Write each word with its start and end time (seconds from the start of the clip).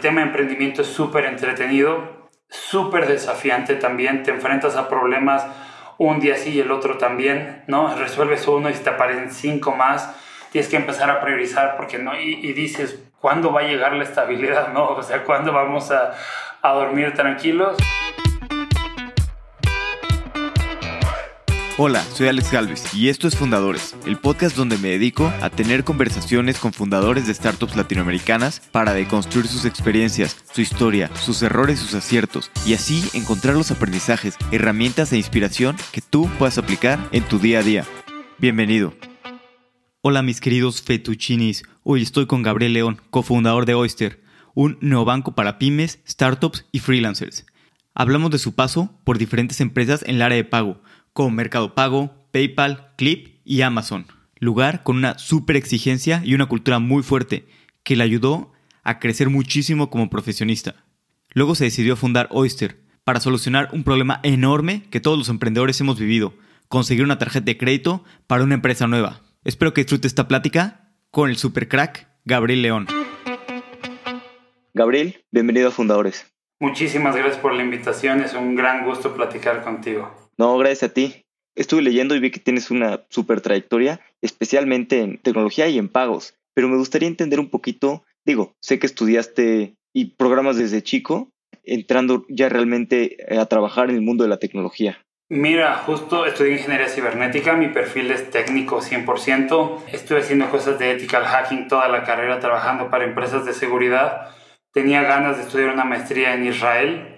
tema 0.00 0.20
de 0.20 0.28
emprendimiento 0.28 0.82
es 0.82 0.88
súper 0.88 1.24
entretenido, 1.26 2.28
súper 2.48 3.06
desafiante 3.06 3.76
también. 3.76 4.22
Te 4.22 4.30
enfrentas 4.30 4.76
a 4.76 4.88
problemas 4.88 5.46
un 5.98 6.18
día 6.18 6.36
sí 6.36 6.50
y 6.50 6.60
el 6.60 6.72
otro 6.72 6.98
también, 6.98 7.62
¿no? 7.66 7.94
Resuelves 7.94 8.48
uno 8.48 8.70
y 8.70 8.72
te 8.72 8.90
aparecen 8.90 9.30
cinco 9.30 9.74
más. 9.76 10.16
Tienes 10.50 10.70
que 10.70 10.76
empezar 10.76 11.10
a 11.10 11.20
priorizar 11.20 11.76
porque 11.76 11.98
no, 11.98 12.18
y, 12.18 12.40
y 12.42 12.52
dices, 12.52 13.02
¿cuándo 13.20 13.52
va 13.52 13.60
a 13.60 13.64
llegar 13.64 13.92
la 13.92 14.04
estabilidad, 14.04 14.68
no? 14.72 14.88
O 14.88 15.02
sea, 15.02 15.24
¿cuándo 15.24 15.52
vamos 15.52 15.90
a, 15.90 16.14
a 16.62 16.72
dormir 16.72 17.14
tranquilos? 17.14 17.76
Hola, 21.82 22.04
soy 22.12 22.28
Alex 22.28 22.52
Galvez 22.52 22.94
y 22.94 23.08
esto 23.08 23.26
es 23.26 23.34
Fundadores, 23.34 23.96
el 24.04 24.18
podcast 24.18 24.54
donde 24.54 24.76
me 24.76 24.88
dedico 24.88 25.32
a 25.40 25.48
tener 25.48 25.82
conversaciones 25.82 26.58
con 26.58 26.74
fundadores 26.74 27.26
de 27.26 27.32
startups 27.32 27.74
latinoamericanas 27.74 28.60
para 28.70 28.92
deconstruir 28.92 29.46
sus 29.46 29.64
experiencias, 29.64 30.36
su 30.52 30.60
historia, 30.60 31.10
sus 31.16 31.40
errores, 31.40 31.78
sus 31.78 31.94
aciertos 31.94 32.50
y 32.66 32.74
así 32.74 33.02
encontrar 33.14 33.56
los 33.56 33.70
aprendizajes, 33.70 34.36
herramientas 34.52 35.10
e 35.14 35.16
inspiración 35.16 35.74
que 35.90 36.02
tú 36.02 36.28
puedas 36.38 36.58
aplicar 36.58 36.98
en 37.12 37.24
tu 37.24 37.38
día 37.38 37.60
a 37.60 37.62
día. 37.62 37.86
Bienvenido. 38.36 38.92
Hola 40.02 40.22
mis 40.22 40.42
queridos 40.42 40.82
fetuchinis, 40.82 41.62
hoy 41.82 42.02
estoy 42.02 42.26
con 42.26 42.42
Gabriel 42.42 42.74
León, 42.74 43.00
cofundador 43.08 43.64
de 43.64 43.72
Oyster, 43.72 44.22
un 44.52 44.76
neobanco 44.82 45.34
para 45.34 45.56
pymes, 45.56 46.00
startups 46.06 46.66
y 46.72 46.80
freelancers. 46.80 47.46
Hablamos 47.94 48.30
de 48.30 48.38
su 48.38 48.54
paso 48.54 49.00
por 49.02 49.16
diferentes 49.16 49.62
empresas 49.62 50.02
en 50.02 50.16
el 50.16 50.22
área 50.22 50.36
de 50.36 50.44
pago, 50.44 50.82
como 51.20 51.32
Mercado 51.32 51.74
Pago, 51.74 52.14
PayPal, 52.32 52.94
Clip 52.96 53.42
y 53.44 53.60
Amazon. 53.60 54.06
Lugar 54.38 54.82
con 54.82 54.96
una 54.96 55.18
super 55.18 55.54
exigencia 55.54 56.22
y 56.24 56.32
una 56.32 56.46
cultura 56.46 56.78
muy 56.78 57.02
fuerte 57.02 57.46
que 57.82 57.94
le 57.94 58.04
ayudó 58.04 58.52
a 58.84 58.98
crecer 59.00 59.28
muchísimo 59.28 59.90
como 59.90 60.08
profesionista. 60.08 60.76
Luego 61.34 61.54
se 61.54 61.64
decidió 61.64 61.94
fundar 61.94 62.28
Oyster 62.30 62.80
para 63.04 63.20
solucionar 63.20 63.68
un 63.74 63.84
problema 63.84 64.20
enorme 64.22 64.84
que 64.88 65.00
todos 65.00 65.18
los 65.18 65.28
emprendedores 65.28 65.78
hemos 65.82 66.00
vivido, 66.00 66.32
conseguir 66.68 67.04
una 67.04 67.18
tarjeta 67.18 67.44
de 67.44 67.58
crédito 67.58 68.02
para 68.26 68.42
una 68.42 68.54
empresa 68.54 68.86
nueva. 68.86 69.20
Espero 69.44 69.74
que 69.74 69.82
disfrute 69.82 70.06
esta 70.06 70.26
plática 70.26 70.90
con 71.10 71.28
el 71.28 71.36
super 71.36 71.68
crack 71.68 72.08
Gabriel 72.24 72.62
León. 72.62 72.86
Gabriel, 74.72 75.22
bienvenido 75.30 75.68
a 75.68 75.70
Fundadores. 75.70 76.32
Muchísimas 76.58 77.14
gracias 77.14 77.36
por 77.36 77.52
la 77.52 77.62
invitación, 77.62 78.22
es 78.22 78.32
un 78.32 78.56
gran 78.56 78.86
gusto 78.86 79.14
platicar 79.14 79.62
contigo. 79.62 80.19
No, 80.40 80.56
gracias 80.56 80.90
a 80.90 80.94
ti. 80.94 81.26
Estuve 81.54 81.82
leyendo 81.82 82.16
y 82.16 82.18
vi 82.18 82.30
que 82.30 82.40
tienes 82.40 82.70
una 82.70 83.02
super 83.10 83.42
trayectoria, 83.42 84.00
especialmente 84.22 85.00
en 85.00 85.18
tecnología 85.18 85.68
y 85.68 85.76
en 85.76 85.90
pagos, 85.90 86.34
pero 86.54 86.66
me 86.66 86.78
gustaría 86.78 87.08
entender 87.08 87.38
un 87.38 87.50
poquito, 87.50 88.06
digo, 88.24 88.54
sé 88.58 88.78
que 88.78 88.86
estudiaste 88.86 89.74
y 89.92 90.04
programas 90.16 90.56
desde 90.56 90.82
chico, 90.82 91.28
entrando 91.62 92.24
ya 92.30 92.48
realmente 92.48 93.18
a 93.38 93.44
trabajar 93.44 93.90
en 93.90 93.96
el 93.96 94.00
mundo 94.00 94.24
de 94.24 94.30
la 94.30 94.38
tecnología. 94.38 95.04
Mira, 95.28 95.76
justo 95.76 96.24
estudié 96.24 96.52
ingeniería 96.52 96.88
cibernética, 96.88 97.54
mi 97.54 97.68
perfil 97.68 98.10
es 98.10 98.30
técnico 98.30 98.80
100%, 98.80 99.88
estuve 99.92 100.20
haciendo 100.20 100.48
cosas 100.48 100.78
de 100.78 100.92
ethical 100.92 101.24
hacking 101.26 101.68
toda 101.68 101.86
la 101.88 102.02
carrera 102.04 102.40
trabajando 102.40 102.88
para 102.88 103.04
empresas 103.04 103.44
de 103.44 103.52
seguridad, 103.52 104.30
tenía 104.72 105.02
ganas 105.02 105.36
de 105.36 105.42
estudiar 105.42 105.68
una 105.68 105.84
maestría 105.84 106.32
en 106.32 106.46
Israel, 106.46 107.09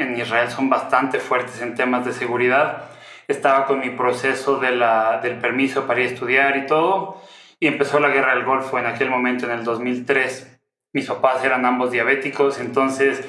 en 0.00 0.18
Israel 0.18 0.50
son 0.50 0.68
bastante 0.68 1.18
fuertes 1.18 1.60
en 1.62 1.74
temas 1.74 2.04
de 2.04 2.12
seguridad. 2.12 2.84
Estaba 3.28 3.66
con 3.66 3.80
mi 3.80 3.90
proceso 3.90 4.58
de 4.58 4.72
la, 4.72 5.20
del 5.22 5.38
permiso 5.38 5.86
para 5.86 6.00
ir 6.00 6.08
a 6.08 6.12
estudiar 6.12 6.56
y 6.56 6.66
todo. 6.66 7.22
Y 7.60 7.66
empezó 7.66 8.00
la 8.00 8.08
guerra 8.08 8.34
del 8.34 8.44
Golfo 8.44 8.78
en 8.78 8.86
aquel 8.86 9.10
momento, 9.10 9.46
en 9.46 9.52
el 9.52 9.64
2003. 9.64 10.60
Mis 10.92 11.06
papás 11.06 11.44
eran 11.44 11.64
ambos 11.64 11.92
diabéticos, 11.92 12.58
entonces 12.58 13.24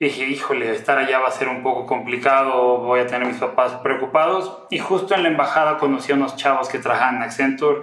dije, 0.00 0.26
híjole, 0.26 0.70
estar 0.70 0.98
allá 0.98 1.18
va 1.18 1.28
a 1.28 1.32
ser 1.32 1.48
un 1.48 1.62
poco 1.62 1.86
complicado, 1.86 2.78
voy 2.78 3.00
a 3.00 3.06
tener 3.06 3.22
a 3.22 3.28
mis 3.28 3.38
papás 3.38 3.74
preocupados. 3.82 4.66
Y 4.70 4.78
justo 4.78 5.14
en 5.14 5.22
la 5.22 5.28
embajada 5.28 5.78
conocí 5.78 6.12
a 6.12 6.14
unos 6.14 6.36
chavos 6.36 6.68
que 6.68 6.78
trabajaban 6.78 7.16
en 7.16 7.22
Accenture. 7.22 7.82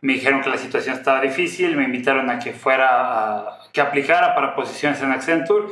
Me 0.00 0.14
dijeron 0.14 0.40
que 0.40 0.50
la 0.50 0.56
situación 0.56 0.96
estaba 0.96 1.20
difícil, 1.20 1.76
me 1.76 1.84
invitaron 1.84 2.30
a 2.30 2.38
que 2.38 2.52
fuera 2.52 2.88
a, 2.88 3.59
que 3.72 3.80
aplicara 3.80 4.34
para 4.34 4.54
posiciones 4.54 5.00
en 5.02 5.12
Accenture 5.12 5.66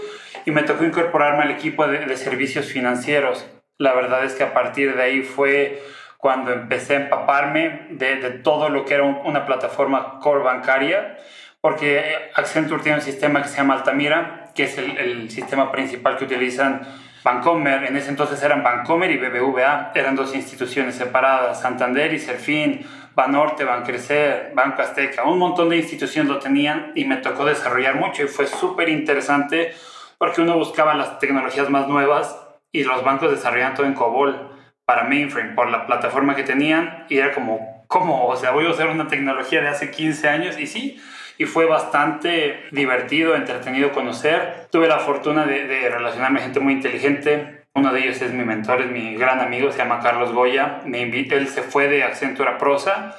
y 0.44 0.50
me 0.50 0.62
tocó 0.62 0.84
incorporarme 0.84 1.42
al 1.42 1.50
equipo 1.50 1.86
de, 1.86 2.16
servicios 2.16 2.66
financieros. 2.66 3.46
La 3.76 3.92
verdad 3.94 4.24
es 4.24 4.34
que 4.34 4.44
a 4.44 4.54
partir 4.54 4.96
de 4.96 5.02
ahí 5.02 5.22
fue 5.22 5.82
cuando 6.16 6.52
empecé 6.52 6.96
a 6.96 7.00
empaparme 7.00 7.86
de, 7.90 8.16
de 8.16 8.30
todo 8.30 8.68
lo 8.68 8.84
que 8.84 8.94
era 8.94 9.04
una 9.04 9.46
plataforma 9.46 10.18
core 10.20 10.42
bancaria, 10.42 11.16
porque 11.60 12.30
Accenture 12.34 12.82
tiene 12.82 12.98
un 12.98 13.04
sistema 13.04 13.42
que 13.42 13.48
se 13.48 13.56
llama 13.56 13.74
Altamira, 13.74 14.50
que 14.54 14.64
es 14.64 14.78
el, 14.78 14.96
el 14.96 15.30
sistema 15.30 15.70
principal 15.70 16.16
que 16.16 16.24
utilizan 16.24 16.82
Bancomer, 17.28 17.84
en 17.84 17.94
ese 17.94 18.08
entonces 18.08 18.42
eran 18.42 18.62
Bancomer 18.62 19.10
y 19.10 19.18
BBVA, 19.18 19.92
eran 19.94 20.16
dos 20.16 20.34
instituciones 20.34 20.94
separadas, 20.94 21.60
Santander 21.60 22.14
y 22.14 22.18
Serfín, 22.18 22.86
Banorte, 23.14 23.64
Bancrecer, 23.64 24.52
Banco 24.54 24.80
Azteca, 24.80 25.24
un 25.24 25.38
montón 25.38 25.68
de 25.68 25.76
instituciones 25.76 26.32
lo 26.32 26.38
tenían 26.38 26.92
y 26.94 27.04
me 27.04 27.18
tocó 27.18 27.44
desarrollar 27.44 27.96
mucho 27.96 28.22
y 28.22 28.28
fue 28.28 28.46
súper 28.46 28.88
interesante 28.88 29.74
porque 30.16 30.40
uno 30.40 30.56
buscaba 30.56 30.94
las 30.94 31.18
tecnologías 31.18 31.68
más 31.68 31.86
nuevas 31.86 32.34
y 32.72 32.84
los 32.84 33.04
bancos 33.04 33.30
desarrollaban 33.30 33.74
todo 33.74 33.84
en 33.84 33.92
COBOL 33.92 34.50
para 34.86 35.04
mainframe 35.04 35.54
por 35.54 35.68
la 35.68 35.86
plataforma 35.86 36.34
que 36.34 36.44
tenían 36.44 37.04
y 37.10 37.18
era 37.18 37.34
como, 37.34 37.84
¿cómo? 37.88 38.26
O 38.26 38.36
sea, 38.36 38.52
voy 38.52 38.64
a 38.64 38.70
usar 38.70 38.88
una 38.88 39.06
tecnología 39.06 39.60
de 39.60 39.68
hace 39.68 39.90
15 39.90 40.28
años 40.30 40.58
y 40.58 40.66
sí, 40.66 40.98
y 41.38 41.46
fue 41.46 41.66
bastante 41.66 42.64
divertido, 42.72 43.36
entretenido 43.36 43.92
conocer. 43.92 44.66
Tuve 44.70 44.88
la 44.88 44.98
fortuna 44.98 45.46
de, 45.46 45.88
relacionarme 45.88 46.40
con 46.40 46.44
gente 46.44 46.60
muy 46.60 46.72
inteligente, 46.74 47.64
uno 47.74 47.92
de 47.92 48.00
ellos 48.00 48.20
es 48.20 48.32
mi 48.32 48.44
mentor, 48.44 48.80
es 48.82 48.90
mi 48.90 49.14
gran 49.14 49.38
amigo, 49.38 49.70
se 49.70 49.78
llama 49.78 50.00
Carlos 50.00 50.32
Goya. 50.32 50.80
Me 50.84 51.00
invitó, 51.00 51.36
él 51.36 51.46
se 51.46 51.62
fue 51.62 51.86
de 51.86 52.02
Accenture 52.02 52.50
a 52.50 52.58
Prosa 52.58 53.16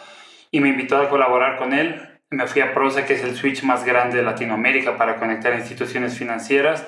y 0.52 0.60
me 0.60 0.68
invitó 0.68 0.98
a 0.98 1.08
colaborar 1.08 1.58
con 1.58 1.72
él. 1.72 2.20
Me 2.30 2.46
fui 2.46 2.62
a 2.62 2.74
Prosa, 2.74 3.06
que 3.06 3.14
es 3.14 3.24
el 3.24 3.36
switch 3.36 3.64
más 3.64 3.86
grande 3.86 4.18
de 4.18 4.24
Latinoamérica 4.24 4.98
para 4.98 5.16
conectar 5.16 5.54
instituciones 5.54 6.18
financieras. 6.18 6.86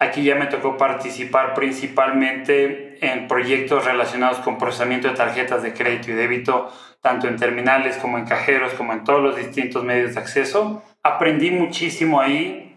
Aquí 0.00 0.24
ya 0.24 0.34
me 0.34 0.46
tocó 0.46 0.76
participar 0.76 1.54
principalmente 1.54 2.98
en 3.00 3.28
proyectos 3.28 3.84
relacionados 3.84 4.38
con 4.38 4.58
procesamiento 4.58 5.08
de 5.08 5.14
tarjetas 5.14 5.62
de 5.62 5.72
crédito 5.74 6.10
y 6.10 6.14
débito, 6.14 6.72
tanto 7.00 7.28
en 7.28 7.36
terminales 7.36 7.96
como 7.98 8.18
en 8.18 8.24
cajeros, 8.24 8.72
como 8.74 8.92
en 8.92 9.04
todos 9.04 9.22
los 9.22 9.36
distintos 9.36 9.84
medios 9.84 10.14
de 10.14 10.20
acceso. 10.20 10.82
Aprendí 11.02 11.50
muchísimo 11.50 12.20
ahí, 12.20 12.70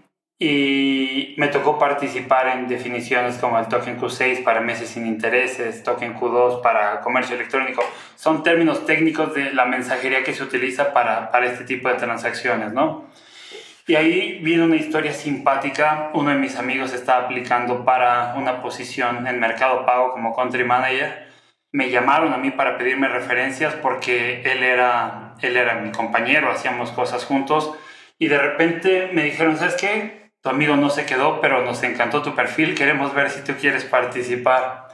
y 0.46 1.36
me 1.38 1.48
tocó 1.48 1.80
participar 1.80 2.50
en 2.50 2.68
definiciones 2.68 3.38
como 3.38 3.58
el 3.60 3.68
token 3.68 3.98
Q6 3.98 4.44
para 4.44 4.60
meses 4.60 4.90
sin 4.90 5.08
intereses, 5.08 5.84
token 5.84 6.16
Q2 6.16 6.62
para 6.62 7.00
comercio 7.00 7.36
electrónico. 7.36 7.82
Son 8.16 8.44
términos 8.44 8.86
técnicos 8.86 9.34
de 9.34 9.54
la 9.54 9.64
mensajería 9.64 10.24
que 10.24 10.34
se 10.34 10.44
utiliza 10.44 10.92
para, 10.92 11.32
para 11.32 11.46
este 11.46 11.64
tipo 11.64 11.88
de 11.88 11.96
transacciones, 11.96 12.74
¿no? 12.74 13.06
Y 13.86 13.96
ahí 13.96 14.40
vino 14.42 14.66
una 14.66 14.76
historia 14.76 15.14
simpática. 15.14 16.12
Uno 16.14 16.30
de 16.30 16.38
mis 16.38 16.58
amigos 16.58 16.94
estaba 16.94 17.26
aplicando 17.26 17.84
para 17.84 18.36
una 18.38 18.62
posición 18.62 19.28
en 19.28 19.40
Mercado 19.40 19.86
Pago 19.86 20.12
como 20.14 20.36
country 20.36 20.64
manager. 20.64 21.28
Me 21.72 21.90
llamaron 21.90 22.34
a 22.34 22.38
mí 22.38 22.52
para 22.52 22.78
pedirme 22.78 23.08
referencias 23.08 23.74
porque 23.76 24.42
él 24.44 24.64
era, 24.64 25.36
él 25.42 25.58
era 25.58 25.76
mi 25.76 25.92
compañero, 25.92 26.52
hacíamos 26.52 26.92
cosas 26.92 27.26
juntos. 27.26 27.74
Y 28.18 28.28
de 28.28 28.38
repente 28.38 29.10
me 29.12 29.24
dijeron, 29.24 29.58
¿sabes 29.58 29.76
qué? 29.76 30.24
tu 30.44 30.50
amigo 30.50 30.76
no 30.76 30.90
se 30.90 31.06
quedó, 31.06 31.40
pero 31.40 31.64
nos 31.64 31.82
encantó 31.84 32.22
tu 32.22 32.36
perfil, 32.36 32.76
queremos 32.76 33.14
ver 33.14 33.30
si 33.30 33.42
tú 33.46 33.54
quieres 33.54 33.86
participar. 33.86 34.90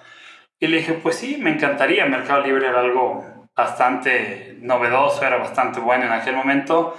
Y 0.59 0.67
le 0.67 0.77
dije, 0.77 0.93
pues 0.93 1.15
sí, 1.15 1.37
me 1.39 1.49
encantaría, 1.49 2.05
Mercado 2.05 2.43
Libre 2.43 2.67
era 2.67 2.81
algo 2.81 3.49
bastante 3.55 4.57
novedoso, 4.61 5.25
era 5.25 5.37
bastante 5.37 5.79
bueno 5.79 6.05
en 6.05 6.11
aquel 6.11 6.35
momento. 6.35 6.95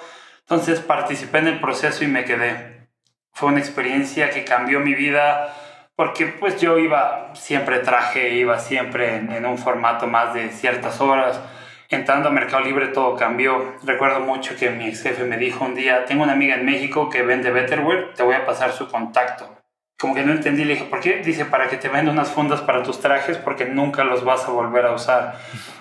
Entonces 0.50 0.81
participé 0.81 1.38
en 1.38 1.47
el 1.47 1.61
proceso 1.61 2.03
y 2.03 2.09
me 2.09 2.25
quedé. 2.25 2.88
Fue 3.33 3.50
una 3.50 3.61
experiencia 3.61 4.31
que 4.31 4.44
cambió 4.44 4.81
mi 4.81 4.94
vida 4.94 5.55
porque 5.94 6.26
pues 6.26 6.61
yo 6.61 6.76
iba 6.76 7.31
siempre 7.37 7.79
traje, 7.79 8.35
iba 8.35 8.58
siempre 8.58 9.14
en, 9.14 9.47
un 9.47 9.58
formato 9.58 10.08
más 10.08 10.35
de 10.35 10.49
ciertas 10.50 11.00
horas 11.00 11.41
entrando 11.88 12.31
a 12.31 12.32
Mercado 12.32 12.64
Libre 12.64 12.88
todo 12.88 13.14
cambió. 13.14 13.76
Recuerdo 13.85 14.20
mucho 14.20 14.56
que 14.56 14.70
mi 14.70 14.88
ex 14.88 15.05
jefe 15.05 15.23
me 15.23 15.37
dijo 15.37 15.64
un 15.64 15.76
día, 15.76 16.05
tengo 16.05 16.25
una 16.25 16.32
amiga 16.32 16.56
en 16.56 16.67
México 16.67 17.08
que 17.08 17.23
vende 17.23 17.53
Betterware, 17.53 18.14
te 18.14 18.25
voy 18.25 18.35
a 18.35 18.44
pasar 18.44 18.73
su 18.73 18.88
contacto. 18.88 19.59
Como 20.00 20.14
que 20.14 20.25
no 20.25 20.32
entendí, 20.32 20.64
le 20.64 20.73
dije, 20.73 20.87
¿por 20.87 21.00
qué? 21.00 21.20
Dice, 21.23 21.44
para 21.44 21.69
que 21.69 21.76
te 21.76 21.91
venda 21.91 22.11
unas 22.11 22.31
fundas 22.31 22.62
para 22.62 22.82
tus 22.82 23.00
trajes 23.00 23.37
porque 23.37 23.67
nunca 23.67 24.02
los 24.02 24.25
vas 24.25 24.47
a 24.47 24.50
volver 24.50 24.87
a 24.87 24.93
usar. 24.93 25.35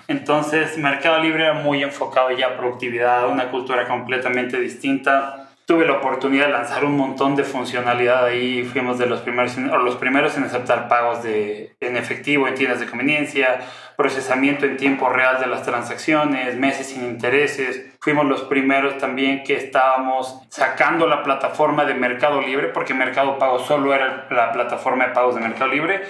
Entonces, 0.08 0.76
Mercado 0.76 1.22
Libre 1.22 1.44
era 1.44 1.54
muy 1.54 1.82
enfocado 1.82 2.30
ya 2.30 2.48
a 2.48 2.56
productividad, 2.58 3.30
una 3.30 3.50
cultura 3.50 3.88
completamente 3.88 4.60
distinta. 4.60 5.48
Tuve 5.64 5.86
la 5.86 5.94
oportunidad 5.94 6.46
de 6.46 6.52
lanzar 6.52 6.84
un 6.84 6.98
montón 6.98 7.34
de 7.34 7.44
funcionalidad 7.44 8.26
ahí, 8.26 8.62
fuimos 8.64 8.98
de 8.98 9.06
los 9.06 9.20
primeros, 9.20 9.56
los 9.56 9.96
primeros 9.96 10.36
en 10.36 10.44
aceptar 10.44 10.86
pagos 10.88 11.22
de, 11.22 11.74
en 11.80 11.96
efectivo 11.96 12.46
en 12.46 12.54
tiendas 12.56 12.80
de 12.80 12.86
conveniencia, 12.86 13.60
procesamiento 14.00 14.64
en 14.64 14.78
tiempo 14.78 15.10
real 15.10 15.40
de 15.40 15.46
las 15.46 15.62
transacciones, 15.62 16.56
meses 16.56 16.86
sin 16.86 17.04
intereses. 17.04 17.84
Fuimos 18.00 18.24
los 18.24 18.40
primeros 18.44 18.96
también 18.96 19.42
que 19.44 19.56
estábamos 19.56 20.40
sacando 20.48 21.06
la 21.06 21.22
plataforma 21.22 21.84
de 21.84 21.92
Mercado 21.92 22.40
Libre, 22.40 22.68
porque 22.68 22.94
Mercado 22.94 23.36
Pago 23.36 23.58
solo 23.58 23.94
era 23.94 24.26
la 24.30 24.52
plataforma 24.52 25.06
de 25.06 25.12
pagos 25.12 25.34
de 25.34 25.42
Mercado 25.42 25.70
Libre. 25.70 26.00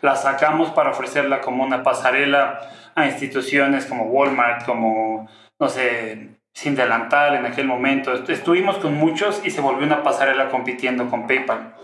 La 0.00 0.14
sacamos 0.14 0.70
para 0.70 0.90
ofrecerla 0.90 1.40
como 1.40 1.64
una 1.64 1.82
pasarela 1.82 2.60
a 2.94 3.06
instituciones 3.06 3.84
como 3.84 4.04
Walmart, 4.04 4.64
como, 4.64 5.28
no 5.58 5.68
sé, 5.68 6.28
sin 6.52 6.76
delantal 6.76 7.34
en 7.34 7.46
aquel 7.46 7.66
momento. 7.66 8.12
Estuvimos 8.12 8.76
con 8.78 8.94
muchos 8.94 9.44
y 9.44 9.50
se 9.50 9.60
volvió 9.60 9.84
una 9.84 10.04
pasarela 10.04 10.50
compitiendo 10.50 11.10
con 11.10 11.26
PayPal. 11.26 11.74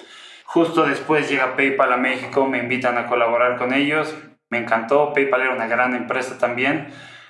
Justo 0.45 0.85
después 0.85 1.29
llega 1.29 1.57
PayPal 1.57 1.93
a 1.93 1.97
México, 1.97 2.47
me 2.47 2.59
invitan 2.59 2.97
a 2.99 3.07
colaborar 3.07 3.59
con 3.59 3.75
ellos. 3.75 4.17
Me 4.51 4.59
encantó, 4.59 5.13
PayPal 5.13 5.43
era 5.43 5.55
una 5.55 5.67
gran 5.67 5.95
empresa 5.95 6.39
también. 6.39 6.89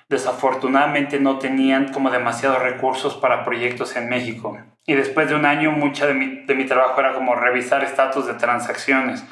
Desafortunadamente 0.09 1.19
no 1.19 1.39
tenían 1.39 1.93
como 1.93 2.11
demasiados 2.11 2.63
recursos 2.63 3.15
para 3.17 3.45
proyectos 3.45 3.97
en 3.97 4.09
México. 4.09 4.59
Y 4.87 4.95
después 4.95 5.29
de 5.29 5.35
un 5.35 5.47
año, 5.47 5.73
mucha 5.73 6.07
de 6.07 6.15
mi, 6.15 6.45
de 6.45 6.55
mi 6.55 6.65
trabajo 6.65 7.01
era 7.01 7.15
como 7.15 7.35
revisar 7.35 7.83
estatus 7.83 8.27
de 8.27 8.35
transacciones. 8.35 9.25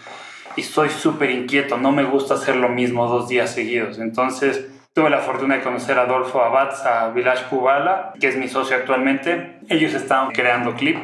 Y 0.57 0.63
soy 0.63 0.89
súper 0.89 1.31
inquieto, 1.31 1.79
no 1.79 1.93
me 1.93 2.05
gusta 2.05 2.35
hacer 2.35 2.57
lo 2.57 2.69
mismo 2.69 3.07
dos 3.07 3.29
días 3.29 3.53
seguidos. 3.53 3.99
Entonces, 3.99 4.69
Tuve 4.95 5.11
la 5.11 5.19
fortuna 5.19 5.57
de 5.57 5.63
conocer 5.63 5.99
a 5.99 6.03
Adolfo 6.03 6.41
Abatz, 6.41 6.87
a 6.87 7.09
Village 7.09 7.47
Kubala, 7.51 8.13
que 8.21 8.29
es 8.29 8.37
mi 8.37 8.47
socio 8.47 8.77
actualmente. 8.77 9.59
Ellos 9.69 9.93
estaban 9.93 10.31
creando 10.31 10.77
Clip. 10.77 10.97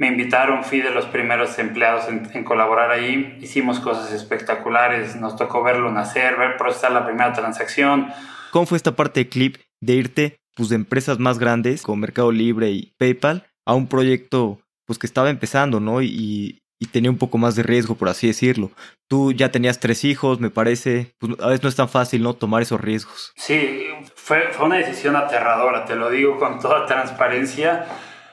Me 0.00 0.06
invitaron, 0.06 0.64
fui 0.64 0.80
de 0.80 0.90
los 0.92 1.04
primeros 1.04 1.58
empleados 1.58 2.08
en, 2.08 2.42
colaborar 2.42 2.90
ahí. 2.90 3.36
Hicimos 3.42 3.80
cosas 3.80 4.10
espectaculares, 4.12 5.14
nos 5.16 5.36
tocó 5.36 5.62
verlo 5.62 5.92
nacer, 5.92 6.38
ver 6.38 6.56
procesar 6.56 6.92
la 6.92 7.04
primera 7.04 7.34
transacción. 7.34 8.10
¿Cómo 8.50 8.64
fue 8.64 8.78
esta 8.78 8.96
parte 8.96 9.20
de 9.20 9.28
Clip 9.28 9.56
de 9.82 9.92
irte 9.92 10.36
pues, 10.56 10.70
de 10.70 10.76
empresas 10.76 11.18
más 11.18 11.38
grandes 11.38 11.82
como 11.82 11.96
Mercado 11.96 12.32
Libre 12.32 12.70
y 12.70 12.94
PayPal 12.96 13.46
a 13.66 13.74
un 13.74 13.88
proyecto 13.88 14.62
pues, 14.86 14.98
que 14.98 15.06
estaba 15.06 15.28
empezando, 15.28 15.80
¿no? 15.80 16.00
Y, 16.00 16.62
y 16.78 16.86
tenía 16.86 17.10
un 17.10 17.18
poco 17.18 17.36
más 17.36 17.54
de 17.54 17.62
riesgo, 17.62 17.94
por 17.94 18.08
así 18.08 18.26
decirlo. 18.26 18.70
Tú 19.06 19.32
ya 19.32 19.50
tenías 19.50 19.80
tres 19.80 20.04
hijos, 20.04 20.40
me 20.40 20.48
parece, 20.48 21.12
pues 21.18 21.38
a 21.40 21.48
veces 21.48 21.62
no 21.62 21.68
es 21.68 21.76
tan 21.76 21.90
fácil, 21.90 22.22
¿no? 22.22 22.32
Tomar 22.32 22.62
esos 22.62 22.80
riesgos. 22.80 23.34
Sí, 23.36 23.86
fue, 24.14 24.48
fue 24.52 24.64
una 24.64 24.76
decisión 24.76 25.14
aterradora, 25.14 25.84
te 25.84 25.94
lo 25.94 26.08
digo 26.08 26.38
con 26.38 26.58
toda 26.58 26.86
transparencia. 26.86 27.84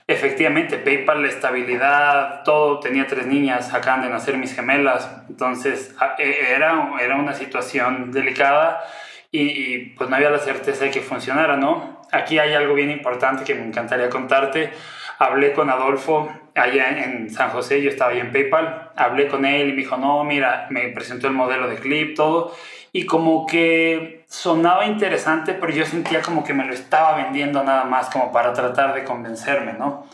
Efectivamente, 0.09 0.77
PayPal, 0.77 1.21
la 1.21 1.27
estabilidad, 1.27 2.43
todo, 2.43 2.79
tenía 2.79 3.07
tres 3.07 3.27
niñas, 3.27 3.73
acaban 3.73 4.03
de 4.03 4.09
nacer 4.09 4.37
mis 4.37 4.55
gemelas, 4.55 5.11
entonces 5.27 5.93
e, 6.17 6.53
era, 6.55 6.91
era 7.01 7.17
una 7.17 7.33
situación 7.33 8.11
delicada 8.13 8.85
y, 9.31 9.41
y 9.41 9.79
pues 9.97 10.09
no 10.09 10.15
había 10.15 10.29
la 10.29 10.39
certeza 10.39 10.85
de 10.85 10.91
que 10.91 11.01
funcionara, 11.01 11.57
¿no? 11.57 12.01
Aquí 12.11 12.39
hay 12.39 12.53
algo 12.53 12.73
bien 12.73 12.89
importante 12.89 13.43
que 13.43 13.53
me 13.53 13.65
encantaría 13.65 14.09
contarte. 14.09 14.71
Hablé 15.19 15.51
con 15.51 15.69
Adolfo 15.69 16.31
allá 16.55 16.89
en, 17.03 17.29
San 17.29 17.49
José, 17.49 17.81
yo 17.81 17.89
estaba 17.89 18.11
ahí 18.11 18.19
en 18.19 18.31
PayPal, 18.31 18.91
hablé 18.95 19.27
con 19.27 19.45
él 19.45 19.69
y 19.69 19.71
me 19.71 19.77
dijo, 19.79 19.97
no, 19.97 20.23
mira, 20.23 20.67
me 20.69 20.87
presentó 20.89 21.27
el 21.27 21.33
modelo 21.33 21.67
de 21.67 21.75
clip, 21.75 22.15
todo, 22.15 22.55
y 22.91 23.05
como 23.05 23.45
que 23.45 24.25
sonaba 24.27 24.85
interesante, 24.85 25.53
pero 25.53 25.71
yo 25.71 25.85
sentía 25.85 26.21
como 26.21 26.43
que 26.43 26.53
me 26.53 26.65
lo 26.65 26.73
estaba 26.73 27.15
vendiendo 27.15 27.63
nada 27.63 27.83
más, 27.85 28.09
como 28.09 28.31
para 28.31 28.53
tratar 28.53 28.93
de 28.93 29.03
convencerme, 29.03 29.73
¿no? 29.73 30.05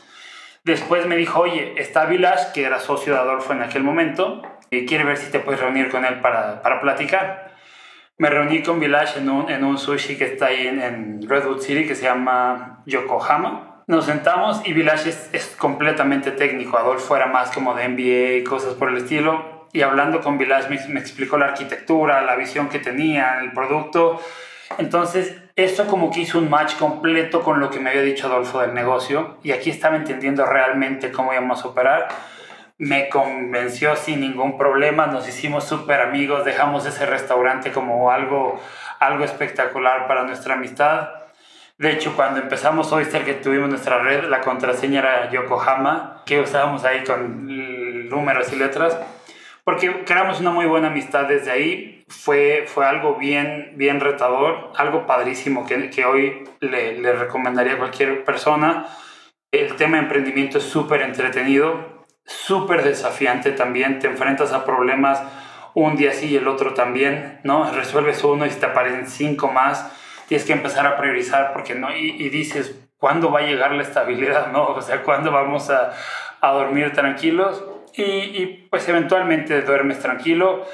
Después 0.64 1.06
me 1.08 1.18
dijo, 1.18 1.42
oye, 1.42 1.74
está 1.78 2.06
Village, 2.06 2.54
que 2.54 2.64
era 2.64 2.80
socio 2.80 3.14
de 3.14 3.20
Adolfo 3.20 3.54
en 3.54 3.62
aquel 3.62 3.84
momento, 3.84 4.42
y 4.70 4.86
quiere 4.86 5.04
ver 5.04 5.18
si 5.18 5.32
te 5.32 5.40
puedes 5.40 5.60
reunir 5.60 5.90
con 5.90 6.06
él 6.06 6.22
para, 6.22 6.62
para 6.62 6.80
platicar. 6.82 7.54
Me 8.18 8.30
reuní 8.30 8.64
con 8.64 8.80
Village 8.80 9.20
en 9.20 9.30
un, 9.30 9.50
en 9.50 9.64
un 9.64 9.78
sushi 9.78 10.18
que 10.18 10.26
está 10.26 10.48
ahí 10.48 10.68
en, 10.68 10.82
en 10.82 11.30
Redwood 11.30 11.60
City, 11.60 11.86
que 11.86 11.96
se 11.96 12.04
llama 12.04 12.82
Yokohama 12.86 13.74
nos 13.86 14.06
sentamos 14.06 14.62
y 14.66 14.74
Village 14.74 15.10
es, 15.10 15.56
completamente 15.58 16.32
técnico. 16.32 16.78
Adolfo 16.78 17.16
era 17.18 17.28
más 17.28 17.52
como 17.52 17.74
de 17.74 17.90
MBA 17.90 18.38
y 18.38 18.44
cosas 18.44 18.76
por 18.76 18.90
el 18.90 18.98
estilo. 18.98 19.53
Y 19.74 19.82
hablando 19.82 20.22
con 20.22 20.38
Village 20.38 20.70
me, 20.70 21.00
explicó 21.00 21.38
la 21.38 21.48
arquitectura, 21.48 22.22
la 22.22 22.36
visión 22.36 22.70
que 22.70 22.80
tenía, 22.80 23.40
el 23.42 23.52
producto. 23.52 24.22
Entonces, 24.78 25.36
esto 25.56 25.88
como 25.88 26.12
que 26.12 26.22
hizo 26.22 26.40
un 26.40 26.50
match 26.50 26.76
completo 26.78 27.42
con 27.42 27.60
lo 27.60 27.70
que 27.70 27.80
me 27.80 27.90
había 27.90 28.04
dicho 28.04 28.28
Adolfo 28.28 28.62
del 28.62 28.74
negocio. 28.74 29.40
Y 29.44 29.52
aquí 29.52 29.70
estaba 29.70 29.96
entendiendo 29.98 30.46
realmente 30.46 31.12
cómo 31.12 31.34
íbamos 31.34 31.66
a 31.66 31.68
operar. 31.68 32.08
Me 32.78 33.10
convenció 33.10 33.96
sin 33.96 34.22
ningún 34.22 34.58
problema. 34.58 35.08
Nos 35.08 35.28
hicimos 35.28 35.66
súper 35.66 36.02
amigos. 36.02 36.46
Dejamos 36.46 36.86
ese 36.86 37.06
restaurante 37.06 37.72
como 37.72 38.12
algo, 38.12 38.60
algo 39.00 39.26
espectacular 39.26 40.08
para 40.08 40.24
nuestra 40.24 40.54
amistad 40.54 41.24
de 41.78 41.92
hecho, 41.92 42.16
cuando 42.16 42.40
empezamos 42.40 42.92
Oyster, 42.92 43.26
que 43.26 43.34
tuvimos 43.34 43.68
nuestra 43.68 43.98
red, 43.98 44.26
la 44.26 44.42
contraseña 44.42 45.00
era 45.00 45.32
Yokohama, 45.32 46.22
que 46.26 46.40
usábamos 46.40 46.86
ahí 46.86 47.04
con 47.04 47.48
números 48.10 48.54
y 48.54 48.58
letras, 48.58 48.98
porque 49.64 50.04
creamos 50.06 50.40
una 50.40 50.52
muy 50.52 50.66
buena 50.66 50.88
amistad 50.88 51.26
desde 51.26 51.52
ahí. 51.52 52.06
Fue, 52.08 52.66
fue 52.68 52.86
algo 52.86 53.16
bien, 53.16 53.74
bien 53.76 54.00
retador, 54.00 54.72
algo 54.76 55.06
padrísimo 55.08 55.66
que, 55.66 55.90
que 55.90 56.06
hoy 56.06 56.44
le, 56.60 57.00
le 57.00 57.14
recomendaría 57.14 57.74
a 57.74 57.78
cualquier 57.78 58.24
persona. 58.24 58.88
El 59.52 59.76
tema 59.76 59.98
de 59.98 60.04
emprendimiento 60.04 60.58
es 60.58 60.66
súper 60.66 61.02
entretenido, 61.02 62.06
súper 62.26 62.84
desafiante 62.84 63.52
también. 63.52 64.00
Te 64.00 64.08
enfrentas 64.08 64.52
a 64.52 64.66
problemas 64.66 65.24
un 65.76 65.96
día 65.96 66.14
sí 66.14 66.28
y 66.28 66.36
el 66.36 66.48
otro 66.48 66.74
también, 66.74 67.40
¿no? 67.44 67.72
Resuelves 67.72 68.24
uno 68.24 68.46
y 68.46 68.50
te 68.50 68.66
aparecen 68.66 69.08
cinco 69.08 69.52
más 69.52 69.92
tienes 70.28 70.46
que 70.46 70.54
empezar 70.54 70.88
a 70.88 70.98
priorizar 70.98 71.54
porque 71.54 71.76
no, 71.76 71.96
y, 71.96 72.30
dices, 72.30 72.76
¿cuándo 72.98 73.32
va 73.32 73.42
a 73.42 73.44
llegar 73.44 73.72
la 73.74 73.84
estabilidad? 73.84 74.48
¿no? 74.52 74.66
O 74.68 74.82
sea, 74.82 75.04
¿cuándo 75.04 75.32
vamos 75.32 75.70
a, 75.70 75.94
a 76.42 76.52
dormir 76.52 76.92
tranquilos? 76.94 77.64
Y, 77.96 78.68
pues 78.70 78.88
eventualmente 78.90 79.62
duermes 79.62 80.00
tranquilo. 80.00 80.66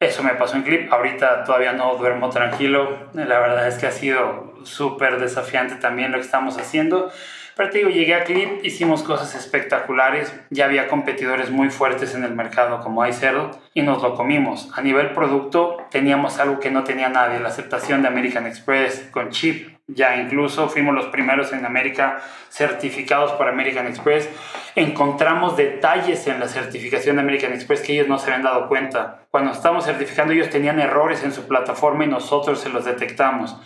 Eso 0.00 0.22
me 0.22 0.34
pasó 0.34 0.56
en 0.56 0.62
Clip. 0.62 0.92
Ahorita 0.92 1.44
todavía 1.44 1.72
no 1.72 1.96
duermo 1.96 2.30
tranquilo. 2.30 3.08
La 3.14 3.40
verdad 3.40 3.66
es 3.66 3.76
que 3.76 3.86
ha 3.86 3.90
sido 3.90 4.54
súper 4.64 5.18
desafiante 5.18 5.76
también 5.76 6.12
lo 6.12 6.18
que 6.18 6.24
estamos 6.24 6.56
haciendo. 6.58 7.10
Pero 7.56 7.70
te 7.70 7.78
digo, 7.78 7.90
llegué 7.90 8.14
a 8.14 8.22
Clip, 8.22 8.64
hicimos 8.64 9.02
cosas 9.02 9.34
espectaculares, 9.34 10.32
ya 10.48 10.66
había 10.66 10.86
competidores 10.86 11.50
muy 11.50 11.70
fuertes 11.70 12.14
en 12.14 12.22
el 12.22 12.32
mercado 12.32 12.80
como 12.80 13.04
iCerl 13.04 13.50
y 13.74 13.82
nos 13.82 14.00
lo 14.00 14.14
comimos. 14.14 14.70
A 14.78 14.80
nivel 14.80 15.10
producto 15.10 15.76
teníamos 15.90 16.38
algo 16.38 16.60
que 16.60 16.70
no 16.70 16.84
tenía 16.84 17.08
nadie, 17.08 17.40
la 17.40 17.48
aceptación 17.48 18.02
de 18.02 18.08
American 18.08 18.46
Express 18.46 19.08
con 19.10 19.30
chip. 19.30 19.77
Ya 19.88 20.16
incluso 20.16 20.68
fuimos 20.68 20.94
los 20.94 21.06
primeros 21.06 21.52
en 21.52 21.64
América 21.64 22.20
certificados 22.50 23.32
por 23.32 23.48
American 23.48 23.86
Express. 23.86 24.28
Encontramos 24.74 25.56
detalles 25.56 26.26
en 26.26 26.38
la 26.38 26.46
certificación 26.46 27.16
de 27.16 27.22
American 27.22 27.52
Express 27.52 27.80
que 27.80 27.94
ellos 27.94 28.06
no 28.06 28.18
se 28.18 28.26
habían 28.26 28.42
dado 28.42 28.68
cuenta. 28.68 29.22
Cuando 29.30 29.50
estábamos 29.50 29.86
certificando 29.86 30.34
ellos 30.34 30.50
tenían 30.50 30.78
errores 30.78 31.24
en 31.24 31.32
su 31.32 31.48
plataforma 31.48 32.04
y 32.04 32.08
nosotros 32.08 32.60
se 32.60 32.68
los 32.68 32.84
detectamos 32.84 33.56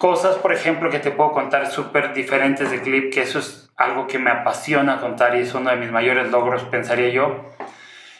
cosas, 0.00 0.36
por 0.36 0.54
ejemplo, 0.54 0.88
que 0.88 0.98
te 0.98 1.10
puedo 1.10 1.32
contar 1.32 1.70
súper 1.70 2.14
diferentes 2.14 2.70
de 2.70 2.80
Clip, 2.80 3.12
que 3.12 3.20
eso 3.20 3.38
es 3.38 3.70
algo 3.76 4.06
que 4.06 4.18
me 4.18 4.30
apasiona 4.30 4.98
contar 4.98 5.36
y 5.36 5.40
es 5.40 5.52
uno 5.52 5.68
de 5.68 5.76
mis 5.76 5.90
mayores 5.90 6.30
logros, 6.30 6.64
pensaría 6.64 7.10
yo. 7.10 7.44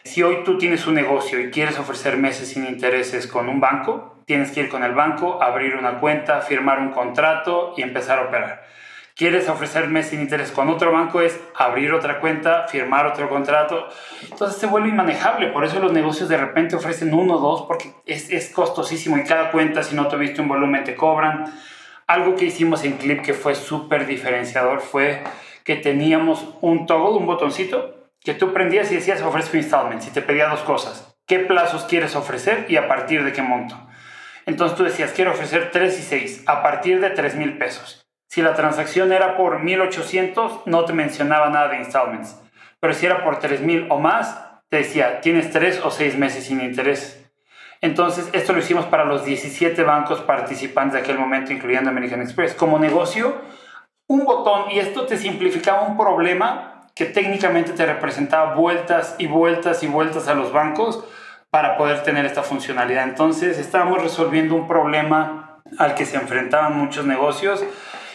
Si 0.05 0.23
hoy 0.23 0.45
tú 0.45 0.59
tienes 0.59 0.87
un 0.87 0.95
negocio 0.95 1.41
y 1.41 1.51
quieres 1.51 1.79
ofrecer 1.79 2.19
meses 2.19 2.49
sin 2.49 2.67
intereses 2.67 3.27
con 3.27 3.49
un 3.49 3.61
banco, 3.61 4.20
tienes 4.27 4.53
que 4.53 4.61
ir 4.61 4.69
con 4.69 4.85
el 4.85 4.95
banco, 4.95 5.43
abrir 5.43 5.77
una 5.77 5.99
cuenta, 5.99 6.41
firmar 6.41 6.79
un 6.79 6.91
contrato 6.91 7.75
y 7.77 7.83
empezar 7.83 8.19
a 8.19 8.23
operar. 8.23 8.65
Quieres 9.17 9.49
ofrecer 9.49 9.89
meses 9.89 10.13
sin 10.13 10.21
interés 10.21 10.51
con 10.51 10.69
otro 10.71 10.93
banco 10.93 11.21
es 11.21 11.39
abrir 11.55 11.93
otra 11.93 12.21
cuenta, 12.21 12.67
firmar 12.69 13.07
otro 13.07 13.29
contrato. 13.29 13.89
Entonces 14.31 14.59
se 14.59 14.67
vuelve 14.67 14.89
inmanejable. 14.89 15.49
Por 15.49 15.65
eso 15.65 15.79
los 15.79 15.93
negocios 15.93 16.29
de 16.29 16.39
repente 16.39 16.77
ofrecen 16.77 17.13
uno 17.13 17.35
o 17.35 17.39
dos 17.39 17.63
porque 17.67 17.93
es, 18.07 18.31
es 18.31 18.49
costosísimo 18.49 19.19
y 19.19 19.25
cada 19.25 19.51
cuenta 19.51 19.83
si 19.83 19.95
no 19.95 20.09
tuviste 20.09 20.41
un 20.41 20.49
volumen 20.49 20.85
te 20.85 20.95
cobran 20.95 21.53
algo 22.11 22.35
que 22.35 22.47
hicimos 22.47 22.83
en 22.85 22.97
Clip 22.97 23.23
que 23.23 23.35
fue 23.35 23.55
súper 23.55 24.05
diferenciador 24.05 24.81
fue 24.81 25.23
que 25.65 25.77
teníamos 25.77 26.45
un 26.61 26.87
toggle, 26.87 27.19
un 27.19 27.27
botoncito, 27.27 28.09
que 28.25 28.35
tú 28.35 28.53
prendías 28.53 28.91
y 28.91 28.97
decías 28.97 29.23
ofrezco 29.23 29.57
installments 29.57 30.09
y 30.09 30.11
te 30.11 30.21
pedía 30.21 30.49
dos 30.49 30.61
cosas. 30.61 31.15
¿Qué 31.27 31.39
plazos 31.39 31.85
quieres 31.85 32.17
ofrecer 32.17 32.67
y 32.69 32.77
a 32.77 32.89
partir 32.89 33.23
de 33.23 33.33
qué 33.33 33.43
monto? 33.43 33.77
Entonces 34.51 34.77
tú 34.77 34.83
decías, 34.83 35.13
quiero 35.13 35.31
ofrecer 35.31 35.71
3 35.71 35.97
y 35.97 36.03
6 36.03 36.43
a 36.47 36.61
partir 36.61 37.01
de 37.01 37.11
3 37.11 37.37
mil 37.37 37.57
pesos. 37.57 38.05
Si 38.29 38.43
la 38.43 38.55
transacción 38.55 39.13
era 39.13 39.37
por 39.37 39.61
1800, 39.61 40.63
no 40.67 40.85
te 40.85 40.93
mencionaba 40.93 41.51
nada 41.51 41.69
de 41.69 41.77
installments. 41.77 42.37
Pero 42.81 42.93
si 42.93 43.07
era 43.07 43.23
por 43.23 43.39
3000 43.39 43.87
o 43.91 44.01
más, 44.01 44.41
te 44.69 44.79
decía, 44.79 45.21
tienes 45.21 45.53
3 45.53 45.83
o 45.85 45.93
6 45.93 46.19
meses 46.19 46.47
sin 46.47 46.61
interés. 46.61 47.31
Entonces, 47.81 48.29
esto 48.33 48.53
lo 48.53 48.59
hicimos 48.59 48.87
para 48.87 49.05
los 49.05 49.25
17 49.25 49.85
bancos 49.85 50.21
participantes 50.21 50.95
de 50.95 50.99
aquel 50.99 51.17
momento, 51.17 51.53
incluyendo 51.53 51.91
American 51.91 52.21
Express. 52.21 52.53
Como 52.55 52.81
negocio, 52.81 53.41
un 54.09 54.25
botón, 54.25 54.73
y 54.73 54.81
esto 54.81 55.07
te 55.07 55.17
simplificaba 55.17 55.83
un 55.83 55.97
problema 55.97 56.89
que 56.97 57.07
técnicamente 57.07 57.73
te 57.73 57.87
representaba 57.87 58.55
vueltas 58.55 59.15
y 59.19 59.29
vueltas 59.29 59.85
y 59.85 59.87
vueltas 59.87 60.27
a 60.27 60.35
los 60.35 60.53
bancos, 60.53 61.05
para 61.51 61.77
poder 61.77 62.03
tener 62.03 62.25
esta 62.27 62.43
funcionalidad. 62.43 63.05
Entonces 63.05 63.59
estábamos 63.59 64.03
resolviendo 64.03 64.55
un 64.55 64.69
problema 64.69 65.63
al 65.79 65.95
que 65.95 66.07
se 66.07 66.17
enfrentaban 66.17 66.77
muchos 66.77 67.05
negocios 67.05 67.65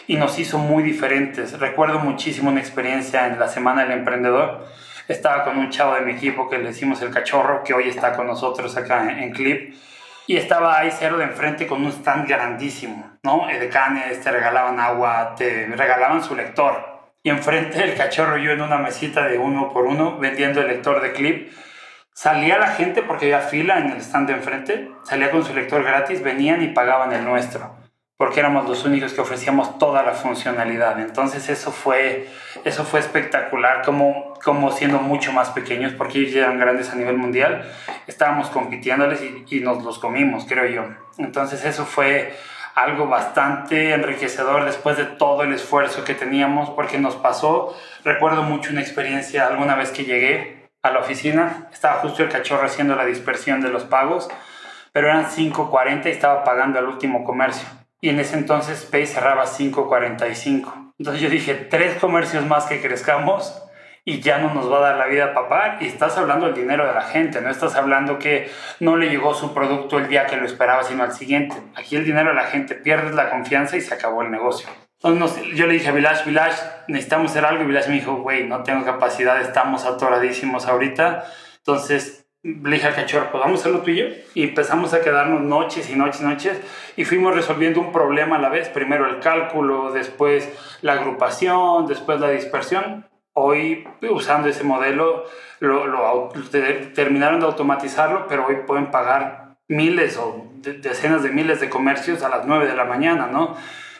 y 0.06 0.16
nos 0.16 0.38
hizo 0.38 0.58
muy 0.58 0.82
diferentes. 0.82 1.58
Recuerdo 1.58 1.98
muchísimo 1.98 2.50
una 2.50 2.60
experiencia 2.60 3.26
en 3.26 3.38
la 3.38 3.48
Semana 3.48 3.82
del 3.82 3.92
Emprendedor. 3.92 4.66
Estaba 5.08 5.44
con 5.44 5.58
un 5.58 5.70
chavo 5.70 5.94
de 5.94 6.00
mi 6.00 6.12
equipo 6.12 6.48
que 6.48 6.58
le 6.58 6.68
decimos 6.68 7.00
el 7.02 7.10
cachorro, 7.10 7.62
que 7.62 7.74
hoy 7.74 7.88
está 7.88 8.14
con 8.14 8.26
nosotros 8.26 8.76
acá 8.76 9.20
en, 9.22 9.30
Clip. 9.32 9.74
Y 10.26 10.36
estaba 10.36 10.78
ahí 10.78 10.90
cero 10.90 11.18
de 11.18 11.24
enfrente 11.24 11.66
con 11.66 11.84
un 11.84 11.92
stand 11.92 12.28
grandísimo, 12.28 13.12
¿no? 13.22 13.46
De 13.46 13.68
canes, 13.68 14.20
te 14.20 14.32
regalaban 14.32 14.80
agua, 14.80 15.34
te 15.36 15.66
regalaban 15.66 16.24
su 16.24 16.34
lector. 16.34 16.96
Y 17.22 17.30
enfrente 17.30 17.82
el 17.82 17.94
cachorro 17.94 18.36
yo 18.36 18.50
en 18.50 18.60
una 18.60 18.78
mesita 18.78 19.26
de 19.28 19.38
uno 19.38 19.72
por 19.72 19.84
uno 19.84 20.18
vendiendo 20.18 20.60
el 20.60 20.68
lector 20.68 21.00
de 21.00 21.12
Clip. 21.12 21.52
Salía 22.16 22.56
la 22.56 22.68
gente 22.68 23.02
porque 23.02 23.26
había 23.26 23.46
fila 23.46 23.78
en 23.78 23.90
el 23.90 23.98
stand 23.98 24.28
de 24.28 24.32
enfrente, 24.32 24.90
salía 25.02 25.30
con 25.30 25.44
su 25.44 25.52
lector 25.52 25.84
gratis, 25.84 26.22
venían 26.22 26.62
y 26.62 26.68
pagaban 26.68 27.12
el 27.12 27.22
nuestro 27.22 27.76
porque 28.16 28.40
éramos 28.40 28.66
los 28.66 28.84
únicos 28.86 29.12
que 29.12 29.20
ofrecíamos 29.20 29.78
toda 29.78 30.02
la 30.02 30.12
funcionalidad. 30.12 30.98
Entonces 31.00 31.50
eso 31.50 31.70
fue, 31.70 32.26
eso 32.64 32.84
fue 32.84 33.00
espectacular, 33.00 33.82
como, 33.84 34.32
como 34.42 34.72
siendo 34.72 35.00
mucho 35.00 35.34
más 35.34 35.50
pequeños, 35.50 35.92
porque 35.92 36.20
ellos 36.20 36.36
eran 36.36 36.58
grandes 36.58 36.90
a 36.90 36.94
nivel 36.94 37.18
mundial, 37.18 37.70
estábamos 38.06 38.48
compitiéndoles 38.48 39.20
y, 39.20 39.44
y 39.56 39.60
nos 39.60 39.84
los 39.84 39.98
comimos, 39.98 40.46
creo 40.48 40.66
yo. 40.66 40.84
Entonces 41.18 41.66
eso 41.66 41.84
fue 41.84 42.34
algo 42.74 43.06
bastante 43.06 43.92
enriquecedor 43.92 44.64
después 44.64 44.96
de 44.96 45.04
todo 45.04 45.42
el 45.42 45.52
esfuerzo 45.52 46.02
que 46.02 46.14
teníamos, 46.14 46.70
porque 46.70 46.98
nos 46.98 47.16
pasó, 47.16 47.76
recuerdo 48.02 48.42
mucho 48.42 48.70
una 48.70 48.80
experiencia 48.80 49.46
alguna 49.46 49.74
vez 49.74 49.90
que 49.90 50.04
llegué 50.04 50.55
a 50.86 50.92
la 50.92 51.00
oficina, 51.00 51.68
estaba 51.72 52.00
justo 52.00 52.22
el 52.22 52.28
cachorro 52.28 52.66
haciendo 52.66 52.96
la 52.96 53.04
dispersión 53.04 53.60
de 53.60 53.68
los 53.68 53.84
pagos, 53.84 54.28
pero 54.92 55.08
eran 55.08 55.26
5.40 55.26 56.06
y 56.06 56.10
estaba 56.10 56.44
pagando 56.44 56.78
al 56.78 56.86
último 56.86 57.24
comercio 57.24 57.68
y 58.00 58.10
en 58.10 58.20
ese 58.20 58.36
entonces 58.36 58.84
Pay 58.84 59.06
cerraba 59.06 59.46
5.45. 59.46 60.92
Entonces 60.98 61.22
yo 61.22 61.28
dije, 61.28 61.54
tres 61.54 61.96
comercios 61.96 62.46
más 62.46 62.66
que 62.66 62.80
crezcamos 62.80 63.62
y 64.04 64.20
ya 64.20 64.38
no 64.38 64.54
nos 64.54 64.70
va 64.70 64.78
a 64.78 64.80
dar 64.82 64.96
la 64.96 65.06
vida 65.06 65.34
papá. 65.34 65.78
Y 65.80 65.86
estás 65.86 66.16
hablando 66.16 66.46
del 66.46 66.54
dinero 66.54 66.86
de 66.86 66.94
la 66.94 67.02
gente, 67.02 67.40
no 67.40 67.50
estás 67.50 67.74
hablando 67.74 68.18
que 68.18 68.50
no 68.80 68.96
le 68.96 69.08
llegó 69.08 69.34
su 69.34 69.52
producto 69.52 69.98
el 69.98 70.08
día 70.08 70.26
que 70.26 70.36
lo 70.36 70.46
esperaba, 70.46 70.84
sino 70.84 71.02
al 71.02 71.12
siguiente. 71.12 71.56
Aquí 71.74 71.96
el 71.96 72.04
dinero 72.04 72.30
de 72.30 72.36
la 72.36 72.44
gente, 72.44 72.74
pierdes 72.74 73.14
la 73.14 73.30
confianza 73.30 73.76
y 73.76 73.80
se 73.80 73.94
acabó 73.94 74.22
el 74.22 74.30
negocio. 74.30 74.68
Entonces 75.02 75.44
yo 75.54 75.66
le 75.66 75.74
dije 75.74 75.88
a 75.88 75.92
Village, 75.92 76.24
Village, 76.24 76.56
necesitamos 76.88 77.30
hacer 77.30 77.44
algo. 77.44 77.62
Y 77.62 77.66
Village 77.66 77.88
me 77.88 77.96
dijo, 77.96 78.16
güey, 78.16 78.44
no 78.46 78.62
tengo 78.62 78.84
capacidad, 78.84 79.40
estamos 79.40 79.84
atoradísimos 79.84 80.66
ahorita. 80.66 81.24
Entonces 81.58 82.26
le 82.42 82.76
dije 82.76 82.86
al 82.86 82.94
cachorro, 82.94 83.30
pues 83.30 83.42
vamos 83.42 83.58
a 83.58 83.62
hacerlo 83.62 83.80
tú 83.80 83.90
y 83.90 83.96
yo. 83.96 84.06
Y 84.34 84.44
empezamos 84.44 84.94
a 84.94 85.00
quedarnos 85.00 85.42
noches 85.42 85.90
y 85.90 85.96
noches 85.96 86.20
y 86.20 86.24
noches 86.24 86.60
y 86.96 87.04
fuimos 87.04 87.34
resolviendo 87.34 87.80
un 87.80 87.92
problema 87.92 88.36
a 88.36 88.38
la 88.38 88.48
vez. 88.48 88.68
Primero 88.68 89.06
el 89.06 89.20
cálculo, 89.20 89.92
después 89.92 90.48
la 90.82 90.94
agrupación, 90.94 91.86
después 91.86 92.20
la 92.20 92.30
dispersión. 92.30 93.06
Hoy, 93.32 93.86
usando 94.08 94.48
ese 94.48 94.64
modelo, 94.64 95.24
lo, 95.60 95.86
lo 95.86 96.30
terminaron 96.94 97.40
de 97.40 97.46
automatizarlo, 97.46 98.26
pero 98.28 98.46
hoy 98.46 98.56
pueden 98.66 98.90
pagar 98.90 99.56
miles 99.68 100.16
o 100.16 100.46
decenas 100.62 101.22
de 101.22 101.30
miles 101.30 101.60
de 101.60 101.68
comercios 101.68 102.22
a 102.22 102.30
las 102.30 102.46
9 102.46 102.66
de 102.66 102.74
la 102.74 102.84
mañana, 102.84 103.26
¿no? 103.26 103.56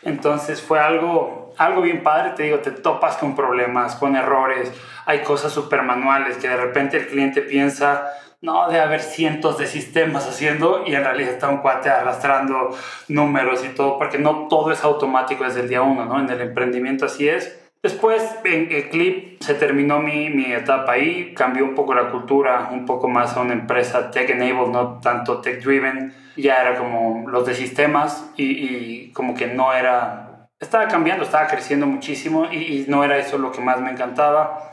Entonces 0.07 0.63
fue 0.63 0.79
algo, 0.79 1.53
algo 1.59 1.83
bien 1.83 2.03
padre, 2.03 2.31
te 2.31 2.45
digo, 2.45 2.61
te 2.61 2.71
topas 2.71 3.17
con 3.17 3.35
problemas, 3.35 3.97
con 3.97 4.15
errores, 4.15 4.73
hay 5.05 5.21
cosas 5.21 5.53
súper 5.53 5.83
manuales 5.83 6.37
que 6.37 6.49
de 6.49 6.57
repente 6.57 6.97
el 6.97 7.09
cliente 7.09 7.43
piensa, 7.43 8.09
no, 8.41 8.69
de 8.69 8.79
haber 8.79 9.01
cientos 9.01 9.59
de 9.59 9.67
sistemas 9.67 10.29
haciendo 10.29 10.85
y 10.87 10.95
en 10.95 11.03
realidad 11.03 11.33
está 11.33 11.49
un 11.49 11.59
cuate 11.59 11.91
arrastrando 11.91 12.71
números 13.09 13.65
y 13.65 13.71
todo, 13.71 13.99
porque 13.99 14.19
no 14.19 14.47
todo 14.49 14.71
es 14.71 14.85
automático 14.85 15.43
desde 15.43 15.61
el 15.61 15.69
día 15.69 15.83
uno, 15.83 16.05
¿no? 16.05 16.21
En 16.21 16.31
el 16.31 16.41
emprendimiento 16.41 17.07
así 17.07 17.29
es. 17.29 17.66
Después, 17.83 18.23
en 18.45 18.73
el 18.73 18.89
clip, 18.89 19.41
se 19.41 19.55
terminó 19.55 20.01
mi, 20.01 20.31
mi 20.31 20.53
etapa 20.53 20.93
ahí, 20.93 21.35
cambió 21.35 21.65
un 21.65 21.75
poco 21.75 21.95
la 21.95 22.11
cultura, 22.11 22.71
un 22.73 22.85
poco 22.85 23.09
más 23.09 23.37
a 23.37 23.41
una 23.41 23.53
empresa 23.53 24.11
tech-enabled, 24.11 24.73
no 24.73 25.01
tanto 25.01 25.41
tech-driven. 25.41 26.13
Ya 26.37 26.57
era 26.57 26.77
como 26.77 27.29
los 27.29 27.47
de 27.47 27.55
sistemas 27.55 28.33
y, 28.37 28.45
y, 28.45 29.13
como 29.13 29.35
que 29.35 29.47
no 29.47 29.73
era... 29.73 30.49
Estaba 30.59 30.89
cambiando, 30.89 31.25
estaba 31.25 31.47
creciendo 31.47 31.87
muchísimo 31.87 32.49
y, 32.51 32.57
y 32.57 32.85
no 32.89 33.05
era 33.05 33.19
eso 33.19 33.39
lo 33.39 33.53
que 33.53 33.61
más 33.61 33.81
me 33.81 33.91
encantaba 33.91 34.73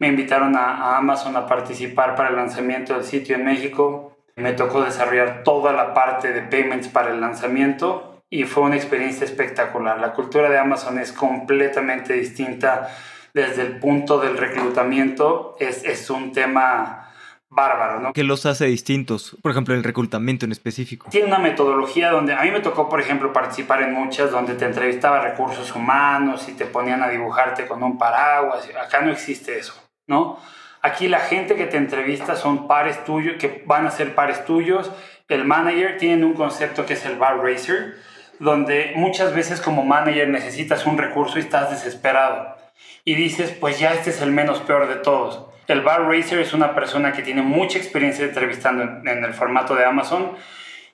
me 0.00 0.08
invitaron 0.08 0.56
a, 0.56 0.96
Amazon 0.96 1.36
a 1.36 1.46
participar 1.46 2.16
para 2.16 2.30
el 2.30 2.36
lanzamiento 2.36 2.94
del 2.94 3.04
sitio 3.04 3.36
en 3.36 3.44
México. 3.44 4.16
Me 4.34 4.54
tocó 4.54 4.82
desarrollar 4.82 5.42
toda 5.44 5.72
la 5.72 5.92
parte 5.92 6.32
de 6.32 6.40
payments 6.40 6.88
para 6.88 7.10
el 7.10 7.20
lanzamiento 7.20 8.09
y 8.30 8.44
fue 8.44 8.62
una 8.62 8.76
experiencia 8.76 9.24
espectacular. 9.24 9.98
La 9.98 10.12
cultura 10.12 10.48
de 10.48 10.58
Amazon 10.58 10.98
es 10.98 11.12
completamente 11.12 12.14
distinta 12.14 12.88
desde 13.34 13.62
el 13.62 13.78
punto 13.78 14.20
del 14.20 14.38
reclutamiento. 14.38 15.56
Es, 15.58 15.84
es 15.84 16.08
un 16.08 16.32
tema 16.32 17.12
bárbaro, 17.48 18.00
¿no? 18.00 18.12
¿Qué 18.12 18.22
los 18.22 18.46
hace 18.46 18.66
distintos? 18.66 19.36
Por 19.42 19.50
ejemplo, 19.50 19.74
el 19.74 19.82
reclutamiento 19.82 20.46
en 20.46 20.52
específico. 20.52 21.08
Tiene 21.10 21.26
una 21.26 21.40
metodología 21.40 22.10
donde 22.10 22.32
a 22.32 22.42
mí 22.42 22.52
me 22.52 22.60
tocó, 22.60 22.88
por 22.88 23.00
ejemplo, 23.00 23.32
participar 23.32 23.82
en 23.82 23.92
muchas 23.92 24.30
donde 24.30 24.54
te 24.54 24.64
entrevistaba 24.64 25.20
recursos 25.20 25.74
humanos 25.74 26.48
y 26.48 26.52
te 26.52 26.66
ponían 26.66 27.02
a 27.02 27.08
dibujarte 27.08 27.66
con 27.66 27.82
un 27.82 27.98
paraguas. 27.98 28.68
Acá 28.80 29.00
no 29.00 29.10
existe 29.10 29.58
eso. 29.58 29.74
¿no? 30.10 30.38
Aquí 30.82 31.08
la 31.08 31.20
gente 31.20 31.54
que 31.54 31.66
te 31.66 31.76
entrevista 31.76 32.36
son 32.36 32.66
pares 32.66 33.04
tuyos, 33.04 33.36
que 33.38 33.62
van 33.66 33.86
a 33.86 33.90
ser 33.90 34.14
pares 34.14 34.44
tuyos. 34.44 34.90
El 35.28 35.44
manager 35.44 35.96
tiene 35.98 36.26
un 36.26 36.34
concepto 36.34 36.84
que 36.84 36.94
es 36.94 37.06
el 37.06 37.16
bar 37.16 37.38
racer, 37.38 37.96
donde 38.40 38.94
muchas 38.96 39.34
veces 39.34 39.60
como 39.60 39.84
manager 39.84 40.28
necesitas 40.28 40.86
un 40.86 40.98
recurso 40.98 41.36
y 41.36 41.42
estás 41.42 41.70
desesperado. 41.70 42.56
Y 43.04 43.14
dices, 43.14 43.52
pues 43.52 43.78
ya 43.78 43.92
este 43.92 44.10
es 44.10 44.22
el 44.22 44.32
menos 44.32 44.60
peor 44.60 44.88
de 44.88 44.96
todos. 44.96 45.46
El 45.68 45.82
bar 45.82 46.08
racer 46.08 46.40
es 46.40 46.54
una 46.54 46.74
persona 46.74 47.12
que 47.12 47.22
tiene 47.22 47.42
mucha 47.42 47.78
experiencia 47.78 48.24
entrevistando 48.24 48.82
en, 48.82 49.24
el 49.24 49.34
formato 49.34 49.74
de 49.74 49.84
Amazon 49.84 50.32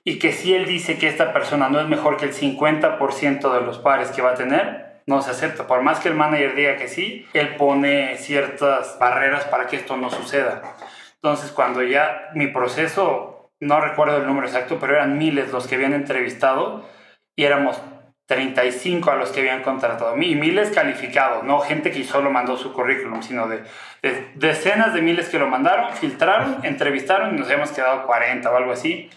y 0.03 0.19
que 0.19 0.33
si 0.33 0.53
él 0.53 0.65
dice 0.65 0.97
que 0.97 1.07
esta 1.07 1.33
persona 1.33 1.69
no 1.69 1.79
es 1.79 1.87
mejor 1.87 2.17
que 2.17 2.25
el 2.25 2.33
50% 2.33 3.53
de 3.53 3.61
los 3.65 3.79
pares 3.79 4.11
que 4.11 4.21
va 4.21 4.31
a 4.31 4.35
tener, 4.35 5.01
no 5.05 5.21
se 5.21 5.31
acepta. 5.31 5.67
Por 5.67 5.81
más 5.81 6.01
que 6.01 6.09
el 6.09 6.15
manager 6.15 6.53
diga 6.53 6.75
que 6.75 6.89
sí, 6.89 7.25
él 7.33 7.55
pone 7.55 8.17
ciertas 8.17 8.97
barreras 8.99 9.45
para 9.45 9.67
que 9.67 9.77
esto 9.77 9.95
no 9.95 10.09
suceda. 10.09 10.75
Entonces, 11.15 11.51
cuando 11.51 11.81
ya 11.81 12.29
mi 12.35 12.47
proceso, 12.47 13.51
no 13.61 13.79
recuerdo 13.79 14.17
el 14.17 14.27
número 14.27 14.47
exacto, 14.47 14.77
pero 14.81 14.95
eran 14.95 15.17
miles 15.17 15.51
los 15.51 15.65
que 15.65 15.75
habían 15.75 15.93
entrevistado 15.93 16.96
y 17.37 17.45
éramos 17.45 17.81
35 18.25 19.09
a 19.09 19.15
los 19.15 19.29
que 19.29 19.39
habían 19.39 19.63
contratado. 19.63 20.17
Y 20.17 20.35
miles 20.35 20.71
calificados, 20.71 21.45
no 21.45 21.61
gente 21.61 21.91
que 21.91 22.03
solo 22.03 22.29
mandó 22.29 22.57
su 22.57 22.73
currículum, 22.73 23.21
sino 23.21 23.47
de, 23.47 23.63
de, 24.01 24.31
decenas 24.35 24.93
de 24.93 25.01
miles 25.01 25.29
que 25.29 25.39
lo 25.39 25.47
mandaron, 25.47 25.93
filtraron, 25.93 26.57
entrevistaron 26.63 27.33
y 27.33 27.39
nos 27.39 27.47
habíamos 27.47 27.71
quedado 27.71 28.05
40 28.05 28.51
o 28.51 28.57
algo 28.57 28.73
así. 28.73 29.09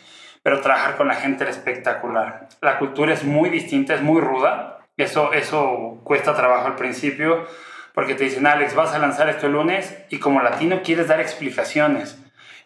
Pero 0.45 0.61
trabajar 0.61 0.97
con 0.97 1.09
la 1.09 1.17
gente 1.17 1.43
era 1.43 1.51
espectacular. 1.51 2.49
La 2.61 2.79
cultura 2.79 3.13
es 3.13 3.25
muy 3.25 3.51
distinta, 3.51 3.95
es 3.95 4.01
muy 4.01 4.21
ruda 4.21 4.77
eso, 5.03 5.33
eso 5.33 6.01
cuesta 6.05 6.35
trabajo 6.35 6.67
al 6.67 6.77
principio 6.77 7.47
porque 7.95 8.15
te 8.15 8.25
dicen, 8.25 8.47
Alex, 8.47 8.75
vas 8.75 8.95
a 8.95 8.99
lanzar 8.99 9.29
esto 9.29 9.47
el 9.47 9.53
lunes 9.53 9.99
y 10.11 10.19
como 10.19 10.43
latino 10.43 10.83
quieres 10.83 11.09
dar 11.09 11.21
explicaciones. 11.21 12.19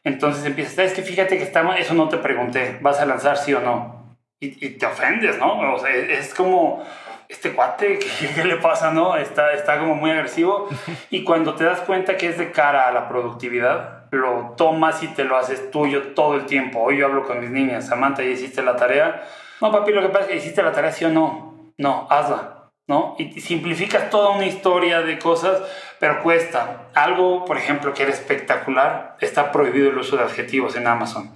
Entonces 0.02 0.44
empiezas, 0.44 0.78
es 0.78 0.92
que 0.92 1.02
fíjate 1.02 1.38
que 1.38 1.44
estamos, 1.44 1.76
eso 1.78 1.94
no 1.94 2.08
te 2.08 2.18
pregunté, 2.18 2.78
vas 2.82 3.00
a 3.00 3.06
lanzar 3.06 3.38
sí 3.38 3.54
o 3.54 3.60
no. 3.60 4.03
Y, 4.40 4.70
te 4.70 4.86
ofendes, 4.86 5.38
¿no? 5.38 5.74
O 5.74 5.78
sea, 5.78 5.90
es 5.94 6.34
como, 6.34 6.84
este 7.28 7.52
cuate, 7.52 7.98
¿qué, 7.98 8.44
le 8.44 8.56
pasa, 8.56 8.90
no? 8.90 9.16
Está, 9.16 9.52
está 9.52 9.78
como 9.78 9.94
muy 9.94 10.10
agresivo. 10.10 10.68
Y 11.10 11.24
cuando 11.24 11.54
te 11.54 11.64
das 11.64 11.80
cuenta 11.80 12.16
que 12.16 12.28
es 12.28 12.38
de 12.38 12.52
cara 12.52 12.88
a 12.88 12.92
la 12.92 13.08
productividad, 13.08 14.06
lo 14.10 14.54
tomas 14.56 15.02
y 15.02 15.08
te 15.08 15.24
lo 15.24 15.36
haces 15.36 15.70
tuyo 15.70 16.14
todo 16.14 16.34
el 16.34 16.46
tiempo. 16.46 16.80
Hoy 16.80 16.98
yo 16.98 17.06
hablo 17.06 17.24
con 17.24 17.40
mis 17.40 17.50
niñas, 17.50 17.86
Samantha, 17.86 18.22
¿ya 18.22 18.30
hiciste 18.30 18.62
la 18.62 18.76
tarea? 18.76 19.22
No, 19.60 19.72
papi, 19.72 19.92
lo 19.92 20.02
que 20.02 20.08
pasa 20.08 20.24
es 20.24 20.30
que 20.30 20.36
hiciste 20.36 20.62
la 20.62 20.72
tarea 20.72 20.92
sí 20.92 21.04
o 21.04 21.08
no 21.08 21.54
no, 21.76 22.06
hazla, 22.10 22.70
¿no? 22.86 23.16
Y 23.18 23.40
simplificas 23.40 24.10
toda 24.10 24.30
una 24.30 24.46
historia 24.46 25.02
de 25.02 25.18
cosas, 25.18 25.62
pero 25.98 26.22
cuesta. 26.22 26.88
Algo, 26.94 27.44
por 27.44 27.56
ejemplo, 27.56 27.92
que 27.94 28.04
era 28.04 28.12
espectacular, 28.12 29.16
está 29.20 29.50
prohibido 29.50 29.90
el 29.90 29.98
uso 29.98 30.16
de 30.16 30.24
adjetivos 30.24 30.76
en 30.76 30.86
Amazon. 30.86 31.32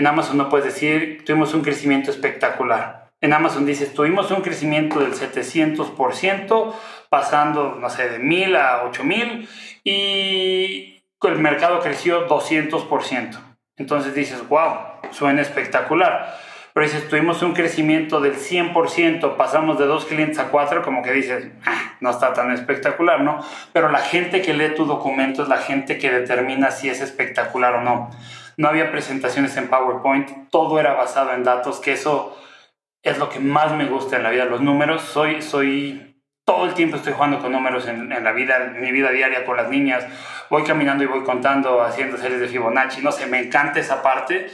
En 0.00 0.06
Amazon 0.06 0.38
no 0.38 0.48
puedes 0.48 0.64
decir, 0.64 1.22
tuvimos 1.26 1.52
un 1.52 1.60
crecimiento 1.60 2.10
espectacular. 2.10 3.10
En 3.20 3.34
Amazon 3.34 3.66
dices, 3.66 3.92
tuvimos 3.92 4.30
un 4.30 4.40
crecimiento 4.40 4.98
del 4.98 5.12
700%, 5.12 6.74
pasando, 7.10 7.76
no 7.78 7.90
sé, 7.90 8.08
de 8.08 8.18
1000 8.18 8.56
a 8.56 8.84
8000 8.84 9.46
y 9.84 11.02
el 11.22 11.38
mercado 11.38 11.80
creció 11.80 12.26
200%. 12.26 13.38
Entonces 13.76 14.14
dices, 14.14 14.48
wow, 14.48 14.72
suena 15.10 15.42
espectacular 15.42 16.34
pero 16.72 16.86
dices, 16.86 17.08
tuvimos 17.08 17.42
un 17.42 17.52
crecimiento 17.52 18.20
del 18.20 18.36
100%, 18.36 19.36
pasamos 19.36 19.78
de 19.78 19.86
dos 19.86 20.04
clientes 20.04 20.38
a 20.38 20.48
cuatro, 20.48 20.82
como 20.82 21.02
que 21.02 21.12
dices, 21.12 21.48
ah, 21.66 21.96
no 22.00 22.10
está 22.10 22.32
tan 22.32 22.52
espectacular, 22.52 23.22
¿no? 23.22 23.44
Pero 23.72 23.90
la 23.90 23.98
gente 23.98 24.40
que 24.40 24.54
lee 24.54 24.74
tu 24.76 24.84
documento 24.84 25.42
es 25.42 25.48
la 25.48 25.58
gente 25.58 25.98
que 25.98 26.10
determina 26.10 26.70
si 26.70 26.88
es 26.88 27.00
espectacular 27.00 27.74
o 27.74 27.82
no. 27.82 28.10
No 28.60 28.68
había 28.68 28.90
presentaciones 28.90 29.56
en 29.56 29.68
PowerPoint, 29.68 30.50
todo 30.50 30.78
era 30.78 30.92
basado 30.92 31.32
en 31.32 31.44
datos, 31.44 31.80
que 31.80 31.92
eso 31.92 32.36
es 33.02 33.16
lo 33.16 33.30
que 33.30 33.40
más 33.40 33.72
me 33.72 33.86
gusta 33.86 34.16
en 34.16 34.22
la 34.22 34.28
vida, 34.28 34.44
los 34.44 34.60
números. 34.60 35.00
Soy, 35.00 35.40
soy, 35.40 36.14
todo 36.44 36.66
el 36.66 36.74
tiempo 36.74 36.96
estoy 36.96 37.14
jugando 37.14 37.38
con 37.38 37.52
números 37.52 37.88
en, 37.88 38.10
la 38.10 38.32
vida, 38.32 38.74
mi 38.78 38.92
vida 38.92 39.12
diaria 39.12 39.46
con 39.46 39.56
las 39.56 39.70
niñas. 39.70 40.04
Voy 40.50 40.62
caminando 40.62 41.02
y 41.02 41.06
voy 41.06 41.22
contando, 41.22 41.80
haciendo 41.80 42.18
series 42.18 42.38
de 42.38 42.48
Fibonacci, 42.48 43.00
no 43.00 43.12
sé, 43.12 43.24
me 43.28 43.40
encanta 43.40 43.80
esa 43.80 44.02
parte. 44.02 44.50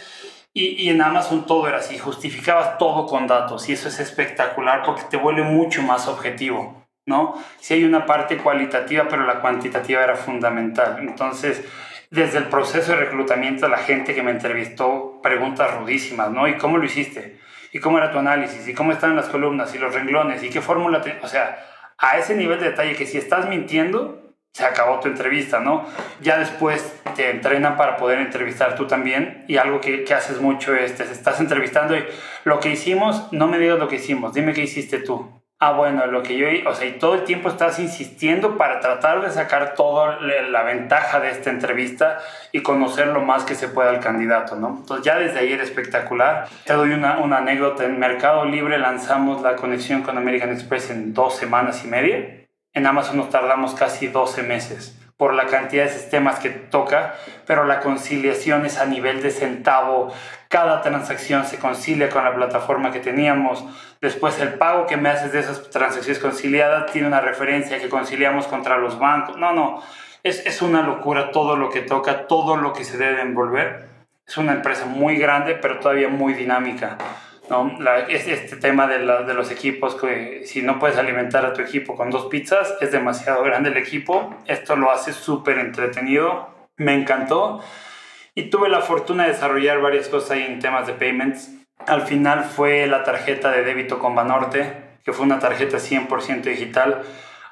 Y, 0.54 0.84
y, 0.84 0.88
en 0.90 1.02
Amazon 1.02 1.44
todo 1.44 1.66
era 1.66 1.78
así, 1.78 1.98
justificabas 1.98 2.78
todo 2.78 3.06
con 3.06 3.26
datos 3.26 3.68
y 3.68 3.72
eso 3.72 3.88
es 3.88 3.98
espectacular 3.98 4.84
porque 4.84 5.02
te 5.10 5.16
vuelve 5.16 5.42
mucho 5.42 5.82
más 5.82 6.06
objetivo, 6.06 6.86
¿no? 7.06 7.34
Si 7.58 7.74
hay 7.74 7.82
una 7.82 8.06
parte 8.06 8.38
cualitativa, 8.38 9.08
pero 9.08 9.26
la 9.26 9.40
cuantitativa 9.40 10.00
era 10.04 10.14
fundamental. 10.14 10.98
Entonces, 11.00 11.64
desde 12.10 12.38
el 12.38 12.44
proceso 12.44 12.92
de 12.92 12.98
reclutamiento, 12.98 13.68
la 13.68 13.78
gente 13.78 14.14
que 14.14 14.22
me 14.22 14.30
entrevistó, 14.30 15.20
preguntas 15.22 15.74
rudísimas, 15.74 16.30
¿no? 16.30 16.46
¿Y 16.48 16.56
cómo 16.56 16.78
lo 16.78 16.84
hiciste? 16.84 17.38
¿Y 17.72 17.80
cómo 17.80 17.98
era 17.98 18.10
tu 18.10 18.18
análisis? 18.18 18.66
¿Y 18.68 18.74
cómo 18.74 18.92
están 18.92 19.16
las 19.16 19.28
columnas? 19.28 19.74
¿Y 19.74 19.78
los 19.78 19.94
renglones? 19.94 20.42
¿Y 20.42 20.50
qué 20.50 20.60
fórmula? 20.60 21.02
O 21.22 21.28
sea, 21.28 21.58
a 21.98 22.18
ese 22.18 22.34
nivel 22.36 22.58
de 22.60 22.70
detalle 22.70 22.94
que 22.94 23.06
si 23.06 23.18
estás 23.18 23.48
mintiendo, 23.48 24.26
se 24.52 24.64
acabó 24.64 25.00
tu 25.00 25.08
entrevista, 25.08 25.60
¿no? 25.60 25.84
Ya 26.22 26.38
después 26.38 26.98
te 27.14 27.28
entrenan 27.28 27.76
para 27.76 27.98
poder 27.98 28.20
entrevistar 28.20 28.74
tú 28.74 28.86
también 28.86 29.44
y 29.48 29.58
algo 29.58 29.82
que, 29.82 30.04
que 30.04 30.14
haces 30.14 30.40
mucho 30.40 30.74
es, 30.74 30.94
te 30.94 31.02
estás 31.02 31.40
entrevistando 31.40 31.94
y 31.94 32.06
lo 32.44 32.58
que 32.58 32.70
hicimos, 32.70 33.30
no 33.32 33.48
me 33.48 33.58
digas 33.58 33.78
lo 33.78 33.88
que 33.88 33.96
hicimos, 33.96 34.32
dime 34.32 34.54
qué 34.54 34.62
hiciste 34.62 34.98
tú. 34.98 35.42
Ah, 35.58 35.72
bueno, 35.72 36.04
lo 36.06 36.22
que 36.22 36.36
yo, 36.36 36.48
o 36.68 36.74
sea, 36.74 36.86
y 36.86 36.98
todo 36.98 37.14
el 37.14 37.24
tiempo 37.24 37.48
estás 37.48 37.78
insistiendo 37.78 38.58
para 38.58 38.78
tratar 38.80 39.22
de 39.22 39.30
sacar 39.30 39.74
toda 39.74 40.20
la 40.20 40.62
ventaja 40.64 41.18
de 41.18 41.30
esta 41.30 41.48
entrevista 41.48 42.18
y 42.52 42.60
conocer 42.60 43.06
lo 43.06 43.22
más 43.22 43.44
que 43.44 43.54
se 43.54 43.68
pueda 43.68 43.88
al 43.88 44.00
candidato, 44.00 44.56
¿no? 44.56 44.76
Entonces 44.80 45.06
ya 45.06 45.18
desde 45.18 45.38
ahí 45.38 45.52
era 45.54 45.62
espectacular. 45.62 46.46
Te 46.66 46.74
doy 46.74 46.90
una, 46.90 47.20
una 47.20 47.38
anécdota, 47.38 47.84
en 47.84 47.98
Mercado 47.98 48.44
Libre 48.44 48.76
lanzamos 48.76 49.40
la 49.40 49.56
conexión 49.56 50.02
con 50.02 50.18
American 50.18 50.50
Express 50.50 50.90
en 50.90 51.14
dos 51.14 51.36
semanas 51.36 51.82
y 51.86 51.88
media. 51.88 52.46
En 52.74 52.86
Amazon 52.86 53.16
nos 53.16 53.30
tardamos 53.30 53.74
casi 53.74 54.08
12 54.08 54.42
meses 54.42 54.95
por 55.16 55.32
la 55.32 55.46
cantidad 55.46 55.84
de 55.84 55.90
sistemas 55.90 56.38
que 56.38 56.50
toca, 56.50 57.14
pero 57.46 57.64
la 57.64 57.80
conciliación 57.80 58.66
es 58.66 58.78
a 58.78 58.84
nivel 58.84 59.22
de 59.22 59.30
centavo. 59.30 60.12
Cada 60.48 60.82
transacción 60.82 61.46
se 61.46 61.58
concilia 61.58 62.10
con 62.10 62.24
la 62.24 62.34
plataforma 62.34 62.92
que 62.92 63.00
teníamos. 63.00 63.64
Después 64.00 64.38
el 64.40 64.54
pago 64.54 64.86
que 64.86 64.98
me 64.98 65.08
haces 65.08 65.32
de 65.32 65.40
esas 65.40 65.70
transacciones 65.70 66.18
conciliadas 66.18 66.92
tiene 66.92 67.08
una 67.08 67.20
referencia 67.20 67.80
que 67.80 67.88
conciliamos 67.88 68.46
contra 68.46 68.76
los 68.76 68.98
bancos. 68.98 69.38
No, 69.38 69.52
no, 69.54 69.82
es, 70.22 70.44
es 70.44 70.60
una 70.60 70.82
locura 70.82 71.30
todo 71.30 71.56
lo 71.56 71.70
que 71.70 71.80
toca, 71.80 72.26
todo 72.26 72.56
lo 72.56 72.74
que 72.74 72.84
se 72.84 72.98
debe 72.98 73.22
envolver. 73.22 73.88
Es 74.28 74.36
una 74.36 74.52
empresa 74.52 74.84
muy 74.84 75.16
grande, 75.16 75.54
pero 75.54 75.78
todavía 75.78 76.08
muy 76.08 76.34
dinámica. 76.34 76.98
¿No? 77.50 77.78
este 78.08 78.56
tema 78.56 78.86
de, 78.86 78.98
de, 78.98 79.34
los 79.34 79.50
equipos, 79.50 79.94
que 79.94 80.42
si 80.44 80.62
no 80.62 80.78
puedes 80.78 80.96
alimentar 80.96 81.44
a 81.44 81.52
tu 81.52 81.62
equipo 81.62 81.94
con 81.96 82.10
dos 82.10 82.26
pizzas, 82.26 82.74
es 82.80 82.92
demasiado 82.92 83.42
grande 83.42 83.70
el 83.70 83.76
equipo. 83.76 84.34
Esto 84.46 84.76
lo 84.76 84.90
hace 84.90 85.12
súper 85.12 85.58
entretenido. 85.58 86.48
Me 86.76 86.94
encantó. 86.94 87.60
Y 88.34 88.50
tuve 88.50 88.68
la 88.68 88.80
fortuna 88.80 89.24
de 89.24 89.30
desarrollar 89.30 89.80
varias 89.80 90.08
cosas 90.08 90.32
ahí 90.32 90.42
en 90.42 90.58
temas 90.58 90.86
de 90.86 90.92
payments. 90.92 91.50
Al 91.86 92.02
final 92.02 92.44
fue 92.44 92.86
la 92.86 93.02
tarjeta 93.02 93.50
de 93.50 93.62
débito 93.62 93.98
con 93.98 94.14
Banorte, 94.14 94.98
que 95.04 95.12
fue 95.12 95.24
una 95.24 95.38
tarjeta 95.38 95.78
100% 95.78 96.42
digital. 96.42 97.02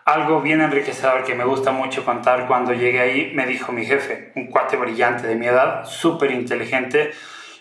Algo 0.04 0.42
bien 0.42 0.60
enriquecedor 0.60 1.24
que 1.24 1.34
me 1.34 1.44
gusta 1.44 1.72
mucho 1.72 2.04
contar 2.04 2.46
cuando 2.46 2.74
llegué 2.74 3.00
ahí, 3.00 3.32
me 3.34 3.46
dijo 3.46 3.72
mi 3.72 3.86
jefe, 3.86 4.32
un 4.34 4.48
cuate 4.48 4.76
brillante 4.76 5.26
de 5.26 5.36
mi 5.36 5.46
edad, 5.46 5.86
súper 5.86 6.30
inteligente 6.32 7.12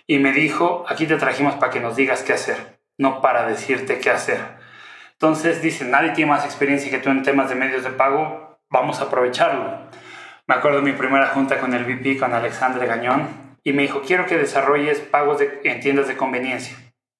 y 0.08 0.20
me 0.20 0.32
dijo, 0.34 0.86
aquí 0.88 1.06
te 1.06 1.18
trajimos 1.18 1.56
para 1.56 1.72
que 1.72 1.80
nos 1.80 1.96
digas 1.96 2.24
qué 2.24 2.34
hacer, 2.34 2.80
no 2.98 3.22
para 3.22 3.48
decirte 3.48 4.00
qué 4.00 4.10
hacer. 4.10 4.40
Entonces 5.14 5.62
dice, 5.62 5.86
nadie 5.86 6.12
tiene 6.12 6.32
más 6.32 6.46
experiencia 6.46 6.92
que 6.92 6.98
tú 6.98 7.10
en 7.10 7.24
temas 7.24 7.50
de 7.50 7.56
medios 7.56 7.84
de 7.84 7.92
pago, 7.92 8.60
vamos 8.70 9.00
a 9.00 9.06
aprovecharlo. 9.06 9.80
Me 10.48 10.56
acuerdo 10.56 10.80
de 10.80 10.92
mi 10.92 10.98
primera 10.98 11.28
junta 11.28 11.60
con 11.60 11.74
el 11.74 11.86
VP, 11.86 12.18
con 12.18 12.34
Alexandre 12.34 12.86
Gañón, 12.86 13.58
y 13.64 13.72
me 13.72 13.84
dijo, 13.84 14.02
quiero 14.02 14.26
que 14.26 14.38
desarrolles 14.38 15.00
pagos 15.00 15.40
de, 15.40 15.62
en 15.64 15.80
tiendas 15.80 16.10
de 16.10 16.18
conveniencia. 16.18 16.76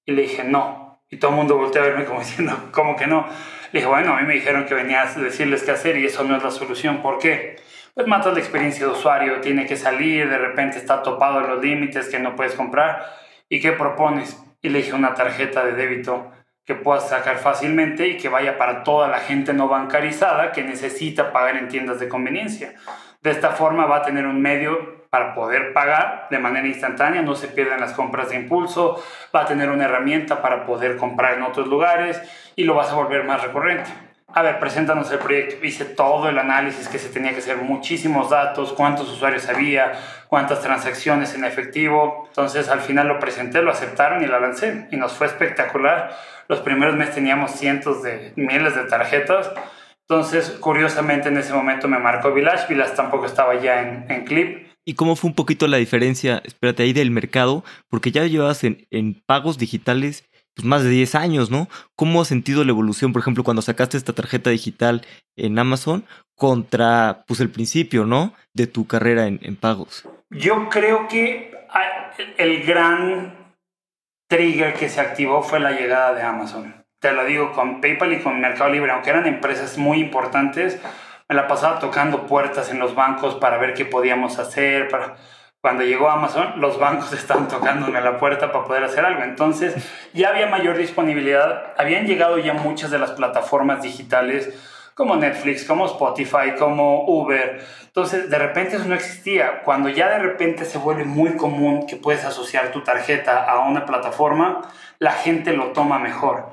Y 0.06 0.12
le 0.12 0.24
dije, 0.24 0.44
no. 0.44 1.02
Y 1.10 1.18
todo 1.18 1.32
el 1.32 1.38
mundo 1.38 1.56
volteó 1.56 1.82
a 1.82 1.86
verme 1.86 2.04
como 2.04 2.20
diciendo, 2.22 2.70
¿cómo 2.72 2.98
que 2.98 3.08
no? 3.08 3.26
Le 3.72 3.80
dije, 3.80 3.88
bueno, 3.88 4.14
a 4.14 4.20
mí 4.20 4.28
me 4.28 4.34
dijeron 4.34 4.66
que 4.66 4.74
venías 4.74 5.16
a 5.16 5.22
decirles 5.22 5.64
qué 5.64 5.72
hacer 5.72 5.98
y 5.98 6.06
eso 6.06 6.24
no 6.26 6.36
es 6.36 6.44
la 6.44 6.52
solución. 6.52 7.02
¿Por 7.02 7.20
qué? 7.20 7.56
Pues 7.94 8.08
matas 8.08 8.34
la 8.34 8.40
experiencia 8.40 8.86
de 8.86 8.92
usuario, 8.92 9.40
tiene 9.42 9.68
que 9.68 9.76
salir, 9.76 10.28
de 10.28 10.38
repente 10.38 10.78
está 10.78 11.04
topado 11.04 11.42
en 11.42 11.48
los 11.48 11.64
límites 11.64 12.10
que 12.10 12.20
no 12.20 12.36
puedes 12.36 12.56
comprar. 12.56 13.06
¿Y 13.50 13.60
qué 13.60 13.72
propones? 13.72 14.40
Dije 14.62 14.94
una 14.94 15.14
tarjeta 15.14 15.64
de 15.64 15.74
débito 15.74 16.32
que 16.66 16.74
puedas 16.74 17.10
sacar 17.10 17.38
fácilmente 17.38 18.08
y 18.08 18.18
que 18.18 18.30
vaya 18.30 18.58
para 18.58 18.84
toda 18.84 19.10
la 19.10 19.20
gente 19.20 19.54
no 19.54 19.68
bancarizada 19.68 20.52
que 20.54 20.64
necesita 20.64 21.32
pagar 21.34 21.58
en 21.58 21.68
tiendas 21.68 22.00
de 22.00 22.08
conveniencia. 22.08 22.74
De 23.22 23.30
esta 23.30 23.52
forma 23.52 23.86
va 23.86 23.98
a 23.98 24.02
tener 24.02 24.26
un 24.26 24.42
medio 24.42 25.04
para 25.10 25.36
poder 25.36 25.74
pagar 25.74 26.28
de 26.32 26.40
manera 26.40 26.66
instantánea, 26.66 27.22
no 27.22 27.36
se 27.36 27.50
pierden 27.50 27.80
las 27.80 27.94
compras 27.94 28.30
de 28.30 28.38
impulso, 28.38 29.04
va 29.36 29.42
a 29.42 29.46
tener 29.46 29.70
una 29.70 29.86
herramienta 29.86 30.42
para 30.42 30.66
poder 30.66 30.98
comprar 30.98 31.36
en 31.36 31.44
otros 31.44 31.68
lugares 31.68 32.20
y 32.56 32.64
lo 32.64 32.74
vas 32.74 32.90
a 32.90 32.96
volver 32.96 33.24
más 33.26 33.44
recurrente 33.44 33.92
a 34.36 34.42
ver, 34.42 34.60
preséntanos 34.60 35.12
el 35.12 35.20
proyecto. 35.20 35.64
Hice 35.64 35.86
todo 35.86 36.28
el 36.28 36.40
análisis 36.40 36.88
que 36.88 36.98
se 36.98 37.10
tenía 37.10 37.32
que 37.34 37.38
hacer, 37.38 37.58
muchísimos 37.58 38.32
datos, 38.32 38.74
cuántos 38.74 39.08
usuarios 39.10 39.48
había, 39.48 39.92
cuántas 40.28 40.62
transacciones 40.62 41.36
en 41.36 41.46
efectivo. 41.46 42.26
Entonces 42.30 42.68
al 42.70 42.82
final 42.82 43.08
lo 43.08 43.20
presenté, 43.20 43.62
lo 43.62 43.72
aceptaron 43.72 44.24
y 44.24 44.28
la 44.28 44.40
lancé. 44.40 44.88
Y 44.92 44.98
nos 44.98 45.14
fue 45.14 45.28
espectacular. 45.28 46.18
Los 46.48 46.62
primeros 46.62 46.96
meses 46.96 47.14
teníamos 47.14 47.52
cientos 47.52 48.02
de 48.02 48.34
miles 48.36 48.76
de 48.76 48.86
tarjetas. 48.86 49.52
Entonces, 50.10 50.50
curiosamente, 50.60 51.30
en 51.30 51.38
ese 51.38 51.54
momento 51.54 51.88
me 51.88 52.00
marcó 52.00 52.34
Village. 52.34 52.66
Village 52.68 52.96
tampoco 52.96 53.28
estaba 53.28 53.62
ya 53.62 53.82
en, 53.82 54.06
en 54.10 54.26
Clip. 54.26 54.68
¿Y 54.84 54.96
cómo 54.96 55.16
fue 55.16 55.30
un 55.30 55.36
poquito 55.36 55.68
la 55.68 55.78
diferencia, 55.78 56.42
espérate, 56.44 56.84
ahí 56.84 56.92
del 56.92 57.12
mercado? 57.12 57.64
Porque 57.90 58.12
ya 58.12 58.26
llevabas 58.26 58.64
en, 58.64 58.86
en 58.92 59.22
pagos 59.26 59.58
digitales 59.58 60.26
pues, 60.56 60.66
más 60.66 60.84
de 60.84 60.90
10 60.90 61.16
años, 61.16 61.50
¿no? 61.50 61.68
¿Cómo 61.96 62.22
has 62.22 62.28
sentido 62.28 62.64
la 62.64 62.72
evolución, 62.72 63.14
por 63.14 63.22
ejemplo, 63.22 63.44
cuando 63.44 63.62
sacaste 63.62 63.98
esta 63.98 64.14
tarjeta 64.14 64.50
digital 64.50 65.06
en 65.36 65.58
Amazon 65.58 66.06
contra, 66.36 67.24
pues, 67.28 67.40
el 67.40 67.50
principio, 67.50 68.06
¿no? 68.06 68.34
De 68.54 68.68
tu 68.68 68.88
carrera 68.88 69.28
en, 69.28 69.40
en 69.44 69.56
pagos. 69.56 70.08
Yo 70.30 70.70
creo 70.70 71.08
que 71.08 71.54
el 72.38 72.64
gran 72.64 73.56
trigger 74.30 74.74
que 74.74 74.90
se 74.90 75.02
activó 75.02 75.44
fue 75.44 75.60
la 75.60 75.72
llegada 75.72 76.14
de 76.14 76.24
Amazon. 76.24 76.84
Te 77.00 77.12
lo 77.12 77.26
digo, 77.26 77.52
con 77.52 77.82
PayPal 77.82 78.14
y 78.14 78.20
con 78.22 78.40
Mercado 78.40 78.70
Libre, 78.70 78.92
aunque 78.92 79.10
eran 79.10 79.28
empresas 79.28 79.78
muy 79.78 80.00
importantes, 80.00 80.80
me 81.28 81.36
la 81.36 81.48
pasaba 81.48 81.80
tocando 81.80 82.26
puertas 82.28 82.70
en 82.72 82.80
los 82.80 82.96
bancos 82.96 83.36
para 83.36 83.58
ver 83.58 83.74
qué 83.74 83.86
podíamos 83.86 84.40
hacer, 84.40 84.88
para 84.88 85.18
cuando 85.64 85.86
llegó 85.86 86.10
Amazon, 86.10 86.56
los 86.58 86.78
bancos 86.78 87.14
estaban 87.14 87.48
tocándome 87.48 88.02
la 88.02 88.18
puerta 88.18 88.52
para 88.52 88.66
poder 88.66 88.84
hacer 88.84 89.06
algo. 89.06 89.24
Entonces, 89.24 89.74
ya 90.12 90.28
había 90.28 90.48
mayor 90.48 90.78
disponibilidad. 90.78 91.72
Habían 91.78 92.06
llegado 92.06 92.38
ya 92.38 92.54
muchas 92.54 92.92
de 92.92 93.00
las 93.00 93.12
plataformas 93.12 93.82
digitales 93.82 94.54
como 94.94 95.16
Netflix, 95.16 95.64
como 95.64 95.86
Spotify, 95.86 96.56
como 96.60 97.06
Uber. 97.06 97.66
Entonces, 97.82 98.30
de 98.30 98.38
repente 98.38 98.76
eso 98.76 98.86
no 98.90 98.94
existía. 98.94 99.62
Cuando 99.64 99.88
ya 99.88 100.10
de 100.10 100.20
repente 100.20 100.66
se 100.66 100.78
vuelve 100.80 101.06
muy 101.06 101.38
común 101.38 101.88
que 101.88 101.96
puedes 101.96 102.26
asociar 102.26 102.74
tu 102.74 102.82
tarjeta 102.82 103.50
a 103.50 103.60
una 103.60 103.86
plataforma, 103.86 104.70
la 105.00 105.14
gente 105.14 105.54
lo 105.54 105.68
toma 105.68 105.98
mejor. 105.98 106.46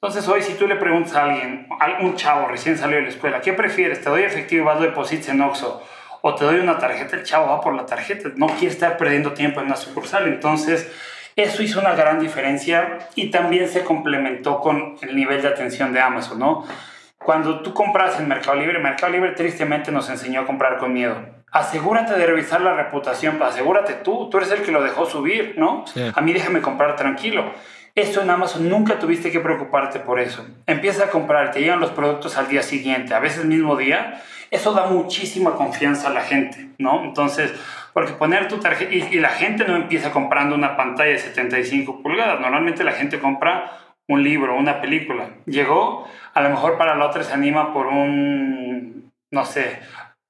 Entonces, 0.00 0.28
hoy 0.28 0.40
si 0.40 0.54
tú 0.54 0.68
le 0.68 0.76
preguntas 0.76 1.16
a 1.16 1.24
alguien, 1.24 1.66
a 1.80 2.00
un 2.00 2.14
chavo 2.14 2.46
recién 2.46 2.78
salió 2.78 2.98
de 2.98 3.02
la 3.02 3.08
escuela, 3.08 3.40
¿qué 3.40 3.54
prefieres? 3.54 4.00
¿Te 4.02 4.08
doy 4.08 4.22
efectivo 4.22 4.62
y 4.62 4.66
vas 4.66 4.78
a 4.78 4.82
depositar 4.82 5.34
en 5.34 5.42
Oxxo? 5.42 5.82
O 6.22 6.34
te 6.34 6.44
doy 6.44 6.60
una 6.60 6.78
tarjeta, 6.78 7.16
el 7.16 7.24
chavo 7.24 7.48
va 7.48 7.60
por 7.60 7.74
la 7.74 7.84
tarjeta, 7.84 8.30
no 8.36 8.46
quiere 8.46 8.68
estar 8.68 8.96
perdiendo 8.96 9.32
tiempo 9.32 9.60
en 9.60 9.66
una 9.66 9.76
sucursal. 9.76 10.26
Entonces, 10.28 10.90
eso 11.36 11.62
hizo 11.62 11.80
una 11.80 11.94
gran 11.94 12.20
diferencia 12.20 12.98
y 13.14 13.30
también 13.30 13.68
se 13.68 13.82
complementó 13.82 14.60
con 14.60 14.96
el 15.02 15.16
nivel 15.16 15.42
de 15.42 15.48
atención 15.48 15.92
de 15.92 16.00
Amazon, 16.00 16.38
¿no? 16.38 16.64
Cuando 17.18 17.60
tú 17.62 17.72
compras 17.74 18.18
en 18.18 18.28
Mercado 18.28 18.56
Libre, 18.56 18.78
Mercado 18.78 19.12
Libre 19.12 19.32
tristemente 19.32 19.92
nos 19.92 20.10
enseñó 20.10 20.40
a 20.40 20.46
comprar 20.46 20.78
con 20.78 20.92
miedo. 20.92 21.16
Asegúrate 21.50 22.14
de 22.14 22.26
revisar 22.26 22.60
la 22.60 22.74
reputación, 22.74 23.42
asegúrate 23.42 23.94
tú, 23.94 24.28
tú 24.30 24.38
eres 24.38 24.50
el 24.52 24.62
que 24.62 24.72
lo 24.72 24.82
dejó 24.82 25.06
subir, 25.06 25.54
¿no? 25.56 25.84
A 26.14 26.20
mí 26.20 26.32
déjame 26.32 26.60
comprar 26.60 26.96
tranquilo. 26.96 27.52
Esto 27.94 28.22
en 28.22 28.30
Amazon 28.30 28.68
nunca 28.68 28.98
tuviste 28.98 29.30
que 29.30 29.38
preocuparte 29.38 29.98
por 30.00 30.18
eso. 30.18 30.46
Empieza 30.66 31.04
a 31.04 31.10
comprar, 31.10 31.50
te 31.50 31.60
llegan 31.60 31.80
los 31.80 31.90
productos 31.90 32.38
al 32.38 32.48
día 32.48 32.62
siguiente, 32.62 33.14
a 33.14 33.20
veces 33.20 33.44
mismo 33.44 33.76
día, 33.76 34.22
eso 34.52 34.74
da 34.74 34.84
muchísima 34.84 35.54
confianza 35.54 36.08
a 36.08 36.12
la 36.12 36.20
gente, 36.20 36.68
¿no? 36.78 37.02
Entonces, 37.02 37.52
porque 37.94 38.12
poner 38.12 38.48
tu 38.48 38.58
tarjeta, 38.58 38.92
y, 38.94 39.18
la 39.18 39.30
gente 39.30 39.64
no 39.64 39.74
empieza 39.74 40.12
comprando 40.12 40.54
una 40.54 40.76
pantalla 40.76 41.10
de 41.10 41.18
75 41.18 42.02
pulgadas, 42.02 42.38
normalmente 42.38 42.84
la 42.84 42.92
gente 42.92 43.18
compra 43.18 43.78
un 44.08 44.22
libro, 44.22 44.54
una 44.54 44.82
película. 44.82 45.30
Llegó, 45.46 46.06
a 46.34 46.42
lo 46.42 46.50
mejor 46.50 46.76
para 46.76 46.94
la 46.96 47.06
otra 47.06 47.24
se 47.24 47.32
anima 47.32 47.72
por 47.72 47.86
un, 47.86 49.10
no 49.30 49.44
sé, 49.46 49.80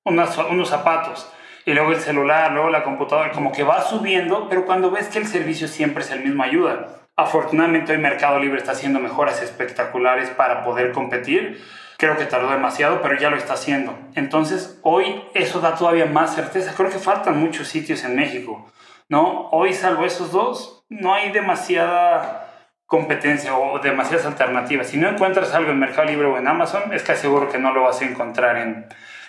unos 0.05 0.69
zapatos. 0.69 1.29
y 1.65 1.75
luego 1.75 1.91
el 1.91 2.01
celular, 2.01 2.53
luego 2.53 2.71
la 2.71 2.85
computadora, 2.85 3.33
como 3.33 3.51
que 3.51 3.65
va 3.65 3.83
subiendo, 3.83 4.49
pero 4.49 4.67
cuando 4.67 4.91
ves 4.93 5.09
que 5.09 5.19
el 5.19 5.27
servicio 5.27 5.67
siempre 5.67 6.05
es 6.05 6.11
el 6.13 6.21
mismo, 6.21 6.45
ayuda. 6.45 7.03
Afortunadamente 7.17 7.93
hoy 7.93 7.99
Mercado 7.99 8.39
Libre 8.39 8.59
está 8.59 8.73
haciendo 8.73 9.01
mejoras 9.01 9.43
espectaculares 9.43 10.31
para 10.31 10.63
poder 10.63 10.93
competir. 10.93 11.61
Creo 12.03 12.17
que 12.17 12.25
tardó 12.25 12.51
demasiado, 12.51 13.01
pero 13.01 13.17
ya 13.17 13.31
lo 13.31 13.37
está 13.37 13.53
haciendo. 13.53 13.97
Entonces 14.17 14.81
hoy 14.83 15.23
eso 15.35 15.61
da 15.61 15.77
todavía 15.77 16.07
más 16.07 16.35
certeza. 16.35 16.75
Creo 16.77 16.91
que 16.91 16.99
faltan 16.99 17.39
muchos 17.39 17.69
sitios 17.69 18.03
en 18.03 18.17
México. 18.17 18.69
¿no? 19.09 19.49
Hoy, 19.51 19.73
salvo 19.73 20.05
esos 20.05 20.33
dos, 20.33 20.85
no 20.89 21.15
hay 21.15 21.31
demasiada 21.31 22.67
competencia 22.87 23.57
o 23.57 23.79
demasiadas 23.79 24.27
alternativas. 24.27 24.89
Si 24.89 24.97
no 24.97 25.09
encuentras 25.09 25.55
algo 25.55 25.71
en 25.71 25.79
Mercado 25.79 26.09
Libre 26.09 26.27
o 26.27 26.39
en 26.39 26.49
Amazon, 26.49 26.93
es 26.93 27.05
casi 27.05 27.21
seguro 27.21 27.49
que 27.49 27.59
no 27.59 27.73
lo 27.73 27.85
vas 27.85 28.03
a 28.03 28.05
encontrar 28.05 28.57
en, 28.57 28.87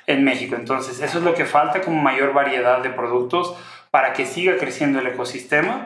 en 0.08 0.24
México. 0.24 0.56
Entonces, 0.56 1.00
eso 1.00 1.20
es 1.20 1.24
lo 1.24 1.36
que 1.36 1.46
falta 1.46 1.82
como 1.82 2.02
mayor 2.02 2.34
variedad 2.34 2.80
de 2.80 2.90
productos 2.90 3.56
para 3.92 4.14
que 4.14 4.26
siga 4.26 4.58
creciendo 4.58 4.98
el 4.98 5.06
ecosistema. 5.06 5.86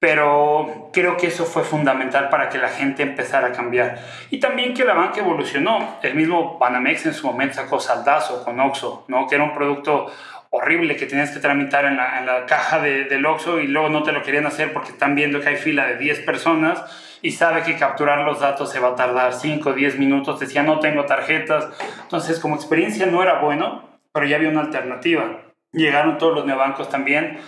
Pero 0.00 0.90
creo 0.92 1.16
que 1.16 1.26
eso 1.26 1.44
fue 1.44 1.64
fundamental 1.64 2.28
para 2.28 2.48
que 2.48 2.58
la 2.58 2.68
gente 2.68 3.02
empezara 3.02 3.48
a 3.48 3.52
cambiar. 3.52 3.98
Y 4.30 4.38
también 4.38 4.72
que 4.72 4.84
la 4.84 4.94
banca 4.94 5.20
evolucionó. 5.20 5.98
El 6.02 6.14
mismo 6.14 6.56
Banamex 6.58 7.06
en 7.06 7.14
su 7.14 7.26
momento 7.26 7.56
sacó 7.56 7.80
Saldazo 7.80 8.44
con 8.44 8.60
Oxxo, 8.60 9.04
¿no? 9.08 9.26
que 9.26 9.34
era 9.34 9.44
un 9.44 9.54
producto 9.54 10.06
horrible 10.50 10.96
que 10.96 11.06
tenías 11.06 11.30
que 11.30 11.40
tramitar 11.40 11.84
en 11.84 11.96
la, 11.96 12.20
en 12.20 12.26
la 12.26 12.46
caja 12.46 12.80
de, 12.80 13.04
del 13.04 13.26
Oxxo 13.26 13.60
y 13.60 13.66
luego 13.66 13.88
no 13.88 14.02
te 14.02 14.12
lo 14.12 14.22
querían 14.22 14.46
hacer 14.46 14.72
porque 14.72 14.90
están 14.90 15.14
viendo 15.14 15.40
que 15.40 15.48
hay 15.48 15.56
fila 15.56 15.86
de 15.86 15.98
10 15.98 16.20
personas 16.20 16.84
y 17.20 17.32
sabe 17.32 17.62
que 17.62 17.76
capturar 17.76 18.20
los 18.20 18.40
datos 18.40 18.70
se 18.70 18.80
va 18.80 18.90
a 18.90 18.94
tardar 18.94 19.34
5 19.34 19.70
o 19.70 19.72
10 19.72 19.98
minutos. 19.98 20.38
Decía, 20.38 20.62
no 20.62 20.78
tengo 20.78 21.04
tarjetas. 21.04 21.68
Entonces, 22.02 22.38
como 22.38 22.54
experiencia 22.54 23.06
no 23.06 23.22
era 23.22 23.40
bueno, 23.40 23.82
pero 24.12 24.26
ya 24.26 24.36
había 24.36 24.48
una 24.48 24.60
alternativa. 24.60 25.40
Llegaron 25.72 26.18
todos 26.18 26.34
los 26.34 26.46
neobancos 26.46 26.88
también. 26.88 27.38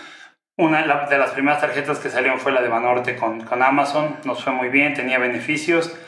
Una 0.61 0.83
de 0.83 1.17
las 1.17 1.31
primeras 1.31 1.63
tarjetas 1.63 2.01
que 2.01 2.11
salieron 2.11 2.39
fue 2.39 2.53
la 2.53 2.61
de 2.61 2.69
Banorte 2.69 3.17
con, 3.17 3.41
con 3.47 3.63
Amazon. 3.63 4.19
Nos 4.25 4.45
fue 4.45 4.53
muy 4.53 4.69
bien, 4.69 4.93
tenía 4.93 5.19
beneficios 5.19 5.99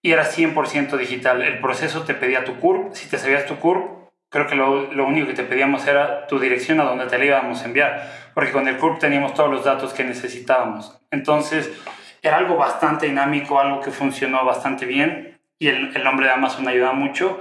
y 0.00 0.12
era 0.12 0.24
100% 0.24 0.96
digital. 0.96 1.42
El 1.42 1.60
proceso 1.60 2.02
te 2.04 2.14
pedía 2.14 2.42
tu 2.42 2.58
CURP. 2.58 2.94
Si 2.94 3.10
te 3.10 3.18
sabías 3.18 3.44
tu 3.44 3.56
CURP, 3.56 4.08
creo 4.30 4.46
que 4.46 4.54
lo, 4.54 4.90
lo, 4.90 5.06
único 5.06 5.26
que 5.26 5.34
te 5.34 5.42
pedíamos 5.42 5.86
era 5.86 6.26
tu 6.28 6.38
dirección 6.38 6.80
a 6.80 6.84
donde 6.84 7.08
te 7.08 7.18
la 7.18 7.26
íbamos 7.26 7.60
a 7.60 7.66
enviar, 7.66 8.10
porque 8.32 8.52
con 8.52 8.66
el 8.68 8.78
CURP 8.78 9.00
teníamos 9.00 9.34
todos 9.34 9.50
los 9.50 9.66
datos 9.66 9.92
que 9.92 10.02
necesitábamos. 10.02 10.98
Entonces, 11.10 11.70
era 12.22 12.38
algo 12.38 12.56
bastante 12.56 13.04
dinámico, 13.04 13.60
algo 13.60 13.82
que 13.82 13.90
funcionó 13.90 14.46
bastante 14.46 14.86
bien 14.86 15.42
y 15.58 15.68
el, 15.68 15.94
el 15.94 16.04
nombre 16.04 16.24
de 16.24 16.32
Amazon 16.32 16.66
ayuda 16.66 16.92
mucho. 16.92 17.38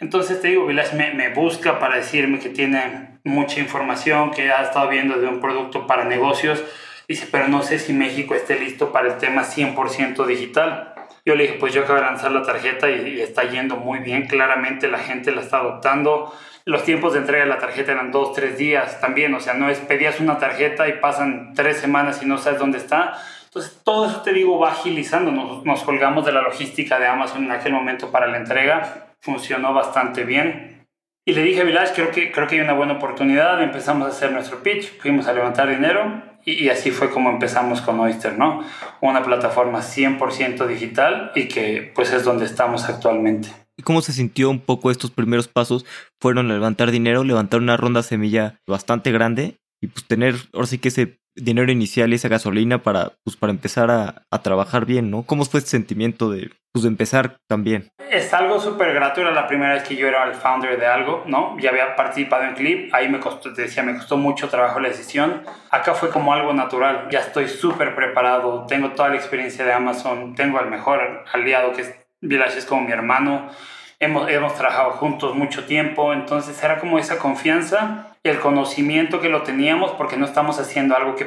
Entonces, 0.00 0.42
te 0.42 0.48
digo, 0.48 0.66
Vilas 0.66 0.92
me, 0.92 1.30
busca 1.30 1.78
para 1.78 1.96
decirme 1.96 2.38
que 2.38 2.50
tiene 2.50 3.18
mucha 3.24 3.60
información, 3.60 4.30
que 4.30 4.50
ha 4.50 4.62
estado 4.62 4.88
viendo 4.88 5.18
de 5.18 5.26
un 5.26 5.40
producto 5.40 5.86
para 5.86 6.04
negocios. 6.04 6.62
Dice, 7.08 7.28
pero 7.30 7.48
no 7.48 7.62
sé 7.62 7.78
si 7.78 7.92
México 7.92 8.34
esté 8.34 8.58
listo 8.58 8.92
para 8.92 9.08
el 9.08 9.18
tema 9.18 9.44
100% 9.44 10.26
digital. 10.26 10.92
Yo 11.24 11.34
le 11.34 11.44
dije, 11.44 11.56
pues 11.58 11.72
yo 11.72 11.82
acabo 11.82 11.98
de 11.98 12.04
lanzar 12.04 12.30
la 12.30 12.42
tarjeta 12.42 12.90
y, 12.90 13.20
está 13.20 13.44
yendo 13.44 13.76
muy 13.76 14.00
bien, 14.00 14.26
claramente 14.26 14.88
la 14.88 14.98
gente 14.98 15.32
la 15.32 15.40
está 15.40 15.58
adoptando. 15.58 16.32
Los 16.64 16.84
tiempos 16.84 17.14
de 17.14 17.20
entrega 17.20 17.44
de 17.44 17.50
la 17.50 17.58
tarjeta 17.58 17.92
eran 17.92 18.12
dos, 18.12 18.32
tres 18.32 18.58
días 18.58 19.00
también, 19.00 19.34
o 19.34 19.40
sea, 19.40 19.54
no 19.54 19.68
es 19.68 19.78
pedías 19.78 20.20
una 20.20 20.38
tarjeta 20.38 20.88
y 20.88 20.94
pasan 20.94 21.54
tres 21.54 21.78
semanas 21.78 22.22
y 22.22 22.26
no 22.26 22.38
sabes 22.38 22.58
dónde 22.58 22.78
está. 22.78 23.14
Entonces, 23.44 23.80
todo 23.82 24.06
eso 24.06 24.20
te 24.22 24.32
digo 24.32 24.58
va 24.58 24.72
agilizando. 24.72 25.30
Nos 25.32 25.82
colgamos 25.84 26.26
de 26.26 26.32
la 26.32 26.42
logística 26.42 26.98
de 26.98 27.06
Amazon 27.06 27.44
en 27.44 27.52
aquel 27.52 27.72
momento 27.72 28.10
para 28.10 28.26
la 28.26 28.36
entrega, 28.36 29.05
funcionó 29.20 29.72
bastante 29.72 30.24
bien. 30.24 30.86
Y 31.24 31.32
le 31.32 31.42
dije 31.42 31.62
a 31.62 31.64
Village, 31.64 31.92
creo 31.94 32.10
que, 32.12 32.30
creo 32.30 32.46
que 32.46 32.54
hay 32.54 32.60
una 32.60 32.74
buena 32.74 32.94
oportunidad, 32.94 33.60
empezamos 33.60 34.06
a 34.06 34.10
hacer 34.10 34.30
nuestro 34.30 34.62
pitch, 34.62 34.98
fuimos 35.00 35.26
a 35.26 35.32
levantar 35.32 35.68
dinero 35.68 36.22
y, 36.44 36.68
así 36.68 36.92
fue 36.92 37.10
como 37.10 37.30
empezamos 37.30 37.80
con 37.80 37.98
Oyster, 37.98 38.38
¿no? 38.38 38.62
Una 39.00 39.24
plataforma 39.24 39.80
100% 39.80 40.64
digital 40.68 41.32
y 41.34 41.48
que 41.48 41.90
pues 41.92 42.12
es 42.12 42.22
donde 42.22 42.44
estamos 42.44 42.88
actualmente. 42.88 43.48
¿Y 43.76 43.82
cómo 43.82 44.00
se 44.00 44.12
sintió 44.12 44.48
un 44.48 44.60
poco 44.60 44.92
estos 44.92 45.10
primeros 45.10 45.48
pasos? 45.48 45.84
Fueron 46.20 46.46
levantar 46.46 46.92
dinero, 46.92 47.24
levantar 47.24 47.60
una 47.60 47.76
ronda 47.76 48.04
semilla 48.04 48.60
bastante 48.64 49.10
grande 49.10 49.56
y 49.82 49.88
pues 49.88 50.06
tener 50.06 50.36
ahora 50.54 50.68
sí 50.68 50.78
que 50.78 50.88
ese 50.88 51.18
dinero 51.36 51.70
inicial 51.70 52.12
y 52.12 52.16
esa 52.16 52.28
gasolina 52.28 52.78
para, 52.78 53.12
pues, 53.24 53.36
para 53.36 53.52
empezar 53.52 53.90
a, 53.90 54.22
a 54.30 54.42
trabajar 54.42 54.86
bien, 54.86 55.10
¿no? 55.10 55.22
¿Cómo 55.22 55.44
fue 55.44 55.60
ese 55.60 55.68
sentimiento 55.68 56.30
de, 56.30 56.50
pues, 56.72 56.84
empezar 56.84 57.36
también? 57.48 57.88
Es 58.10 58.32
algo 58.32 58.58
súper 58.58 58.94
grato, 58.94 59.22
la 59.22 59.46
primera 59.46 59.74
vez 59.74 59.82
que 59.82 59.96
yo 59.96 60.08
era 60.08 60.24
el 60.24 60.34
founder 60.34 60.78
de 60.78 60.86
algo, 60.86 61.24
¿no? 61.26 61.56
Ya 61.58 61.70
había 61.70 61.94
participado 61.94 62.44
en 62.44 62.54
Clip, 62.54 62.94
ahí 62.94 63.08
me 63.08 63.20
costó, 63.20 63.50
decía, 63.50 63.82
me 63.82 63.94
costó 63.94 64.16
mucho 64.16 64.48
trabajo 64.48 64.80
la 64.80 64.88
decisión. 64.88 65.42
Acá 65.70 65.94
fue 65.94 66.10
como 66.10 66.32
algo 66.32 66.52
natural, 66.52 67.08
ya 67.10 67.20
estoy 67.20 67.48
súper 67.48 67.94
preparado, 67.94 68.64
tengo 68.66 68.90
toda 68.92 69.10
la 69.10 69.16
experiencia 69.16 69.64
de 69.64 69.72
Amazon, 69.72 70.34
tengo 70.34 70.58
al 70.58 70.70
mejor 70.70 71.24
aliado 71.32 71.72
que 71.72 71.82
es 71.82 71.94
Village, 72.20 72.58
es 72.58 72.64
como 72.64 72.82
mi 72.82 72.92
hermano 72.92 73.50
hemos, 73.98 74.28
hemos 74.30 74.54
trabajado 74.54 74.92
juntos 74.92 75.34
mucho 75.34 75.64
tiempo, 75.64 76.12
entonces 76.12 76.62
era 76.62 76.78
como 76.78 76.98
esa 76.98 77.18
confianza, 77.18 78.15
el 78.28 78.40
conocimiento 78.40 79.20
que 79.20 79.28
lo 79.28 79.42
teníamos 79.42 79.92
porque 79.92 80.16
no 80.16 80.24
estamos 80.24 80.58
haciendo 80.58 80.96
algo 80.96 81.14
que 81.16 81.26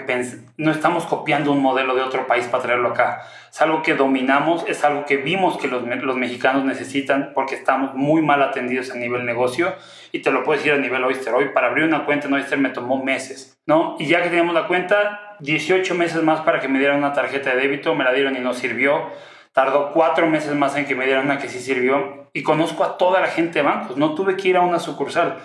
no 0.57 0.71
estamos 0.71 1.05
copiando 1.05 1.51
un 1.51 1.61
modelo 1.61 1.95
de 1.95 2.01
otro 2.01 2.27
país 2.27 2.45
para 2.47 2.63
traerlo 2.63 2.89
acá. 2.89 3.21
Es 3.51 3.61
algo 3.61 3.81
que 3.81 3.95
dominamos, 3.95 4.65
es 4.67 4.83
algo 4.83 5.05
que 5.05 5.17
vimos 5.17 5.57
que 5.57 5.67
los, 5.67 5.83
los 5.83 6.17
mexicanos 6.17 6.65
necesitan 6.65 7.31
porque 7.33 7.55
estamos 7.55 7.95
muy 7.95 8.21
mal 8.21 8.41
atendidos 8.41 8.91
a 8.91 8.95
nivel 8.95 9.25
negocio 9.25 9.75
y 10.11 10.19
te 10.19 10.31
lo 10.31 10.43
puedo 10.43 10.57
decir 10.57 10.73
a 10.73 10.77
nivel 10.77 11.03
Oyster. 11.03 11.33
Hoy 11.33 11.49
para 11.49 11.67
abrir 11.67 11.85
una 11.85 12.05
cuenta 12.05 12.27
en 12.27 12.33
Oyster 12.33 12.57
me 12.57 12.69
tomó 12.69 13.03
meses, 13.03 13.57
¿no? 13.65 13.95
Y 13.99 14.07
ya 14.07 14.21
que 14.21 14.29
teníamos 14.29 14.53
la 14.53 14.67
cuenta, 14.67 15.37
18 15.39 15.95
meses 15.95 16.23
más 16.23 16.41
para 16.41 16.59
que 16.59 16.67
me 16.67 16.79
dieran 16.79 16.97
una 16.97 17.13
tarjeta 17.13 17.51
de 17.51 17.57
débito, 17.57 17.95
me 17.95 18.03
la 18.03 18.13
dieron 18.13 18.35
y 18.35 18.39
no 18.39 18.53
sirvió 18.53 19.09
Tardó 19.53 19.91
cuatro 19.91 20.27
meses 20.27 20.55
más 20.55 20.75
en 20.75 20.85
que 20.85 20.95
me 20.95 21.05
dieran 21.05 21.25
una 21.25 21.39
que 21.39 21.49
sí 21.49 21.59
sirvió 21.59 22.29
y 22.33 22.43
conozco 22.43 22.83
a 22.83 22.97
toda 22.97 23.19
la 23.19 23.27
gente 23.27 23.59
de 23.59 23.63
bancos. 23.63 23.97
No 23.97 24.13
tuve 24.13 24.37
que 24.37 24.47
ir 24.47 24.57
a 24.57 24.61
una 24.61 24.79
sucursal. 24.79 25.37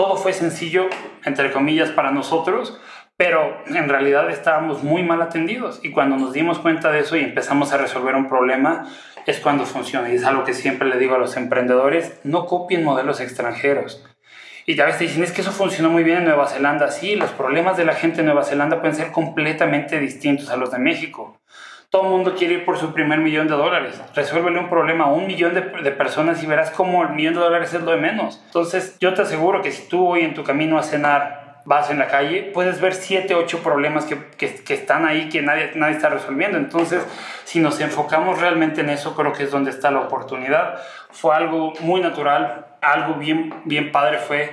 Todo 0.00 0.16
fue 0.16 0.32
sencillo, 0.32 0.88
entre 1.26 1.52
comillas, 1.52 1.90
para 1.90 2.10
nosotros, 2.10 2.80
pero 3.18 3.58
en 3.66 3.86
realidad 3.86 4.30
estábamos 4.30 4.82
muy 4.82 5.02
mal 5.02 5.20
atendidos 5.20 5.78
y 5.82 5.90
cuando 5.90 6.16
nos 6.16 6.32
dimos 6.32 6.58
cuenta 6.58 6.90
de 6.90 7.00
eso 7.00 7.18
y 7.18 7.20
empezamos 7.20 7.74
a 7.74 7.76
resolver 7.76 8.14
un 8.14 8.26
problema 8.26 8.88
es 9.26 9.40
cuando 9.40 9.66
funciona 9.66 10.10
y 10.10 10.14
es 10.14 10.24
algo 10.24 10.44
que 10.44 10.54
siempre 10.54 10.88
le 10.88 10.96
digo 10.96 11.16
a 11.16 11.18
los 11.18 11.36
emprendedores, 11.36 12.18
no 12.24 12.46
copien 12.46 12.82
modelos 12.82 13.20
extranjeros. 13.20 14.02
Y 14.64 14.80
a 14.80 14.86
veces 14.86 15.00
dicen, 15.00 15.22
es 15.22 15.32
que 15.32 15.42
eso 15.42 15.52
funcionó 15.52 15.90
muy 15.90 16.02
bien 16.02 16.16
en 16.16 16.24
Nueva 16.24 16.46
Zelanda. 16.46 16.90
Sí, 16.90 17.14
los 17.14 17.32
problemas 17.32 17.76
de 17.76 17.84
la 17.84 17.92
gente 17.92 18.20
en 18.20 18.26
Nueva 18.26 18.44
Zelanda 18.44 18.80
pueden 18.80 18.96
ser 18.96 19.12
completamente 19.12 20.00
distintos 20.00 20.48
a 20.48 20.56
los 20.56 20.70
de 20.70 20.78
México. 20.78 21.38
Todo 21.90 22.04
el 22.04 22.10
mundo 22.10 22.36
quiere 22.36 22.54
ir 22.54 22.64
por 22.64 22.78
su 22.78 22.92
primer 22.92 23.18
millón 23.18 23.48
de 23.48 23.54
dólares. 23.54 24.00
Resuélvele 24.14 24.60
un 24.60 24.68
problema 24.68 25.06
a 25.06 25.08
un 25.08 25.26
millón 25.26 25.54
de, 25.54 25.60
de, 25.60 25.90
personas 25.90 26.40
y 26.40 26.46
verás 26.46 26.70
cómo 26.70 27.02
el 27.02 27.10
millón 27.10 27.34
de 27.34 27.40
dólares 27.40 27.74
es 27.74 27.82
lo 27.82 27.90
de 27.90 27.96
menos. 27.96 28.40
Entonces, 28.46 28.96
yo 29.00 29.12
te 29.12 29.22
aseguro 29.22 29.60
que 29.60 29.72
si 29.72 29.88
tú 29.88 30.06
hoy 30.06 30.20
en 30.20 30.32
tu 30.32 30.44
camino 30.44 30.78
a 30.78 30.84
cenar 30.84 31.62
vas 31.64 31.90
en 31.90 31.98
la 31.98 32.06
calle, 32.06 32.50
puedes 32.54 32.80
ver 32.80 32.94
siete, 32.94 33.34
ocho 33.34 33.58
problemas 33.58 34.04
que, 34.04 34.16
que, 34.36 34.54
que, 34.54 34.74
están 34.74 35.04
ahí 35.04 35.28
que 35.28 35.42
nadie, 35.42 35.72
nadie 35.74 35.96
está 35.96 36.10
resolviendo. 36.10 36.58
Entonces, 36.58 37.04
si 37.42 37.58
nos 37.58 37.80
enfocamos 37.80 38.40
realmente 38.40 38.82
en 38.82 38.90
eso, 38.90 39.16
creo 39.16 39.32
que 39.32 39.42
es 39.42 39.50
donde 39.50 39.70
está 39.70 39.90
la 39.90 40.02
oportunidad. 40.02 40.80
Fue 41.10 41.34
algo 41.34 41.72
muy 41.80 42.00
natural, 42.00 42.66
algo 42.82 43.14
bien, 43.14 43.52
bien 43.64 43.90
padre 43.90 44.18
fue, 44.18 44.52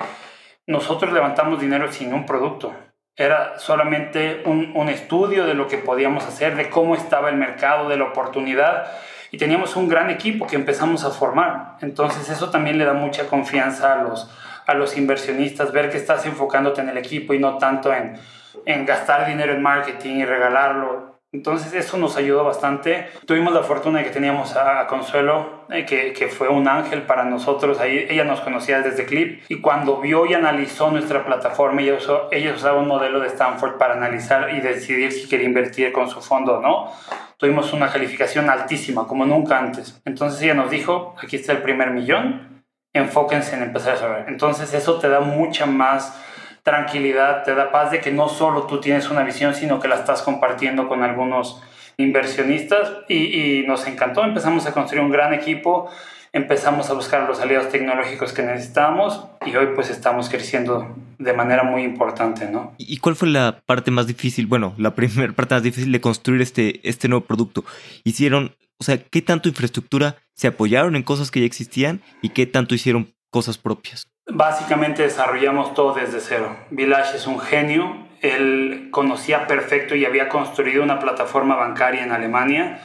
nosotros 0.65 1.13
levantamos 1.13 1.61
dinero 1.61 1.91
sin 1.91 2.15
un 2.15 2.25
producto 2.25 2.73
era 3.17 3.57
solamente 3.57 4.43
un, 4.45 4.71
un, 4.75 4.89
estudio 4.89 5.47
de 5.47 5.55
lo 5.55 5.67
que 5.67 5.79
podíamos 5.79 6.23
hacer, 6.25 6.55
de 6.55 6.69
cómo 6.69 6.95
estaba 6.95 7.29
el 7.29 7.35
mercado, 7.35 7.89
de 7.89 7.97
la 7.97 8.05
oportunidad. 8.05 8.91
Y 9.31 9.37
teníamos 9.37 9.75
un 9.75 9.89
gran 9.89 10.11
equipo 10.11 10.45
que 10.45 10.55
empezamos 10.55 11.03
a 11.03 11.09
formar. 11.09 11.77
Entonces 11.81 12.29
eso 12.29 12.51
también 12.51 12.77
le 12.77 12.85
da 12.85 12.93
mucha 12.93 13.27
confianza 13.27 13.93
a 13.93 14.03
los, 14.03 14.29
a 14.67 14.73
los 14.75 14.95
inversionistas, 14.97 15.71
ver 15.71 15.89
que 15.89 15.97
estás 15.97 16.27
enfocándote 16.27 16.81
en 16.81 16.89
el 16.89 16.97
equipo 16.97 17.33
y 17.33 17.39
no 17.39 17.57
tanto 17.57 17.91
en, 17.91 18.19
en 18.65 18.85
gastar 18.85 19.25
dinero 19.27 19.53
en 19.53 19.63
marketing 19.63 20.17
y 20.17 20.25
regalarlo. 20.25 21.16
Entonces 21.33 21.73
eso 21.73 21.97
nos 21.97 22.15
ayudó 22.15 22.45
bastante. 22.45 23.09
Tuvimos 23.25 23.53
la 23.53 23.61
fortuna 23.61 23.99
de 23.99 24.05
que 24.05 24.11
teníamos 24.11 24.55
a 24.55 24.87
Consuelo, 24.87 25.65
eh, 25.69 25.85
que, 25.85 26.13
que, 26.13 26.29
fue 26.29 26.47
un 26.47 26.69
ángel 26.69 27.01
para 27.01 27.25
nosotros. 27.25 27.79
Ahí, 27.79 28.07
ella 28.09 28.23
nos 28.23 28.39
conocía 28.39 28.81
desde 28.81 29.05
Clip 29.05 29.43
y 29.49 29.59
cuando 29.59 29.99
vio 29.99 30.25
y 30.25 30.33
analizó 30.33 30.89
nuestra 30.89 31.25
plataforma, 31.25 31.81
ella, 31.81 31.95
usó, 31.95 32.29
ella 32.31 32.53
usaba 32.53 32.79
un 32.79 32.87
modelo 32.87 33.19
de 33.19 33.27
Stanford 33.27 33.77
para 33.77 33.95
analizar 33.95 34.55
y 34.55 34.61
decidir 34.61 35.11
si 35.11 35.27
quería 35.27 35.47
invertir 35.47 35.91
con 35.91 36.09
su 36.09 36.21
fondo 36.21 36.59
o 36.59 36.61
no. 36.61 36.93
Tuvimos 37.35 37.73
una 37.73 37.91
calificación 37.91 38.49
altísima, 38.49 39.05
como 39.05 39.25
nunca 39.25 39.59
antes. 39.59 40.01
Entonces 40.05 40.41
ella 40.41 40.53
nos 40.53 40.71
dijo, 40.71 41.13
aquí 41.21 41.35
está 41.35 41.51
el 41.51 41.61
primer 41.61 41.91
millón, 41.91 42.63
enfóquense 42.93 43.55
en 43.55 43.63
empezar 43.63 43.95
a 43.95 43.97
saber. 43.97 44.25
Entonces 44.29 44.73
eso 44.73 44.97
te 44.97 45.09
da 45.09 45.19
mucha 45.19 45.65
más 45.65 46.23
tranquilidad, 46.67 47.45
te 47.45 47.55
da 47.55 47.71
paz 47.71 47.91
de 47.91 48.01
que 48.01 48.11
no 48.11 48.27
solo 48.27 48.63
tú 48.63 48.81
tienes 48.81 49.09
una 49.09 49.23
visión, 49.23 49.55
sino 49.55 49.79
que 49.79 49.87
la 49.87 49.95
estás 49.95 50.21
compartiendo 50.21 50.89
con 50.89 51.01
algunos 51.01 51.61
inversionistas 51.95 52.91
y, 53.07 53.63
nos 53.65 53.87
encantó. 53.87 54.25
Empezamos 54.25 54.65
a 54.65 54.73
construir 54.73 55.01
un 55.01 55.09
gran 55.09 55.33
equipo, 55.33 55.89
empezamos 56.33 56.89
a 56.89 56.93
buscar 56.93 57.25
los 57.25 57.39
aliados 57.39 57.69
tecnológicos 57.69 58.33
que 58.33 58.43
necesitábamos 58.43 59.23
y 59.45 59.55
hoy 59.55 59.67
pues 59.75 59.89
estamos 59.89 60.27
creciendo 60.27 60.93
de 61.17 61.31
manera 61.31 61.63
muy 61.63 61.83
importante, 61.83 62.51
¿no? 62.51 62.73
¿Y 62.77 62.97
cuál 62.97 63.15
fue 63.15 63.29
la 63.29 63.61
parte 63.65 63.89
más 63.89 64.05
difícil, 64.05 64.45
bueno, 64.45 64.73
la 64.77 64.93
primera 64.93 65.31
parte 65.31 65.55
más 65.55 65.63
difícil 65.63 65.93
de 65.93 66.01
construir 66.01 66.41
este, 66.41 66.81
este 66.83 67.07
nuevo 67.07 67.23
producto? 67.23 67.63
Hicieron, 68.03 68.57
o 68.77 68.83
sea, 68.83 68.97
¿qué 68.97 69.21
tanto 69.21 69.47
infraestructura 69.47 70.17
se 70.33 70.47
apoyaron 70.47 70.97
en 70.97 71.03
cosas 71.03 71.31
que 71.31 71.39
ya 71.39 71.45
existían 71.45 72.01
y 72.21 72.29
qué 72.29 72.45
tanto 72.45 72.75
hicieron 72.75 73.13
cosas 73.31 73.57
propias? 73.57 74.09
Básicamente 74.29 75.03
desarrollamos 75.03 75.73
todo 75.73 75.93
desde 75.93 76.19
cero. 76.19 76.55
Village 76.69 77.17
es 77.17 77.27
un 77.27 77.39
genio, 77.39 78.07
él 78.21 78.89
conocía 78.91 79.47
perfecto 79.47 79.95
y 79.95 80.05
había 80.05 80.29
construido 80.29 80.83
una 80.83 80.99
plataforma 80.99 81.55
bancaria 81.55 82.03
en 82.03 82.11
Alemania 82.11 82.81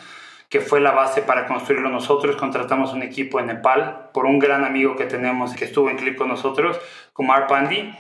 que 0.52 0.60
fue 0.60 0.80
la 0.80 0.92
base 0.92 1.22
para 1.22 1.46
construirlo 1.46 1.88
nosotros. 1.88 2.36
Contratamos 2.36 2.92
un 2.92 3.02
equipo 3.02 3.40
en 3.40 3.46
Nepal 3.46 4.10
por 4.12 4.26
un 4.26 4.38
gran 4.38 4.64
amigo 4.64 4.96
que 4.96 5.06
tenemos 5.06 5.54
que 5.54 5.64
estuvo 5.64 5.88
en 5.88 5.96
clip 5.96 6.18
con 6.18 6.28
nosotros, 6.28 6.78
Kumar 7.14 7.46
Pandi. 7.46 7.90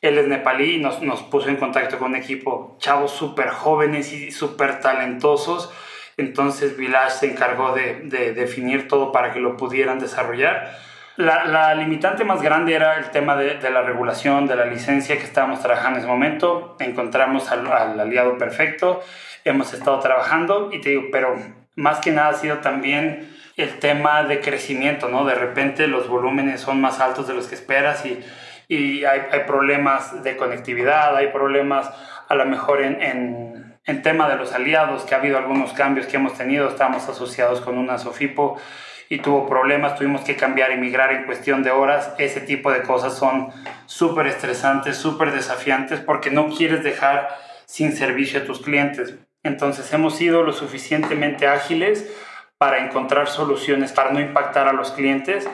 Él 0.00 0.16
es 0.16 0.26
nepalí 0.26 0.76
y 0.76 0.78
nos, 0.78 1.02
nos 1.02 1.22
puso 1.22 1.50
en 1.50 1.56
contacto 1.56 1.98
con 1.98 2.12
un 2.12 2.16
equipo 2.16 2.78
chavos 2.80 3.10
súper 3.10 3.50
jóvenes 3.50 4.12
y 4.14 4.30
súper 4.30 4.80
talentosos. 4.80 5.70
Entonces 6.16 6.78
Village 6.78 7.10
se 7.10 7.30
encargó 7.30 7.74
de, 7.74 8.32
definir 8.34 8.88
todo 8.88 9.12
para 9.12 9.32
que 9.32 9.40
lo 9.40 9.58
pudieran 9.58 9.98
desarrollar. 9.98 10.78
La, 11.18 11.74
limitante 11.74 12.22
más 12.22 12.40
grande 12.42 12.74
era 12.74 12.96
el 12.96 13.10
tema 13.10 13.34
de, 13.34 13.58
la 13.70 13.82
regulación, 13.82 14.46
de 14.46 14.54
la 14.54 14.66
licencia 14.66 15.18
que 15.18 15.24
estábamos 15.24 15.60
trabajando 15.60 15.98
en 15.98 16.04
ese 16.04 16.06
momento. 16.06 16.76
Encontramos 16.78 17.50
al, 17.50 17.66
al 17.66 17.98
aliado 17.98 18.38
perfecto, 18.38 19.02
hemos 19.42 19.74
estado 19.74 19.98
trabajando 19.98 20.70
y 20.72 20.80
te 20.80 20.90
digo, 20.90 21.06
pero 21.10 21.34
más 21.74 21.98
que 21.98 22.12
nada 22.12 22.28
ha 22.28 22.34
sido 22.34 22.58
también 22.58 23.36
el 23.56 23.80
tema 23.80 24.22
de 24.22 24.38
crecimiento, 24.38 25.08
¿no? 25.08 25.24
De 25.24 25.34
repente 25.34 25.88
los 25.88 26.06
volúmenes 26.06 26.60
son 26.60 26.80
más 26.80 27.00
altos 27.00 27.26
de 27.26 27.34
los 27.34 27.48
que 27.48 27.56
esperas 27.56 28.06
y, 28.06 29.04
hay, 29.04 29.40
problemas 29.44 30.22
de 30.22 30.36
conectividad, 30.36 31.16
hay 31.16 31.32
problemas 31.32 31.90
a 32.28 32.36
lo 32.36 32.46
mejor 32.46 32.80
en, 32.80 33.02
en, 33.02 33.80
en, 33.84 34.02
tema 34.02 34.28
de 34.28 34.36
los 34.36 34.52
aliados, 34.52 35.02
que 35.02 35.16
ha 35.16 35.18
habido 35.18 35.36
algunos 35.36 35.72
cambios 35.72 36.06
que 36.06 36.16
hemos 36.16 36.34
tenido, 36.34 36.68
estamos 36.68 37.08
asociados 37.08 37.60
con 37.60 37.76
una 37.76 37.98
Sofipo 37.98 38.60
y 39.08 39.18
tuvo 39.18 39.48
problemas, 39.48 39.96
tuvimos 39.96 40.22
que 40.22 40.36
cambiar 40.36 40.70
y 40.72 40.76
migrar 40.76 41.12
en 41.12 41.24
cuestión 41.24 41.62
de 41.62 41.70
horas, 41.70 42.12
ese 42.18 42.40
tipo 42.40 42.70
de 42.70 42.82
cosas 42.82 43.16
son 43.16 43.48
súper 43.86 44.26
estresantes, 44.26 44.96
súper 44.96 45.32
desafiantes 45.32 46.00
porque 46.00 46.30
no 46.30 46.48
quieres 46.48 46.82
dejar 46.84 47.28
sin 47.64 47.96
servicio 47.96 48.40
a 48.40 48.44
tus 48.44 48.60
clientes. 48.60 49.14
Entonces 49.42 49.92
hemos 49.92 50.16
sido 50.16 50.42
lo 50.42 50.52
suficientemente 50.52 51.46
ágiles 51.46 52.10
para 52.58 52.84
encontrar 52.84 53.28
soluciones 53.28 53.92
para 53.92 54.10
no 54.10 54.20
impactar 54.20 54.68
a 54.68 54.72
los 54.72 54.90
clientes. 54.92 55.48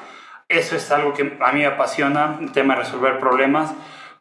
Eso 0.49 0.75
es 0.75 0.91
algo 0.91 1.13
que 1.13 1.37
a 1.41 1.53
mí 1.53 1.61
me 1.61 1.67
apasiona, 1.67 2.39
el 2.41 2.53
tema 2.53 2.75
de 2.75 2.81
resolver 2.81 3.19
problemas, 3.19 3.73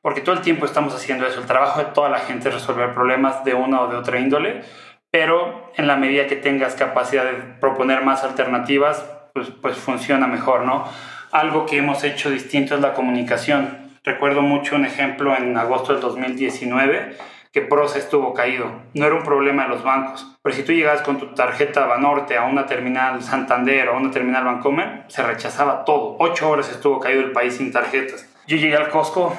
porque 0.01 0.21
todo 0.21 0.35
el 0.35 0.41
tiempo 0.41 0.65
estamos 0.65 0.93
haciendo 0.93 1.25
eso. 1.25 1.39
El 1.39 1.47
trabajo 1.47 1.79
de 1.79 1.85
toda 1.85 2.09
la 2.09 2.19
gente 2.19 2.49
es 2.49 2.53
resolver 2.53 2.93
problemas 2.93 3.43
de 3.45 3.53
una 3.53 3.81
o 3.81 3.87
de 3.87 3.95
otra 3.95 4.19
índole, 4.19 4.63
pero 5.09 5.71
en 5.75 5.87
la 5.87 5.95
medida 5.95 6.27
que 6.27 6.35
tengas 6.35 6.75
capacidad 6.75 7.23
de 7.23 7.33
proponer 7.59 8.03
más 8.03 8.23
alternativas, 8.23 9.05
pues, 9.33 9.49
pues 9.61 9.75
funciona 9.77 10.27
mejor, 10.27 10.61
¿no? 10.61 10.85
Algo 11.31 11.65
que 11.65 11.77
hemos 11.77 12.03
hecho 12.03 12.29
distinto 12.29 12.75
es 12.75 12.81
la 12.81 12.93
comunicación. 12.93 13.91
Recuerdo 14.03 14.41
mucho 14.41 14.75
un 14.75 14.85
ejemplo 14.85 15.35
en 15.35 15.57
agosto 15.57 15.93
del 15.93 16.01
2019 16.01 17.17
que 17.51 17.61
Prosa 17.61 17.99
estuvo 17.99 18.33
caído. 18.33 18.81
No 18.93 19.05
era 19.05 19.15
un 19.15 19.23
problema 19.23 19.63
de 19.63 19.69
los 19.69 19.83
bancos. 19.83 20.27
Pero 20.41 20.55
si 20.55 20.63
tú 20.63 20.71
llegabas 20.71 21.01
con 21.01 21.19
tu 21.19 21.33
tarjeta 21.33 21.85
Banorte 21.85 22.37
a 22.37 22.45
una 22.45 22.65
terminal 22.65 23.21
Santander 23.23 23.89
o 23.89 23.93
a 23.93 23.97
una 23.97 24.11
terminal 24.11 24.43
Bancomer, 24.43 25.03
se 25.07 25.23
rechazaba 25.23 25.85
todo. 25.85 26.15
Ocho 26.19 26.49
horas 26.49 26.69
estuvo 26.69 26.99
caído 26.99 27.21
el 27.21 27.31
país 27.31 27.55
sin 27.57 27.71
tarjetas. 27.71 28.27
Yo 28.47 28.57
llegué 28.57 28.75
al 28.75 28.89
Costco 28.89 29.35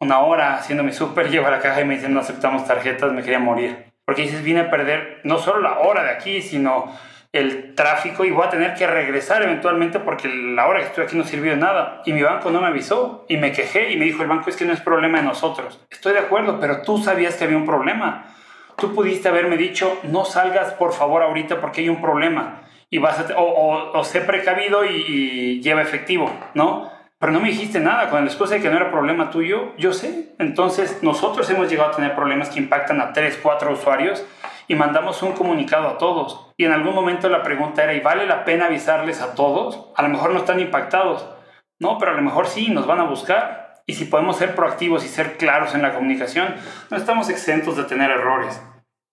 una 0.00 0.18
hora 0.20 0.56
haciendo 0.56 0.82
mi 0.82 0.92
súper, 0.92 1.28
llego 1.30 1.46
a 1.46 1.50
la 1.50 1.60
caja 1.60 1.80
y 1.80 1.84
me 1.84 1.94
dicen 1.94 2.14
no 2.14 2.20
aceptamos 2.20 2.64
tarjetas, 2.66 3.12
me 3.12 3.22
quería 3.22 3.38
morir. 3.38 3.92
Porque 4.04 4.22
dices, 4.22 4.42
vine 4.42 4.60
a 4.60 4.70
perder 4.70 5.20
no 5.22 5.38
solo 5.38 5.60
la 5.60 5.78
hora 5.78 6.02
de 6.02 6.10
aquí, 6.10 6.42
sino 6.42 6.92
el 7.32 7.74
tráfico 7.74 8.24
y 8.24 8.30
voy 8.30 8.46
a 8.46 8.50
tener 8.50 8.74
que 8.74 8.86
regresar 8.86 9.42
eventualmente 9.42 9.98
porque 9.98 10.28
la 10.28 10.66
hora 10.66 10.80
que 10.80 10.86
estoy 10.86 11.04
aquí 11.04 11.16
no 11.16 11.24
sirvió 11.24 11.52
de 11.52 11.56
nada. 11.56 12.02
Y 12.04 12.12
mi 12.12 12.22
banco 12.22 12.50
no 12.50 12.60
me 12.60 12.68
avisó 12.68 13.24
y 13.28 13.38
me 13.38 13.52
quejé 13.52 13.90
y 13.90 13.96
me 13.96 14.04
dijo 14.04 14.22
el 14.22 14.28
banco 14.28 14.50
es 14.50 14.56
que 14.56 14.66
no 14.66 14.72
es 14.72 14.80
problema 14.80 15.18
de 15.18 15.24
nosotros. 15.24 15.80
Estoy 15.90 16.12
de 16.12 16.18
acuerdo, 16.18 16.60
pero 16.60 16.82
tú 16.82 16.98
sabías 16.98 17.36
que 17.36 17.44
había 17.44 17.56
un 17.56 17.66
problema. 17.66 18.26
Tú 18.76 18.94
pudiste 18.94 19.28
haberme 19.28 19.56
dicho 19.56 19.98
no 20.04 20.24
salgas 20.24 20.74
por 20.74 20.92
favor 20.92 21.22
ahorita 21.22 21.60
porque 21.60 21.80
hay 21.80 21.88
un 21.88 22.02
problema 22.02 22.62
y 22.92 22.98
vas 22.98 23.18
a, 23.18 23.38
o, 23.38 23.98
o, 23.98 24.04
sé 24.04 24.20
precavido 24.20 24.84
y, 24.84 25.62
lleva 25.62 25.80
efectivo, 25.80 26.30
¿no? 26.52 26.92
Pero 27.18 27.32
no 27.32 27.40
me 27.40 27.48
dijiste 27.48 27.80
nada 27.80 28.10
con 28.10 28.20
la 28.20 28.26
excusa 28.26 28.58
que 28.58 28.68
no 28.68 28.76
era 28.76 28.90
problema 28.90 29.30
tuyo, 29.30 29.74
yo 29.78 29.94
sé. 29.94 30.34
Entonces 30.38 30.98
nosotros 31.02 31.48
hemos 31.48 31.70
llegado 31.70 31.92
a 31.92 31.96
tener 31.96 32.14
problemas 32.14 32.50
que 32.50 32.58
impactan 32.58 33.00
a 33.00 33.14
3, 33.14 33.38
4 33.42 33.72
usuarios 33.72 34.26
y 34.68 34.74
mandamos 34.74 35.22
un 35.22 35.32
comunicado 35.32 35.88
a 35.88 35.98
todos. 35.98 36.52
Y 36.56 36.64
en 36.64 36.72
algún 36.72 36.94
momento 36.94 37.28
la 37.28 37.42
pregunta 37.42 37.82
era, 37.82 37.94
¿y 37.94 38.00
vale 38.00 38.26
la 38.26 38.44
pena 38.44 38.66
avisarles 38.66 39.20
a 39.20 39.34
todos? 39.34 39.90
A 39.96 40.02
lo 40.02 40.08
mejor 40.08 40.30
no 40.30 40.38
están 40.38 40.60
impactados. 40.60 41.26
No, 41.78 41.98
pero 41.98 42.12
a 42.12 42.14
lo 42.14 42.22
mejor 42.22 42.46
sí, 42.46 42.70
nos 42.70 42.86
van 42.86 43.00
a 43.00 43.04
buscar. 43.04 43.82
Y 43.86 43.94
si 43.94 44.04
podemos 44.04 44.36
ser 44.36 44.54
proactivos 44.54 45.04
y 45.04 45.08
ser 45.08 45.36
claros 45.36 45.74
en 45.74 45.82
la 45.82 45.92
comunicación, 45.92 46.54
no 46.90 46.96
estamos 46.96 47.28
exentos 47.28 47.76
de 47.76 47.84
tener 47.84 48.10
errores. 48.10 48.62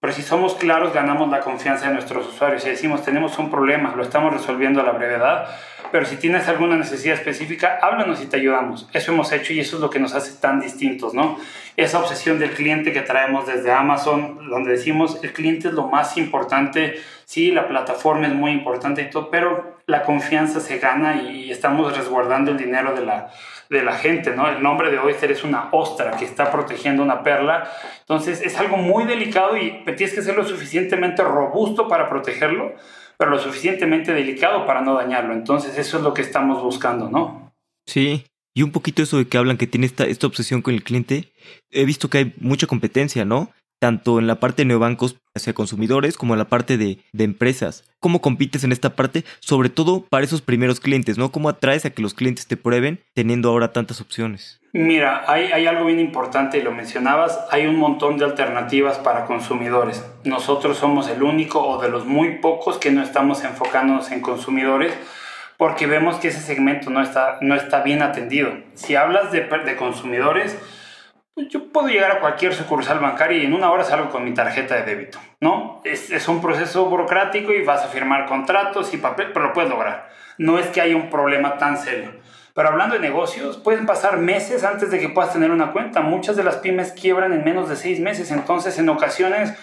Pero 0.02 0.14
si 0.14 0.22
somos 0.22 0.56
claros, 0.56 0.94
ganamos 0.94 1.30
la 1.30 1.42
confianza 1.42 1.88
de 1.88 1.94
nuestros 1.94 2.26
usuarios. 2.26 2.66
y 2.66 2.70
decimos, 2.70 3.04
tenemos 3.04 3.38
un 3.38 3.52
problema, 3.52 3.94
lo 3.98 4.04
estamos 4.04 4.32
resolviendo 4.32 4.80
a 4.80 4.84
la 4.86 4.94
brevedad, 4.94 5.50
pero 5.92 6.06
si 6.06 6.16
tienes 6.16 6.48
alguna 6.48 6.78
necesidad 6.78 7.16
específica, 7.16 7.80
háblanos 7.82 8.22
y 8.22 8.28
te 8.28 8.38
ayudamos. 8.38 8.88
Eso 8.94 9.12
hemos 9.12 9.32
hecho 9.34 9.52
y 9.52 9.60
eso 9.60 9.76
es 9.76 9.82
lo 9.82 9.90
que 9.90 10.00
nos 10.00 10.16
hace 10.16 10.40
tan 10.40 10.62
distintos, 10.62 11.14
¿no? 11.14 11.38
Esa 11.76 12.00
obsesión 12.00 12.40
del 12.40 12.52
cliente 12.52 12.94
que 12.94 13.02
traemos 13.02 13.46
desde 13.46 13.74
Amazon, 13.74 14.50
donde 14.50 14.72
decimos, 14.72 15.20
el 15.22 15.34
cliente 15.34 15.68
es 15.68 15.74
lo 15.74 15.88
más 15.88 16.16
importante, 16.16 17.02
sí, 17.26 17.52
la 17.52 17.68
plataforma 17.68 18.28
es 18.28 18.34
muy 18.34 18.52
importante 18.52 19.02
y 19.02 19.10
todo, 19.10 19.30
pero 19.30 19.79
la 19.90 20.04
confianza 20.04 20.60
se 20.60 20.78
gana 20.78 21.24
y 21.24 21.50
estamos 21.50 21.98
resguardando 21.98 22.52
el 22.52 22.58
dinero 22.58 22.94
de 22.94 23.04
la, 23.04 23.32
de 23.70 23.84
la 23.84 23.94
gente, 23.94 24.36
¿no? 24.36 24.48
El 24.48 24.62
nombre 24.62 24.92
de 24.92 25.00
Oyster 25.00 25.32
es 25.32 25.44
una 25.44 25.70
ostra 25.72 26.12
que 26.12 26.26
está 26.26 26.52
protegiendo 26.52 27.02
una 27.02 27.24
perla. 27.24 27.72
Entonces 28.02 28.42
es 28.42 28.58
algo 28.60 28.78
muy 28.78 29.06
delicado 29.06 29.58
y 29.58 29.84
tienes 29.98 30.14
que 30.14 30.22
ser 30.22 30.36
lo 30.36 30.46
suficientemente 30.46 31.24
robusto 31.24 31.88
para 31.88 32.08
protegerlo, 32.08 32.76
pero 33.18 33.32
lo 33.32 33.40
suficientemente 33.40 34.14
delicado 34.14 34.68
para 34.68 34.82
no 34.82 34.94
dañarlo. 34.94 35.34
Entonces 35.34 35.76
eso 35.78 35.98
es 35.98 36.04
lo 36.04 36.14
que 36.14 36.22
estamos 36.22 36.62
buscando, 36.62 37.10
¿no? 37.10 37.52
Sí. 37.88 38.26
Y 38.54 38.62
un 38.62 38.72
poquito 38.72 39.02
eso 39.02 39.18
de 39.18 39.28
que 39.28 39.38
hablan 39.40 39.58
que 39.58 39.68
tiene 39.68 39.88
esta, 39.88 40.04
esta 40.06 40.28
obsesión 40.28 40.62
con 40.62 40.76
el 40.76 40.84
cliente. 40.84 41.32
He 41.72 41.86
visto 41.86 42.10
que 42.10 42.20
hay 42.20 42.34
mucha 42.40 42.68
competencia, 42.68 43.26
¿no? 43.26 43.50
tanto 43.80 44.20
en 44.20 44.28
la 44.28 44.40
parte 44.40 44.62
de 44.62 44.68
neobancos 44.68 45.16
hacia 45.42 45.54
consumidores 45.54 46.18
como 46.18 46.34
en 46.34 46.40
la 46.40 46.50
parte 46.50 46.78
de, 46.78 47.00
de, 47.12 47.24
empresas. 47.24 47.84
¿Cómo 48.00 48.22
compites 48.22 48.64
en 48.64 48.72
esta 48.72 48.96
parte? 48.96 49.26
Sobre 49.40 49.70
todo 49.70 50.06
para 50.10 50.24
esos 50.24 50.42
primeros 50.42 50.80
clientes, 50.80 51.18
¿no? 51.18 51.32
¿Cómo 51.32 51.50
atraes 51.50 51.86
a 51.86 51.90
que 51.90 52.02
los 52.02 52.14
clientes 52.14 52.48
te 52.48 52.58
prueben 52.58 53.00
teniendo 53.14 53.50
ahora 53.50 53.74
tantas 53.74 54.02
opciones? 54.02 54.60
Mira, 54.72 55.24
hay, 55.28 55.46
hay 55.52 55.66
algo 55.66 55.86
bien 55.86 56.00
importante 56.00 56.60
y 56.60 56.62
lo 56.62 56.72
mencionabas, 56.72 57.40
hay 57.50 57.66
un 57.66 57.78
montón 57.78 58.20
de 58.20 58.26
alternativas 58.26 59.00
para 59.00 59.26
consumidores. 59.26 60.06
Nosotros 60.24 60.78
somos 60.78 61.10
el 61.10 61.24
único 61.24 61.66
o 61.68 61.82
de 61.82 61.90
los 61.90 62.06
muy 62.06 62.38
pocos 62.38 62.78
que 62.78 62.92
no 62.92 63.02
estamos 63.02 63.44
enfocándonos 63.44 64.12
en 64.12 64.22
consumidores 64.22 64.94
porque 65.58 65.88
vemos 65.88 66.16
que 66.18 66.30
ese 66.30 66.40
segmento 66.40 66.90
no 66.90 67.02
está, 67.02 67.38
no 67.42 67.54
está 67.54 67.82
bien 67.82 68.02
atendido. 68.02 68.52
Si 68.76 68.96
hablas 68.96 69.32
de, 69.32 69.42
de 69.42 69.76
consumidores, 69.76 70.58
yo 71.48 71.72
puedo 71.72 71.88
llegar 71.88 72.12
a 72.12 72.20
cualquier 72.20 72.54
sucursal 72.54 73.00
bancaria 73.00 73.38
y 73.38 73.46
en 73.46 73.54
una 73.54 73.72
hora 73.72 73.84
salgo 73.84 74.10
con 74.10 74.24
mi 74.24 74.34
tarjeta 74.34 74.76
de 74.76 74.84
débito, 74.84 75.20
¿no? 75.40 75.82
Es, 75.86 76.12
es, 76.12 76.28
un 76.28 76.42
proceso 76.42 76.86
burocrático 76.86 77.54
y 77.54 77.64
vas 77.64 77.84
a 77.84 77.88
firmar 77.88 78.26
contratos 78.26 78.94
y 78.94 78.98
papel, 78.98 79.32
pero 79.34 79.48
lo 79.48 79.54
puedes 79.54 79.70
lograr. 79.70 80.10
No 80.38 80.60
es 80.60 80.68
que 80.68 80.82
haya 80.82 80.96
un 80.96 81.10
problema 81.10 81.58
tan 81.58 81.78
serio. 81.78 82.12
Pero 82.54 82.70
hablando 82.70 82.96
de 82.96 83.02
negocios, 83.02 83.58
pueden 83.58 83.86
pasar 83.86 84.18
meses 84.18 84.64
antes 84.64 84.92
de 84.92 85.00
que 85.00 85.10
puedas 85.10 85.32
tener 85.32 85.52
una 85.52 85.72
cuenta. 85.72 86.02
Muchas 86.02 86.36
de 86.36 86.44
las 86.44 86.58
pymes 86.58 86.92
quiebran 86.92 87.32
en 87.32 87.46
menos 87.46 87.70
de 87.70 87.76
seis 87.76 88.00
meses, 88.00 88.32
entonces 88.32 88.78
en 88.80 88.90
ocasiones 88.90 89.54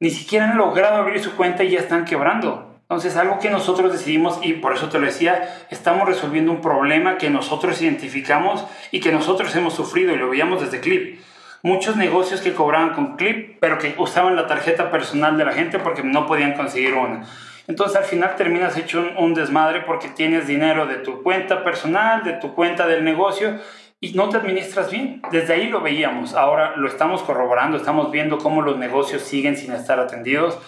ni 0.00 0.10
siquiera 0.10 0.50
han 0.50 0.58
logrado 0.58 0.96
abrir 0.96 1.20
su 1.20 1.34
cuenta 1.36 1.64
y 1.64 1.70
ya 1.70 1.80
están 1.80 2.04
quebrando. 2.04 2.73
Entonces, 2.84 3.16
algo 3.16 3.38
que 3.38 3.48
nosotros 3.48 3.90
decidimos, 3.92 4.38
y 4.42 4.52
por 4.54 4.74
eso 4.74 4.90
te 4.90 4.98
lo 4.98 5.06
decía, 5.06 5.66
estamos 5.70 6.06
resolviendo 6.06 6.52
un 6.52 6.60
problema 6.60 7.16
que 7.16 7.30
nosotros 7.30 7.80
identificamos 7.80 8.62
y 8.90 9.00
que 9.00 9.10
nosotros 9.10 9.56
hemos 9.56 9.72
sufrido 9.72 10.12
y 10.12 10.18
lo 10.18 10.28
veíamos 10.28 10.60
desde 10.60 10.80
Clip. 10.80 11.18
Muchos 11.62 11.96
negocios 11.96 12.42
que 12.42 12.52
cobraban 12.52 12.92
con 12.92 13.16
Clip, 13.16 13.56
pero 13.58 13.78
que 13.78 13.94
usaban 13.96 14.36
la 14.36 14.46
tarjeta 14.46 14.90
personal 14.90 15.38
de 15.38 15.46
la 15.46 15.54
gente 15.54 15.78
porque 15.78 16.02
no 16.02 16.26
podían 16.26 16.52
conseguir 16.52 16.92
una. 16.92 17.24
Entonces 17.66 17.96
al 17.96 18.04
final 18.04 18.36
terminas 18.36 18.76
hecho 18.76 19.02
un, 19.16 19.32
desmadre 19.32 19.80
porque 19.80 20.08
tienes 20.08 20.46
dinero 20.46 20.84
de 20.84 20.96
tu 20.96 21.22
cuenta 21.22 21.64
personal, 21.64 22.22
de 22.22 22.34
tu 22.34 22.54
cuenta 22.54 22.86
del 22.86 23.02
negocio 23.02 23.58
y 23.98 24.12
no 24.12 24.28
te 24.28 24.36
administras 24.36 24.90
bien. 24.90 25.22
Desde 25.32 25.54
ahí 25.54 25.68
lo 25.68 25.80
veíamos. 25.80 26.34
Ahora 26.34 26.76
lo 26.76 26.86
estamos 26.86 27.22
corroborando, 27.22 27.78
estamos 27.78 28.10
viendo 28.10 28.36
cómo 28.36 28.60
los 28.60 28.76
negocios 28.76 29.22
siguen 29.22 29.56
sin 29.56 29.72
estar 29.72 29.98
atendidos. 29.98 30.58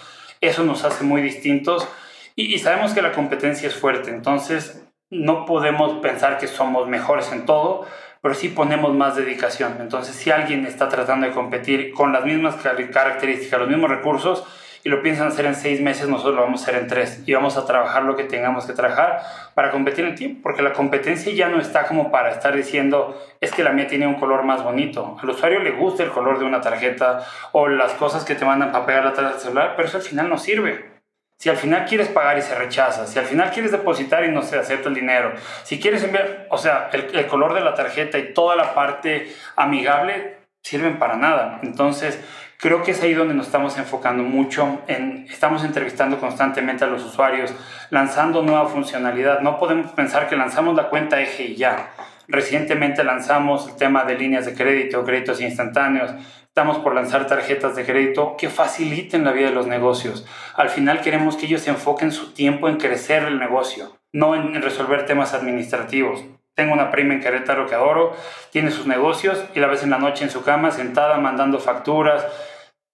Eso 0.40 0.64
nos 0.64 0.83
hace 0.85 1.05
muy 1.05 1.20
distintos 1.20 1.87
y, 2.37 2.59
sabemos 2.59 2.92
que 2.92 3.03
la 3.03 3.12
competencia 3.12 3.68
es 3.68 3.75
fuerte, 3.75 4.11
entonces 4.11 4.87
no 5.11 5.46
podemos 5.46 6.01
pensar 6.01 6.38
que 6.38 6.46
somos 6.46 6.87
mejores 6.87 7.33
en 7.33 7.46
todo, 7.46 7.87
pero 8.20 8.35
sí 8.35 8.49
ponemos 8.49 8.94
más 8.94 9.16
dedicación. 9.16 9.77
Entonces, 9.81 10.14
si 10.14 10.31
alguien 10.31 10.66
está 10.66 10.88
tratando 10.88 11.27
de 11.27 11.33
competir 11.33 11.92
con 11.92 12.12
las 12.12 12.25
mismas 12.25 12.57
características, 12.57 13.61
los 13.61 13.68
mismos 13.68 13.88
recursos, 13.88 14.44
y 14.87 14.88
lo 14.88 15.03
piensan 15.03 15.27
hacer 15.27 15.46
en 15.46 15.57
seis 15.57 15.81
meses, 15.81 16.07
nosotros 16.07 16.37
lo 16.37 16.42
vamos 16.42 16.61
a 16.61 16.62
hacer 16.62 16.81
en 16.81 16.87
tres 16.87 17.20
y 17.27 17.35
vamos 17.35 17.57
a 17.57 17.66
trabajar 17.66 18.05
lo 18.05 18.14
que 18.14 18.22
tengamos 18.22 18.66
que 18.66 18.72
trabajar 18.72 19.20
para 19.55 19.72
competir 19.72 20.05
en 20.05 20.14
tiempo, 20.14 20.42
porque 20.44 20.62
la 20.62 20.72
competencia 20.72 21.33
ya 21.33 21.49
no 21.49 21.61
está 21.61 21.88
como 21.88 22.12
para 22.12 22.31
estar 22.31 22.55
diciendo 22.55 23.20
es 23.40 23.51
que 23.51 23.64
la 23.64 23.72
mía 23.72 23.88
tiene 23.88 24.07
un 24.07 24.14
color 24.14 24.44
más 24.44 24.62
bonito. 24.62 25.16
Al 25.20 25.29
usuario 25.29 25.59
le 25.59 25.72
gusta 25.72 26.05
el 26.05 26.11
color 26.11 26.38
de 26.38 26.44
una 26.44 26.61
tarjeta 26.61 27.27
o 27.51 27.66
las 27.66 27.94
cosas 27.94 28.25
que 28.25 28.37
te 28.37 28.44
mandan 28.44 28.70
para 28.70 28.87
pegar 28.87 29.05
la 29.05 29.12
tarjeta 29.12 29.40
celular, 29.40 29.72
pero 29.75 29.88
eso 29.88 29.96
al 29.96 30.05
final 30.05 30.29
no 30.29 30.38
sirve. 30.38 30.96
Si 31.38 31.51
al 31.51 31.57
final 31.57 31.85
quieres 31.85 32.09
pagar 32.09 32.38
y 32.38 32.42
se 32.42 32.55
rechaza, 32.55 33.07
si 33.07 33.18
al 33.18 33.27
final 33.27 33.51
quieres 33.51 33.70
depositar 33.70 34.25
y 34.25 34.29
no 34.31 34.42
se 34.42 34.59
acepta 34.59 34.88
el 34.88 34.94
dinero, 34.94 35.35
si 35.64 35.79
quieres 35.79 36.03
enviar, 36.03 36.46
o 36.51 36.57
sea, 36.57 36.88
el, 36.92 37.27
color 37.27 37.53
de 37.53 37.61
la 37.61 37.75
tarjeta 37.75 38.18
y 38.18 38.33
toda 38.33 38.57
la 38.57 38.75
parte 38.75 39.35
amigable 39.55 40.38
sirven 40.62 40.99
para 40.99 41.16
nada. 41.16 41.61
Entonces, 41.62 42.18
Creo 42.59 42.83
que 42.83 42.92
es 42.92 43.03
ahí 43.03 43.12
donde 43.12 43.35
nos 43.35 43.46
estamos 43.46 43.77
enfocando 43.77 44.22
mucho. 44.22 44.81
Estamos 45.29 45.62
entrevistando 45.62 46.18
constantemente 46.18 46.85
a 46.85 46.87
los 46.87 47.05
usuarios, 47.05 47.53
lanzando 47.90 48.42
nueva 48.42 48.66
funcionalidad. 48.68 49.40
No 49.40 49.59
podemos 49.59 49.92
pensar 49.92 50.27
que 50.29 50.37
lanzamos 50.37 50.75
la 50.75 50.88
cuenta 50.88 51.20
eje 51.20 51.44
y 51.44 51.57
ya. 51.57 51.90
Recientemente 52.29 53.05
lanzamos 53.05 53.68
el 53.68 53.77
tema 53.77 54.05
de 54.05 54.18
líneas 54.18 54.46
de 54.46 54.55
crédito, 54.55 55.05
créditos 55.05 55.40
instantáneos. 55.42 56.12
Estamos 56.57 56.79
por 56.79 56.95
lanzar 56.95 57.27
tarjetas 57.27 57.77
de 57.77 57.85
crédito 57.85 58.35
que 58.38 58.49
faciliten 58.49 59.25
la 59.25 59.33
vida 59.33 59.49
de 59.49 59.55
los 59.55 59.66
negocios. 59.66 60.25
Al 60.55 60.71
final 60.71 61.03
queremos 61.03 61.37
que 61.37 61.45
ellos 61.45 61.69
enfoquen 61.69 62.12
su 62.12 62.33
tiempo 62.33 62.71
en 62.71 62.79
crecer 62.79 63.25
el 63.25 63.38
negocio, 63.38 63.99
no 64.14 64.35
en 64.35 64.62
resolver 64.62 65.05
temas 65.05 65.35
administrativos. 65.35 66.25
Tengo 66.55 66.73
una 66.73 66.90
prima 66.90 67.12
en 67.12 67.21
Querétaro 67.21 67.66
que 67.66 67.75
adoro, 67.75 68.16
tiene 68.53 68.71
sus 68.71 68.87
negocios 68.87 69.45
y 69.55 69.61
la 69.61 69.66
ves 69.66 69.83
en 69.83 69.90
la 69.90 69.99
noche 69.99 70.25
en 70.25 70.31
su 70.31 70.45
cama 70.45 70.71
sentada 70.71 71.19
mandando 71.19 71.59
facturas. 71.59 72.27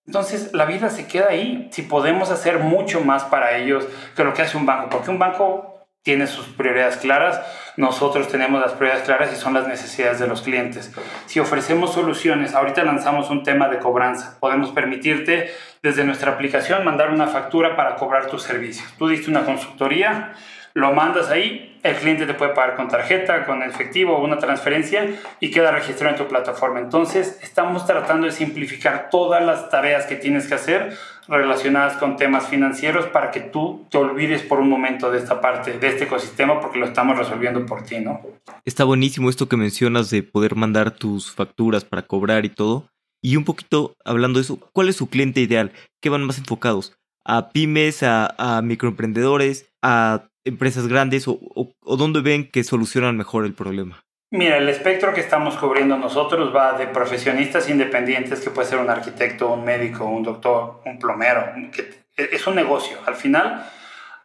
Entonces 0.09 0.53
la 0.53 0.65
vida 0.65 0.91
se 0.91 1.07
queda 1.07 1.29
ahí. 1.29 1.69
Si 1.71 1.83
podemos 1.83 2.33
hacer 2.33 2.59
mucho 2.59 3.03
más 3.03 3.23
para 3.23 3.57
ellos 3.59 3.87
que 4.17 4.25
lo 4.25 4.35
que 4.35 4.43
hace 4.43 4.57
un 4.57 4.67
banco, 4.67 4.89
porque 4.91 5.11
un 5.13 5.21
banco 5.21 5.82
tiene 6.03 6.27
sus 6.27 6.47
prioridades 6.47 6.97
claras, 6.97 7.41
nosotros 7.77 8.29
tenemos 8.29 8.61
las 8.61 8.73
prioridades 8.73 9.05
claras 9.05 9.33
y 9.33 9.37
son 9.37 9.55
las 9.55 9.69
necesidades 9.69 10.19
de 10.19 10.27
los 10.27 10.43
clientes. 10.43 10.93
Si 11.27 11.39
ofrecemos 11.41 11.93
soluciones, 11.93 12.55
ahorita 12.55 12.83
lanzamos 12.85 13.31
un 13.31 13.45
tema 13.45 13.69
de 13.69 13.79
cobranza, 13.79 14.37
podemos 14.41 14.71
permitirte 14.71 15.53
desde 15.83 16.05
nuestra 16.05 16.33
aplicación 16.33 16.85
mandar 16.85 17.11
una 17.11 17.29
factura 17.29 17.77
para 17.77 17.97
cobrar 17.97 18.27
tus 18.27 18.43
servicios. 18.43 18.93
Tú 18.99 19.09
diste 19.09 19.31
una 19.31 19.45
consultoría, 19.45 20.35
lo 20.75 20.93
mandas 20.93 21.31
ahí, 21.31 21.79
el 21.83 21.97
cliente 21.97 22.27
te 22.27 22.35
puede 22.35 22.55
pagar 22.55 22.77
con 22.77 22.89
tarjeta, 22.89 23.45
con 23.45 23.63
efectivo 23.63 24.17
o 24.17 24.25
una 24.25 24.39
transferencia 24.39 25.07
y 25.39 25.51
queda 25.51 25.71
registrado 25.71 26.15
en 26.15 26.23
tu 26.23 26.29
plataforma. 26.29 26.81
Entonces, 26.81 27.39
estamos 27.43 27.87
tratando 27.87 28.27
de 28.27 28.33
simplificar 28.33 29.09
todas 29.11 29.45
las 29.45 29.69
tareas 29.69 30.07
que 30.07 30.17
tienes 30.17 30.47
que 30.47 30.55
hacer 30.55 30.97
relacionadas 31.29 31.97
con 31.97 32.17
temas 32.17 32.49
financieros 32.49 33.07
para 33.07 33.31
que 33.31 33.41
tú 33.41 33.87
te 33.91 33.99
olvides 33.99 34.43
por 34.43 34.61
un 34.61 34.69
momento 34.69 35.11
de 35.11 35.19
esta 35.19 35.41
parte, 35.41 35.79
de 35.79 35.89
este 35.89 36.05
ecosistema, 36.05 36.61
porque 36.61 36.79
lo 36.79 36.87
estamos 36.87 37.17
resolviendo 37.17 37.65
por 37.67 37.83
ti, 37.85 38.01
¿no? 38.01 38.21
Está 38.65 38.85
buenísimo 38.85 39.31
esto 39.31 39.49
que 39.49 39.57
mencionas 39.57 40.11
de 40.11 40.23
poder 40.23 40.57
mandar 40.57 40.91
tus 40.91 41.31
facturas 41.31 41.85
para 41.85 42.03
cobrar 42.03 42.45
y 42.45 42.51
todo. 42.51 42.89
Y 43.23 43.37
un 43.37 43.45
poquito 43.45 43.95
hablando 44.05 44.39
de 44.39 44.43
eso, 44.43 44.59
¿cuál 44.73 44.89
es 44.89 44.97
su 44.97 45.09
cliente 45.09 45.41
ideal? 45.41 45.73
¿Qué 46.01 46.11
van 46.11 46.25
más 46.25 46.39
enfocados? 46.39 46.97
¿A 47.25 47.51
pymes, 47.51 48.03
a, 48.03 48.35
a 48.37 48.63
microemprendedores, 48.63 49.73
a 49.81 50.25
empresas 50.45 50.89
grandes 50.89 51.29
o, 51.29 51.39
o, 51.55 51.97
dónde 51.97 52.21
ven 52.21 52.51
que 52.51 52.65
solucionan 52.65 53.17
mejor 53.17 53.45
el 53.45 53.55
problema? 53.55 54.05
Mira, 54.33 54.57
el 54.57 54.69
espectro 54.71 55.13
que 55.13 55.21
estamos 55.21 55.59
cubriendo 55.59 55.99
nosotros 55.99 56.57
va 56.57 56.73
de 56.79 56.87
profesionistas 56.87 57.69
independientes, 57.69 58.41
que 58.41 58.49
puede 58.49 58.67
ser 58.67 58.79
un 58.79 58.89
arquitecto, 58.89 59.53
un 59.53 59.63
médico, 59.63 60.07
un 60.07 60.23
doctor, 60.23 60.81
un 60.87 60.99
plomero, 60.99 61.53
que 61.71 62.07
es 62.17 62.47
un 62.47 62.55
negocio. 62.55 62.97
Al 63.05 63.15
final, 63.15 63.71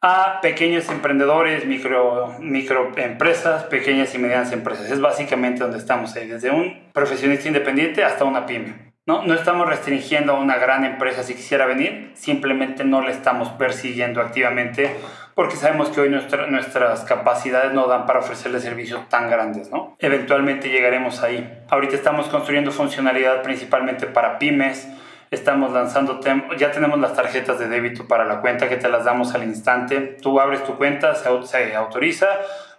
a 0.01 0.39
pequeños 0.41 0.87
emprendedores, 0.87 1.65
micro, 1.65 2.37
microempresas, 2.39 3.65
pequeñas 3.65 4.15
y 4.15 4.17
medianas 4.17 4.53
empresas. 4.53 4.89
Es 4.89 5.01
básicamente 5.01 5.63
donde 5.63 5.77
estamos 5.77 6.15
ahí, 6.15 6.25
desde 6.25 6.51
un 6.51 6.89
profesionista 6.93 7.49
independiente 7.49 8.05
hasta 8.05 8.23
una 8.23 8.45
pyme. 8.45 8.93
No, 9.05 9.23
no 9.23 9.33
estamos 9.33 9.67
restringiendo 9.67 10.37
a 10.37 10.39
una 10.39 10.55
gran 10.55 10.85
empresa 10.85 11.21
si 11.21 11.33
quisiera 11.35 11.65
venir, 11.65 12.11
simplemente 12.13 12.85
no 12.85 13.01
le 13.01 13.11
estamos 13.11 13.49
persiguiendo 13.49 14.21
activamente 14.21 14.95
porque 15.37 15.55
sabemos 15.55 15.89
que 15.89 16.01
hoy 16.01 16.09
nuestras 16.09 17.03
capacidades 17.03 17.71
no 17.71 17.85
dan 17.85 18.07
para 18.07 18.17
ofrecerle 18.17 18.59
servicios 18.59 19.07
tan 19.07 19.29
grandes, 19.29 19.69
¿no? 19.69 19.95
Eventualmente 19.99 20.69
llegaremos 20.69 21.21
ahí. 21.21 21.63
Ahorita 21.69 21.95
estamos 21.95 22.27
construyendo 22.27 22.71
funcionalidad 22.71 23.43
principalmente 23.43 24.07
para 24.07 24.39
pymes, 24.39 24.87
estamos 25.29 25.73
lanzando, 25.73 26.19
ya 26.57 26.71
tenemos 26.71 26.99
las 26.99 27.13
tarjetas 27.13 27.59
de 27.59 27.67
débito 27.67 28.07
para 28.07 28.25
la 28.25 28.41
cuenta 28.41 28.67
que 28.67 28.77
te 28.77 28.89
las 28.89 29.05
damos 29.05 29.35
al 29.35 29.43
instante. 29.43 30.17
Tú 30.19 30.39
abres 30.39 30.63
tu 30.63 30.75
cuenta, 30.75 31.13
se, 31.13 31.29
se 31.43 31.75
autoriza, 31.75 32.29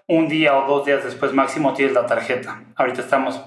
un 0.08 0.26
día 0.26 0.56
o 0.56 0.66
dos 0.66 0.84
días 0.84 1.04
después 1.04 1.32
máximo 1.32 1.74
tienes 1.74 1.94
la 1.94 2.06
tarjeta. 2.06 2.64
Ahorita 2.74 3.02
estamos 3.02 3.40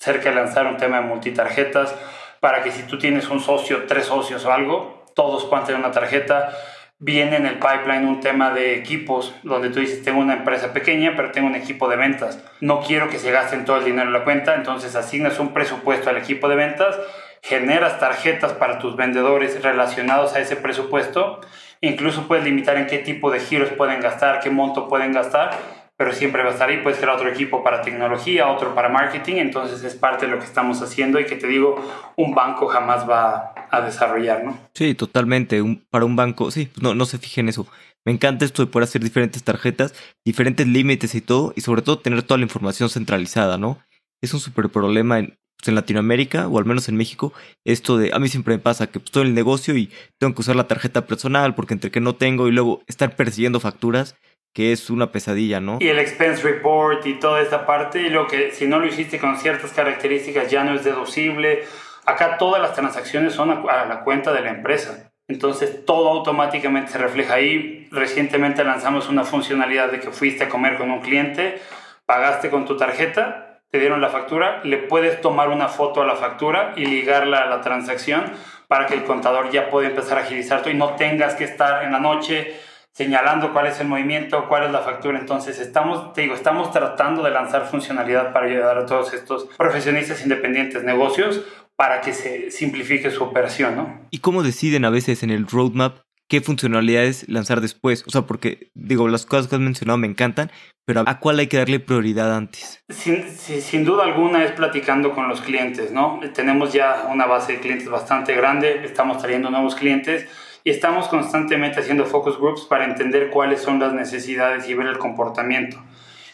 cerca 0.00 0.30
de 0.30 0.34
lanzar 0.34 0.66
un 0.66 0.76
tema 0.76 0.96
de 0.96 1.06
multitarjetas 1.06 1.94
para 2.40 2.64
que 2.64 2.72
si 2.72 2.82
tú 2.82 2.98
tienes 2.98 3.28
un 3.28 3.38
socio, 3.38 3.84
tres 3.86 4.06
socios 4.06 4.44
o 4.44 4.52
algo, 4.52 5.04
todos 5.14 5.44
puedan 5.44 5.64
tener 5.64 5.80
una 5.80 5.92
tarjeta 5.92 6.50
viene 6.98 7.36
en 7.36 7.46
el 7.46 7.58
pipeline 7.58 8.06
un 8.06 8.20
tema 8.20 8.52
de 8.52 8.76
equipos, 8.76 9.34
donde 9.42 9.70
tú 9.70 9.80
dices, 9.80 10.02
tengo 10.02 10.20
una 10.20 10.34
empresa 10.34 10.72
pequeña, 10.72 11.14
pero 11.14 11.30
tengo 11.30 11.46
un 11.46 11.54
equipo 11.54 11.88
de 11.88 11.96
ventas. 11.96 12.42
No 12.60 12.80
quiero 12.80 13.10
que 13.10 13.18
se 13.18 13.30
gasten 13.30 13.64
todo 13.64 13.76
el 13.76 13.84
dinero 13.84 14.06
en 14.06 14.12
la 14.12 14.24
cuenta, 14.24 14.54
entonces 14.54 14.96
asignas 14.96 15.38
un 15.38 15.52
presupuesto 15.52 16.08
al 16.08 16.16
equipo 16.16 16.48
de 16.48 16.56
ventas, 16.56 16.98
generas 17.42 18.00
tarjetas 18.00 18.54
para 18.54 18.78
tus 18.78 18.96
vendedores 18.96 19.62
relacionados 19.62 20.34
a 20.34 20.40
ese 20.40 20.56
presupuesto, 20.56 21.40
incluso 21.80 22.26
puedes 22.26 22.44
limitar 22.44 22.76
en 22.76 22.86
qué 22.86 22.98
tipo 22.98 23.30
de 23.30 23.40
giros 23.40 23.68
pueden 23.70 24.00
gastar, 24.00 24.40
qué 24.40 24.50
monto 24.50 24.88
pueden 24.88 25.12
gastar, 25.12 25.50
pero 25.96 26.12
siempre 26.12 26.42
va 26.42 26.50
a 26.50 26.52
estar 26.52 26.68
ahí. 26.68 26.78
Puedes 26.82 26.98
crear 26.98 27.16
otro 27.16 27.28
equipo 27.28 27.62
para 27.62 27.82
tecnología, 27.82 28.48
otro 28.48 28.74
para 28.74 28.88
marketing, 28.88 29.36
entonces 29.36 29.82
es 29.82 29.94
parte 29.94 30.26
de 30.26 30.32
lo 30.32 30.38
que 30.38 30.44
estamos 30.44 30.82
haciendo 30.82 31.18
y 31.18 31.26
que 31.26 31.36
te 31.36 31.46
digo, 31.46 31.76
un 32.16 32.34
banco 32.34 32.66
jamás 32.66 33.08
va 33.08 33.54
a 33.70 33.80
desarrollar, 33.80 34.44
¿no? 34.44 34.58
Sí, 34.74 34.94
totalmente. 34.94 35.62
para 35.90 36.04
un 36.04 36.16
banco, 36.16 36.50
sí, 36.50 36.66
pues 36.66 36.82
no, 36.82 36.94
no 36.94 37.06
se 37.06 37.18
fijen 37.18 37.46
en 37.46 37.50
eso. 37.50 37.66
Me 38.04 38.12
encanta 38.12 38.44
esto 38.44 38.64
de 38.64 38.70
poder 38.70 38.84
hacer 38.84 39.02
diferentes 39.02 39.42
tarjetas, 39.42 39.94
diferentes 40.24 40.66
límites 40.66 41.14
y 41.14 41.20
todo, 41.20 41.52
y 41.56 41.62
sobre 41.62 41.82
todo 41.82 41.98
tener 41.98 42.22
toda 42.22 42.38
la 42.38 42.44
información 42.44 42.88
centralizada, 42.88 43.58
¿no? 43.58 43.78
Es 44.22 44.32
un 44.32 44.40
súper 44.40 44.68
problema 44.68 45.18
en, 45.18 45.36
pues, 45.58 45.68
en 45.68 45.74
Latinoamérica, 45.74 46.46
o 46.46 46.58
al 46.58 46.64
menos 46.66 46.88
en 46.88 46.96
México, 46.96 47.32
esto 47.64 47.96
de, 47.96 48.12
a 48.12 48.18
mí 48.18 48.28
siempre 48.28 48.54
me 48.54 48.60
pasa 48.60 48.86
que 48.86 49.00
pues, 49.00 49.06
estoy 49.06 49.22
en 49.22 49.28
el 49.28 49.34
negocio 49.34 49.76
y 49.76 49.90
tengo 50.18 50.34
que 50.34 50.42
usar 50.42 50.54
la 50.54 50.68
tarjeta 50.68 51.06
personal 51.06 51.54
porque 51.54 51.74
entre 51.74 51.90
que 51.90 52.00
no 52.00 52.14
tengo 52.14 52.46
y 52.46 52.52
luego 52.52 52.82
estar 52.86 53.16
persiguiendo 53.16 53.58
facturas, 53.58 54.16
que 54.56 54.72
es 54.72 54.88
una 54.88 55.12
pesadilla, 55.12 55.60
¿no? 55.60 55.76
Y 55.82 55.88
el 55.88 55.98
expense 55.98 56.42
report 56.42 57.04
y 57.04 57.20
toda 57.20 57.42
esta 57.42 57.66
parte, 57.66 58.00
y 58.00 58.08
lo 58.08 58.26
que 58.26 58.52
si 58.52 58.66
no 58.66 58.78
lo 58.78 58.86
hiciste 58.86 59.18
con 59.18 59.36
ciertas 59.36 59.74
características 59.74 60.50
ya 60.50 60.64
no 60.64 60.74
es 60.74 60.82
deducible. 60.82 61.64
Acá 62.06 62.38
todas 62.38 62.62
las 62.62 62.72
transacciones 62.72 63.34
son 63.34 63.50
a, 63.50 63.84
la 63.84 64.00
cuenta 64.00 64.32
de 64.32 64.40
la 64.40 64.48
empresa. 64.48 65.12
Entonces 65.28 65.84
todo 65.84 66.08
automáticamente 66.08 66.92
se 66.92 66.96
refleja 66.96 67.34
ahí. 67.34 67.86
Recientemente 67.90 68.64
lanzamos 68.64 69.10
una 69.10 69.24
funcionalidad 69.24 69.92
de 69.92 70.00
que 70.00 70.10
fuiste 70.10 70.44
a 70.44 70.48
comer 70.48 70.78
con 70.78 70.90
un 70.90 71.02
cliente, 71.02 71.60
pagaste 72.06 72.48
con 72.48 72.64
tu 72.64 72.78
tarjeta, 72.78 73.60
te 73.70 73.78
dieron 73.78 74.00
la 74.00 74.08
factura, 74.08 74.62
le 74.64 74.78
puedes 74.78 75.20
tomar 75.20 75.50
una 75.50 75.68
foto 75.68 76.00
a 76.00 76.06
la 76.06 76.16
factura 76.16 76.72
y 76.76 76.86
ligarla 76.86 77.42
a 77.42 77.46
la 77.46 77.60
transacción 77.60 78.24
para 78.68 78.86
que 78.86 78.94
el 78.94 79.04
contador 79.04 79.50
ya 79.50 79.68
pueda 79.68 79.88
empezar 79.88 80.16
a 80.16 80.22
agilizar 80.22 80.62
y 80.66 80.72
no 80.72 80.94
tengas 80.94 81.34
que 81.34 81.44
estar 81.44 81.84
en 81.84 81.92
la 81.92 82.00
noche 82.00 82.56
señalando 82.96 83.52
cuál 83.52 83.66
es 83.66 83.78
el 83.78 83.88
movimiento, 83.88 84.48
cuál 84.48 84.64
es 84.64 84.72
la 84.72 84.80
factura. 84.80 85.18
Entonces, 85.18 85.58
estamos, 85.58 86.14
te 86.14 86.22
digo, 86.22 86.34
estamos 86.34 86.72
tratando 86.72 87.22
de 87.22 87.30
lanzar 87.30 87.66
funcionalidad 87.66 88.32
para 88.32 88.46
ayudar 88.46 88.78
a 88.78 88.86
todos 88.86 89.12
estos 89.12 89.50
profesionistas 89.58 90.22
independientes, 90.22 90.82
negocios, 90.82 91.42
para 91.76 92.00
que 92.00 92.14
se 92.14 92.50
simplifique 92.50 93.10
su 93.10 93.22
operación, 93.22 93.76
¿no? 93.76 94.00
¿Y 94.10 94.20
cómo 94.20 94.42
deciden 94.42 94.86
a 94.86 94.90
veces 94.90 95.22
en 95.22 95.28
el 95.28 95.46
roadmap 95.46 95.98
qué 96.26 96.40
funcionalidades 96.40 97.28
lanzar 97.28 97.60
después? 97.60 98.02
O 98.06 98.10
sea, 98.10 98.22
porque, 98.22 98.70
digo, 98.72 99.08
las 99.08 99.26
cosas 99.26 99.48
que 99.48 99.56
has 99.56 99.60
mencionado 99.60 99.98
me 99.98 100.06
encantan, 100.06 100.50
pero 100.86 101.04
¿a 101.06 101.20
cuál 101.20 101.38
hay 101.38 101.48
que 101.48 101.58
darle 101.58 101.80
prioridad 101.80 102.34
antes? 102.34 102.82
Sin, 102.88 103.28
sin 103.28 103.84
duda 103.84 104.04
alguna 104.04 104.42
es 104.42 104.52
platicando 104.52 105.12
con 105.12 105.28
los 105.28 105.42
clientes, 105.42 105.92
¿no? 105.92 106.18
Tenemos 106.32 106.72
ya 106.72 107.08
una 107.12 107.26
base 107.26 107.52
de 107.52 107.60
clientes 107.60 107.90
bastante 107.90 108.34
grande, 108.34 108.86
estamos 108.86 109.18
trayendo 109.18 109.50
nuevos 109.50 109.74
clientes 109.74 110.26
y 110.66 110.70
estamos 110.70 111.06
constantemente 111.06 111.78
haciendo 111.78 112.06
focus 112.06 112.40
groups 112.40 112.62
para 112.62 112.86
entender 112.86 113.30
cuáles 113.30 113.60
son 113.60 113.78
las 113.78 113.92
necesidades 113.92 114.68
y 114.68 114.74
ver 114.74 114.88
el 114.88 114.98
comportamiento. 114.98 115.80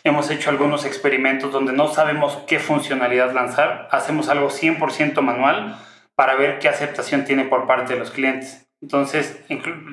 Hemos 0.05 0.31
hecho 0.31 0.49
algunos 0.49 0.87
experimentos 0.87 1.53
donde 1.53 1.75
no 1.75 1.89
sabemos 1.89 2.39
qué 2.47 2.59
funcionalidad 2.59 3.35
lanzar, 3.35 3.89
hacemos 3.91 4.31
algo 4.31 4.49
100% 4.49 5.21
manual 5.21 5.77
para 6.15 6.35
ver 6.37 6.61
qué 6.61 6.71
aceptación 6.71 7.27
tiene 7.27 7.45
por 7.45 7.67
parte 7.67 7.93
de 7.93 7.99
los 7.99 8.11
clientes. 8.11 8.67
Entonces, 8.81 9.45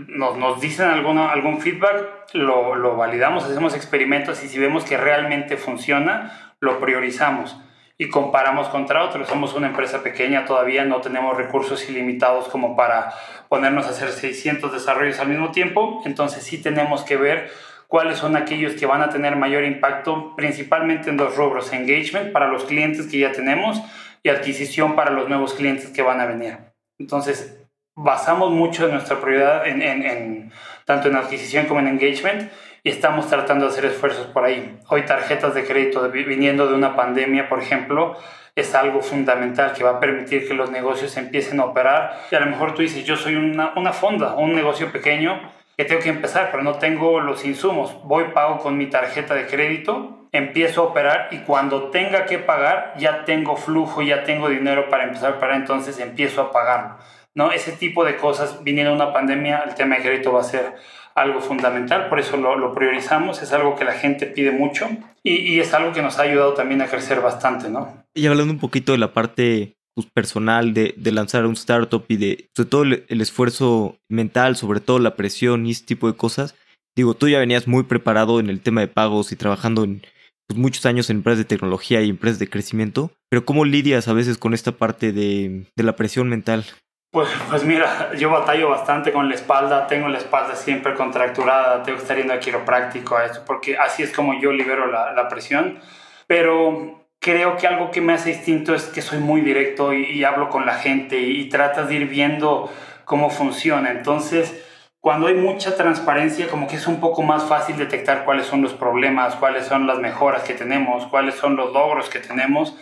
nos, 0.08 0.38
nos 0.38 0.62
dicen 0.62 0.88
alguno, 0.88 1.30
algún 1.30 1.60
feedback, 1.60 2.08
lo, 2.32 2.76
lo 2.76 2.96
validamos, 2.96 3.44
hacemos 3.44 3.76
experimentos 3.76 4.42
y 4.46 4.48
si 4.48 4.58
vemos 4.58 4.86
que 4.86 4.96
realmente 4.96 5.58
funciona, 5.58 6.54
lo 6.62 6.80
priorizamos 6.80 7.58
y 8.02 8.08
comparamos 8.08 8.70
contra 8.70 9.04
otros. 9.04 9.28
Somos 9.28 9.54
una 9.54 9.68
empresa 9.68 10.02
pequeña, 10.02 10.46
todavía 10.46 10.86
no 10.86 11.02
tenemos 11.02 11.38
recursos 11.38 11.88
ilimitados 11.90 12.48
como 12.48 12.76
para 12.76 13.14
ponernos 13.50 13.86
a 13.86 13.90
hacer 13.90 14.10
600 14.10 14.72
desarrollos 14.72 15.20
al 15.20 15.28
mismo 15.28 15.52
tiempo, 15.52 16.02
entonces 16.06 16.44
sí 16.44 16.60
tenemos 16.60 17.04
que 17.04 17.18
ver 17.18 17.52
cuáles 17.88 18.18
son 18.18 18.38
aquellos 18.38 18.74
que 18.74 18.86
van 18.86 19.02
a 19.02 19.10
tener 19.10 19.36
mayor 19.36 19.66
impacto, 19.66 20.34
principalmente 20.38 21.10
en 21.10 21.18
dos 21.18 21.36
rubros, 21.36 21.74
engagement 21.74 22.32
para 22.32 22.48
los 22.48 22.64
clientes 22.64 23.06
que 23.08 23.20
ya 23.20 23.34
tenemos 23.34 23.82
y 24.24 24.30
adquisición 24.30 24.96
para 24.96 25.12
los 25.12 25.28
nuevos 25.28 25.54
clientes 25.54 25.90
que 25.90 26.02
van 26.02 26.22
a 26.22 26.26
venir. 26.26 26.58
Entonces, 27.00 27.60
basamos 27.98 28.52
mucho 28.52 28.88
nuestra 28.88 29.20
prioridad 29.20 29.68
en, 29.68 30.54
tanto 30.86 31.10
en 31.10 31.18
adquisición 31.18 31.66
como 31.66 31.82
en 31.82 31.88
engagement 31.88 32.50
y 32.84 32.90
estamos 32.90 33.28
tratando 33.28 33.66
de 33.66 33.72
hacer 33.72 33.86
esfuerzos 33.86 34.28
por 34.28 34.46
ahí. 34.46 34.80
Hoy 34.88 35.04
tarjetas 35.06 35.54
de 35.54 35.66
crédito 35.66 36.10
viniendo 36.10 36.68
de 36.68 36.76
una 36.76 36.96
pandemia, 36.96 37.50
por 37.50 37.62
ejemplo, 37.62 38.16
es 38.56 38.74
algo 38.76 39.02
fundamental 39.02 39.74
que 39.74 39.84
va 39.84 39.92
a 39.92 40.00
permitir 40.00 40.48
que 40.48 40.54
los 40.54 40.72
negocios 40.72 41.16
empiecen 41.18 41.60
a 41.60 41.66
operar. 41.66 42.20
Y 42.32 42.36
a 42.36 42.40
lo 42.40 42.48
mejor 42.48 42.74
tú 42.74 42.82
dices, 42.82 43.06
yo 43.06 43.16
soy 43.16 43.36
una, 43.36 43.74
una 43.76 43.94
fonda, 43.94 44.36
un 44.36 44.56
negocio 44.56 44.92
pequeño 44.92 45.40
que 45.78 45.86
tengo 45.86 46.02
que 46.02 46.10
empezar, 46.10 46.50
pero 46.52 46.64
no 46.64 46.76
tengo 46.76 47.20
los 47.22 47.46
insumos. 47.46 47.96
Voy, 48.04 48.26
pago 48.34 48.60
con 48.60 48.78
mi 48.78 48.88
tarjeta 48.88 49.34
de 49.34 49.48
crédito, 49.48 50.28
empiezo 50.32 50.82
a 50.82 50.86
operar 50.86 51.28
y 51.32 51.40
cuando 51.40 51.90
tenga 51.90 52.26
que 52.26 52.38
pagar, 52.38 52.94
ya 52.98 53.24
tengo 53.26 53.56
flujo, 53.56 54.02
ya 54.02 54.24
tengo 54.24 54.50
dinero 54.50 54.90
para 54.90 55.06
empezar 55.06 55.34
a 55.34 55.36
operar, 55.38 55.56
entonces 55.56 56.00
empiezo 56.00 56.42
a 56.42 56.52
pagarlo. 56.52 56.98
¿no? 57.34 57.52
Ese 57.52 57.72
tipo 57.72 58.04
de 58.04 58.18
cosas, 58.18 58.64
viniendo 58.64 58.94
una 58.94 59.14
pandemia, 59.14 59.64
el 59.66 59.76
tema 59.76 59.96
de 59.96 60.02
crédito 60.02 60.34
va 60.34 60.42
a 60.42 60.44
ser 60.44 60.76
algo 61.20 61.42
fundamental, 61.42 62.08
por 62.10 62.20
eso 62.20 62.38
lo, 62.38 62.74
priorizamos, 62.74 63.42
es 63.42 63.52
algo 63.52 63.76
que 63.76 63.84
la 63.84 63.94
gente 63.94 64.26
pide 64.26 64.52
mucho 64.52 64.88
y, 65.24 65.60
es 65.60 65.74
algo 65.74 65.92
que 65.92 66.02
nos 66.02 66.18
ha 66.18 66.24
ayudado 66.24 66.54
también 66.54 66.82
a 66.82 66.88
crecer 66.88 67.22
bastante, 67.22 67.70
¿no? 67.70 68.04
Y 68.16 68.26
hablando 68.28 68.54
un 68.54 68.60
poquito 68.60 68.94
de 68.94 68.98
la 68.98 69.14
parte 69.14 69.76
pues, 69.96 70.08
personal 70.14 70.74
de, 70.74 70.94
lanzar 71.12 71.46
un 71.46 71.54
startup 71.54 72.06
y 72.08 72.18
de 72.18 72.50
sobre 72.56 72.70
todo 72.70 72.84
el, 72.84 73.22
esfuerzo 73.22 73.98
mental, 74.10 74.56
sobre 74.56 74.80
todo 74.80 75.00
la 75.00 75.16
presión 75.16 75.66
y 75.66 75.72
ese 75.72 75.86
tipo 75.86 76.08
de 76.08 76.16
cosas, 76.16 76.56
digo, 76.96 77.14
tú 77.14 77.28
ya 77.28 77.40
venías 77.40 77.68
muy 77.68 77.84
preparado 77.84 78.40
en 78.40 78.50
el 78.50 78.62
tema 78.62 78.82
de 78.82 78.88
pagos 78.88 79.32
y 79.32 79.36
trabajando 79.36 79.84
en 79.84 80.02
pues, 80.48 80.58
muchos 80.58 80.86
años 80.86 81.10
en 81.10 81.18
empresas 81.18 81.40
de 81.40 81.46
tecnología 81.46 82.02
y 82.02 82.10
empresas 82.10 82.40
de 82.40 82.50
crecimiento, 82.50 83.12
pero 83.30 83.46
¿cómo 83.46 83.66
lidias 83.66 84.08
a 84.08 84.14
veces 84.14 84.38
con 84.38 84.54
esta 84.54 84.72
parte 84.72 85.12
de 85.12 85.66
la 85.76 85.96
presión 85.96 86.30
mental? 86.30 86.66
Pues, 87.12 87.28
pues 87.50 87.64
mira, 87.64 88.12
yo 88.18 88.30
batallo 88.30 88.70
bastante 88.70 89.12
con 89.12 89.30
la 89.30 89.36
espalda, 89.36 89.88
tengo 89.88 90.08
la 90.10 90.20
espalda 90.20 90.56
siempre 90.56 90.94
contracturada, 90.94 91.82
tengo 91.82 91.98
que 91.98 92.04
estar 92.04 92.16
yendo 92.16 92.34
a 92.34 92.40
quiropráctico 92.40 93.18
a 93.18 93.26
esto, 93.26 93.42
porque 93.48 93.80
así 93.80 94.04
es 94.04 94.14
como 94.14 94.40
yo 94.40 94.52
libero 94.52 94.86
la, 94.86 95.12
la 95.14 95.28
presión, 95.28 95.80
pero 96.28 97.04
creo 97.20 97.58
que 97.58 97.66
algo 97.66 97.90
que 97.90 98.02
me 98.02 98.14
hace 98.14 98.30
distinto 98.30 98.76
es 98.76 98.84
que 98.84 99.02
soy 99.02 99.18
muy 99.18 99.42
directo 99.42 99.92
y, 99.92 100.24
hablo 100.24 100.50
con 100.50 100.68
la 100.68 100.76
gente 100.76 101.20
y, 101.20 101.42
y, 101.42 101.50
tratas 101.50 101.90
de 101.90 101.96
ir 101.96 102.08
viendo 102.08 102.72
cómo 103.06 103.32
funciona, 103.32 103.90
entonces 103.90 104.64
cuando 105.00 105.28
hay 105.28 105.34
mucha 105.34 105.76
transparencia 105.76 106.48
como 106.48 106.68
que 106.68 106.76
es 106.76 106.86
un 106.86 107.00
poco 107.00 107.24
más 107.24 107.46
fácil 107.46 107.78
detectar 107.78 108.24
cuáles 108.24 108.46
son 108.46 108.62
los 108.62 108.74
problemas, 108.74 109.36
cuáles 109.36 109.66
son 109.66 109.88
las 109.88 109.98
mejoras 109.98 110.44
que 110.44 110.54
tenemos, 110.54 111.08
cuáles 111.08 111.34
son 111.36 111.56
los 111.56 111.74
logros 111.74 112.08
que 112.08 112.20
tenemos, 112.20 112.76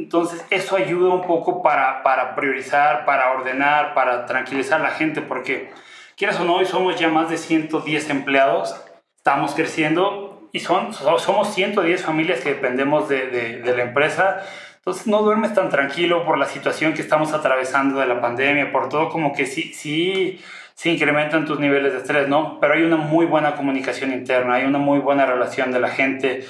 entonces, 0.00 0.42
eso 0.48 0.76
ayuda 0.76 1.12
un 1.12 1.26
poco 1.26 1.62
para, 1.62 2.02
para 2.02 2.34
priorizar, 2.34 3.04
para 3.04 3.32
ordenar, 3.32 3.92
para 3.92 4.24
tranquilizar 4.24 4.80
a 4.80 4.84
la 4.84 4.90
gente, 4.90 5.20
porque 5.20 5.70
quieras 6.16 6.40
o 6.40 6.44
no, 6.44 6.56
hoy 6.56 6.64
somos 6.64 6.98
ya 6.98 7.08
más 7.08 7.28
de 7.28 7.36
110 7.36 8.08
empleados, 8.08 8.82
estamos 9.16 9.54
creciendo 9.54 10.48
y 10.52 10.60
son, 10.60 10.94
somos 10.94 11.52
110 11.54 12.02
familias 12.02 12.40
que 12.40 12.54
dependemos 12.54 13.10
de, 13.10 13.26
de, 13.62 13.76
la 13.76 13.82
empresa. 13.82 14.40
Entonces, 14.76 15.06
no 15.06 15.22
duermes 15.22 15.52
tan 15.52 15.68
tranquilo 15.68 16.24
por 16.24 16.38
la 16.38 16.46
situación 16.46 16.94
que 16.94 17.02
estamos 17.02 17.34
atravesando 17.34 18.00
de 18.00 18.06
la 18.06 18.22
pandemia, 18.22 18.72
por 18.72 18.88
todo, 18.88 19.10
como 19.10 19.34
que 19.34 19.44
sí, 19.44 19.74
sí, 19.74 20.40
se 20.74 20.88
incrementan 20.88 21.44
tus 21.44 21.60
niveles 21.60 21.92
de 21.92 21.98
estrés, 21.98 22.26
¿no? 22.26 22.58
Pero 22.58 22.72
hay 22.72 22.82
una 22.82 22.96
muy 22.96 23.26
buena 23.26 23.54
comunicación 23.54 24.12
interna, 24.12 24.54
hay 24.54 24.64
una 24.64 24.78
muy 24.78 24.98
buena 24.98 25.26
relación 25.26 25.72
de 25.72 25.80
la 25.80 25.90
gente. 25.90 26.46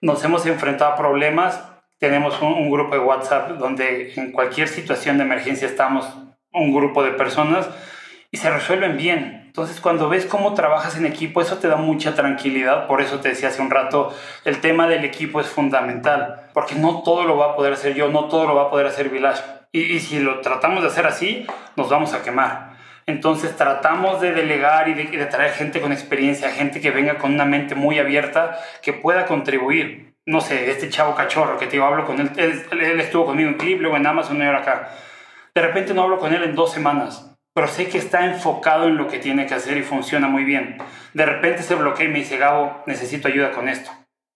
Nos 0.00 0.24
hemos 0.24 0.46
enfrentado 0.46 0.92
a 0.92 0.96
problemas 0.96 1.73
tenemos 1.98 2.40
un, 2.42 2.70
grupo 2.70 2.94
de 2.94 3.00
WhatsApp 3.00 3.52
donde 3.52 4.12
en 4.16 4.32
cualquier 4.32 4.68
situación 4.68 5.18
de 5.18 5.24
emergencia 5.24 5.66
estamos 5.68 6.06
un 6.52 6.72
grupo 6.72 7.02
de 7.02 7.12
personas 7.12 7.68
y 8.30 8.36
se 8.36 8.50
resuelven 8.50 8.96
bien. 8.96 9.42
Entonces, 9.46 9.80
cuando 9.80 10.08
ves 10.08 10.26
cómo 10.26 10.54
trabajas 10.54 10.96
en 10.96 11.06
equipo, 11.06 11.40
eso 11.40 11.58
te 11.58 11.68
da 11.68 11.76
mucha 11.76 12.14
tranquilidad. 12.14 12.88
Por 12.88 13.00
eso 13.00 13.20
te 13.20 13.28
decía 13.28 13.48
hace 13.48 13.62
un 13.62 13.70
rato, 13.70 14.12
el 14.44 14.60
tema 14.60 14.88
del 14.88 15.04
equipo 15.04 15.40
es 15.40 15.46
fundamental, 15.46 16.50
porque 16.52 16.74
no 16.74 17.02
todo 17.02 17.24
lo 17.24 17.36
va 17.36 17.52
a 17.52 17.56
poder 17.56 17.72
hacer 17.74 17.94
yo, 17.94 18.08
no 18.08 18.24
todo 18.24 18.46
lo 18.46 18.56
va 18.56 18.62
a 18.64 18.70
poder 18.70 18.86
hacer 18.86 19.10
Village. 19.10 19.42
Y, 19.70 19.82
y 19.82 20.00
si 20.00 20.18
lo 20.18 20.40
tratamos 20.40 20.82
de 20.82 20.88
hacer 20.88 21.06
así, 21.06 21.46
nos 21.76 21.88
vamos 21.88 22.12
a 22.14 22.22
quemar. 22.22 22.74
Entonces 23.06 23.54
tratamos 23.56 24.20
de 24.20 24.32
delegar 24.32 24.88
y 24.88 24.94
de, 24.94 25.04
de, 25.04 25.26
traer 25.26 25.52
gente 25.52 25.80
con 25.80 25.92
experiencia, 25.92 26.50
gente 26.50 26.80
que 26.80 26.90
venga 26.90 27.18
con 27.18 27.34
una 27.34 27.44
mente 27.44 27.74
muy 27.74 27.98
abierta, 27.98 28.58
que 28.82 28.92
pueda 28.92 29.26
contribuir 29.26 30.13
no 30.26 30.40
sé, 30.40 30.70
este 30.70 30.88
chavo 30.88 31.14
cachorro 31.14 31.58
que 31.58 31.66
te 31.66 31.72
digo, 31.72 31.84
hablo 31.84 32.06
con 32.06 32.20
él, 32.20 32.30
él, 32.36 33.00
estuvo 33.00 33.26
conmigo 33.26 33.50
en 33.50 33.56
Clip, 33.56 33.80
luego 33.80 33.96
en 33.96 34.06
Amazon 34.06 34.38
y 34.38 34.44
ahora 34.44 34.60
acá. 34.60 34.90
De 35.54 35.62
repente 35.62 35.94
no 35.94 36.02
hablo 36.02 36.18
con 36.18 36.32
él 36.34 36.42
en 36.42 36.54
dos 36.54 36.72
semanas, 36.72 37.36
pero 37.52 37.68
sé 37.68 37.88
que 37.88 37.98
está 37.98 38.24
enfocado 38.24 38.88
en 38.88 38.96
lo 38.96 39.06
que 39.06 39.18
tiene 39.18 39.46
que 39.46 39.54
hacer 39.54 39.76
y 39.76 39.82
funciona 39.82 40.26
muy 40.26 40.44
bien. 40.44 40.78
De 41.12 41.26
repente 41.26 41.62
se 41.62 41.74
bloquea 41.74 42.06
y 42.06 42.08
me 42.08 42.18
dice, 42.20 42.38
Gabo, 42.38 42.82
necesito 42.86 43.28
ayuda 43.28 43.52
con 43.52 43.68
esto. 43.68 43.90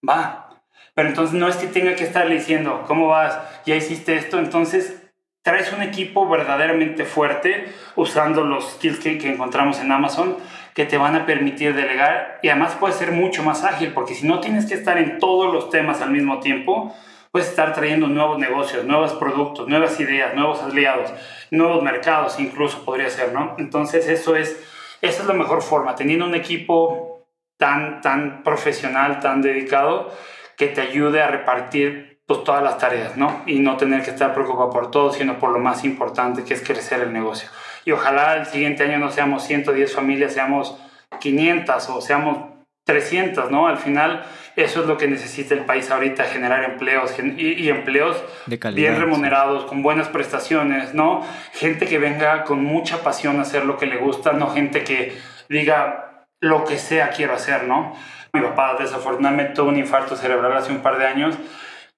Va. 0.09 0.63
Pero 0.95 1.09
entonces 1.09 1.35
no 1.35 1.49
es 1.49 1.57
que 1.57 1.67
tenga 1.67 1.95
que 1.95 2.05
estarle 2.05 2.35
diciendo, 2.35 2.85
¿cómo 2.87 3.09
vas? 3.09 3.39
Ya 3.65 3.75
hiciste 3.75 4.17
esto. 4.17 4.39
Entonces 4.39 5.11
traes 5.43 5.73
un 5.73 5.83
equipo 5.83 6.29
verdaderamente 6.29 7.05
fuerte 7.05 7.73
usando 7.97 8.45
los 8.45 8.73
skills 8.73 8.99
que, 9.01 9.19
que 9.19 9.33
encontramos 9.33 9.81
en 9.81 9.91
Amazon 9.91 10.37
que 10.79 10.87
te 10.87 10.97
van 10.97 11.17
a 11.17 11.27
permitir 11.27 11.75
delegar 11.75 12.39
y 12.41 12.51
además 12.51 12.77
puedes 12.79 12.95
ser 12.95 13.11
mucho 13.11 13.43
más 13.43 13.65
ágil 13.65 13.91
porque 13.93 14.15
si 14.15 14.29
no 14.29 14.39
tienes 14.39 14.65
que 14.65 14.75
estar 14.75 14.97
en 14.97 15.19
todos 15.19 15.53
los 15.53 15.71
temas 15.71 16.03
al 16.03 16.13
mismo 16.13 16.39
tiempo, 16.39 16.95
puedes 17.33 17.49
estar 17.49 17.75
trayendo 17.75 18.07
nuevos 18.07 18.39
negocios, 18.39 18.85
nuevos 18.85 19.13
productos, 19.15 19.67
nuevas 19.67 19.99
ideas, 19.99 20.37
nuevos 20.37 20.63
aliados, 20.63 21.13
nuevos 21.51 21.83
mercados 21.83 22.39
incluso 22.39 22.85
podría 22.85 23.11
ser, 23.11 23.33
¿no? 23.33 23.57
Entonces 23.59 24.07
eso 24.07 24.37
es, 24.37 24.57
esa 25.03 25.23
es 25.23 25.27
la 25.27 25.35
mejor 25.35 25.63
forma, 25.63 25.97
teniendo 25.97 26.27
un 26.27 26.37
equipo 26.37 27.27
tan, 27.57 28.01
tan 28.01 28.45
profesional, 28.45 29.19
tan 29.19 29.43
dedicado, 29.43 30.15
que 30.57 30.69
te 30.69 30.81
ayude 30.81 31.21
a 31.21 31.27
repartir 31.27 32.21
pues, 32.25 32.45
todas 32.45 32.63
las 32.63 32.79
tareas, 32.79 33.17
¿no? 33.17 33.43
Y 33.47 33.59
no 33.59 33.77
tener 33.79 34.05
que 34.05 34.11
estar 34.11 34.33
preocupado 34.33 34.71
por 34.71 34.93
todo, 34.93 35.13
sino 35.13 35.41
por 35.41 35.51
lo 35.51 35.59
más 35.59 35.85
importante 35.85 36.45
que 36.45 36.55
es 36.55 36.63
crecer 36.63 37.01
el 37.01 37.13
negocio 37.13 37.49
y 37.85 37.93
ojalá 37.93 38.37
el 38.37 38.47
siguiente 38.47 38.85
año 38.85 38.99
no 38.99 39.11
seamos 39.11 39.45
110 39.45 39.95
familias, 39.95 40.33
seamos 40.33 40.77
500 41.21 41.89
o 41.89 42.01
seamos 42.01 42.59
300, 42.89 43.51
¿no? 43.51 43.69
Al 43.69 43.77
final 43.77 44.25
eso 44.57 44.81
es 44.81 44.87
lo 44.87 44.97
que 44.97 45.07
necesita 45.09 45.55
el 45.55 45.67
país 45.67 45.91
ahorita, 45.91 46.25
generar 46.25 46.65
empleos 46.65 47.15
y, 47.19 47.69
empleos 47.69 48.17
bien 48.47 48.99
remunerados, 48.99 49.67
con 49.67 49.83
buenas 49.83 50.09
prestaciones, 50.09 50.95
¿no? 50.95 51.23
Gente 51.53 51.87
que 51.87 51.99
venga 51.99 52.45
con 52.45 52.65
mucha 52.65 53.03
pasión 53.03 53.39
a 53.39 53.43
hacer 53.43 53.67
lo 53.67 53.77
que 53.77 53.85
le 53.85 53.99
gusta, 53.99 54.33
no 54.33 54.49
gente 54.49 54.85
que 54.85 55.17
diga 55.51 56.27
lo 56.41 56.65
que 56.65 56.79
sea 56.79 57.11
quiero 57.11 57.35
hacer, 57.35 57.65
¿no? 57.65 57.95
Mi 58.33 58.41
papá 58.41 58.77
desafortunadamente 58.79 59.53
tuvo 59.53 59.69
un 59.69 59.79
infarto 59.79 60.17
cerebral 60.17 60.57
hace 60.57 60.73
un 60.73 60.81
par 60.81 60.97
de 60.97 61.07
años 61.07 61.37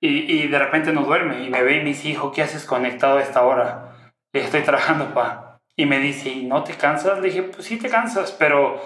y, 0.00 0.32
y 0.32 0.48
de 0.48 0.58
repente 0.58 0.92
no 0.92 1.02
duerme 1.04 1.44
y 1.44 1.50
me 1.50 1.62
ve 1.62 1.76
y 1.76 1.78
me 1.78 1.90
dice, 1.90 2.08
hijo, 2.08 2.32
¿qué 2.32 2.42
haces 2.42 2.64
conectado 2.64 3.18
a 3.18 3.22
esta 3.22 3.42
hora? 3.42 4.12
Y 4.32 4.40
estoy 4.40 4.62
trabajando, 4.62 5.14
pa 5.14 5.49
y 5.80 5.86
me 5.86 5.98
dice, 5.98 6.28
¿y 6.28 6.44
no 6.44 6.62
te 6.62 6.74
cansas? 6.74 7.20
Le 7.20 7.28
dije, 7.28 7.42
pues 7.42 7.66
sí 7.66 7.78
te 7.78 7.88
cansas, 7.88 8.32
pero 8.38 8.84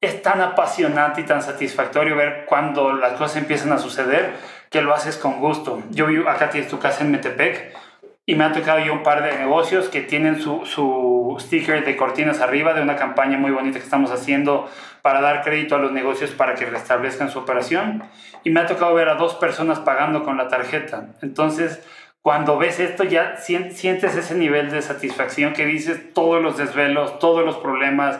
es 0.00 0.22
tan 0.22 0.40
apasionante 0.40 1.20
y 1.20 1.24
tan 1.24 1.42
satisfactorio 1.42 2.16
ver 2.16 2.46
cuando 2.46 2.94
las 2.94 3.12
cosas 3.18 3.36
empiezan 3.36 3.70
a 3.72 3.76
suceder 3.76 4.32
que 4.70 4.80
lo 4.80 4.94
haces 4.94 5.18
con 5.18 5.40
gusto. 5.40 5.82
Yo 5.90 6.06
vivo, 6.06 6.30
acá 6.30 6.48
tienes 6.48 6.70
tu 6.70 6.78
casa 6.78 7.04
en 7.04 7.10
Metepec 7.10 7.76
y 8.24 8.34
me 8.34 8.44
ha 8.44 8.52
tocado 8.52 8.78
yo 8.78 8.94
un 8.94 9.02
par 9.02 9.22
de 9.22 9.36
negocios 9.36 9.90
que 9.90 10.00
tienen 10.00 10.40
su, 10.40 10.64
su 10.64 11.36
sticker 11.38 11.84
de 11.84 11.96
cortinas 11.98 12.40
arriba 12.40 12.72
de 12.72 12.80
una 12.80 12.96
campaña 12.96 13.36
muy 13.36 13.50
bonita 13.50 13.78
que 13.78 13.84
estamos 13.84 14.10
haciendo 14.10 14.70
para 15.02 15.20
dar 15.20 15.42
crédito 15.42 15.76
a 15.76 15.80
los 15.80 15.92
negocios 15.92 16.30
para 16.30 16.54
que 16.54 16.64
restablezcan 16.64 17.28
su 17.28 17.40
operación. 17.40 18.04
Y 18.42 18.48
me 18.48 18.60
ha 18.60 18.66
tocado 18.66 18.94
ver 18.94 19.10
a 19.10 19.16
dos 19.16 19.34
personas 19.34 19.80
pagando 19.80 20.22
con 20.22 20.38
la 20.38 20.48
tarjeta. 20.48 21.08
Entonces, 21.20 21.84
cuando 22.22 22.56
ves 22.56 22.78
esto 22.78 23.04
ya 23.04 23.36
sientes 23.36 24.16
ese 24.16 24.34
nivel 24.34 24.70
de 24.70 24.80
satisfacción 24.80 25.52
que 25.52 25.66
dices 25.66 26.12
todos 26.14 26.42
los 26.42 26.56
desvelos, 26.56 27.18
todos 27.18 27.44
los 27.44 27.56
problemas, 27.56 28.18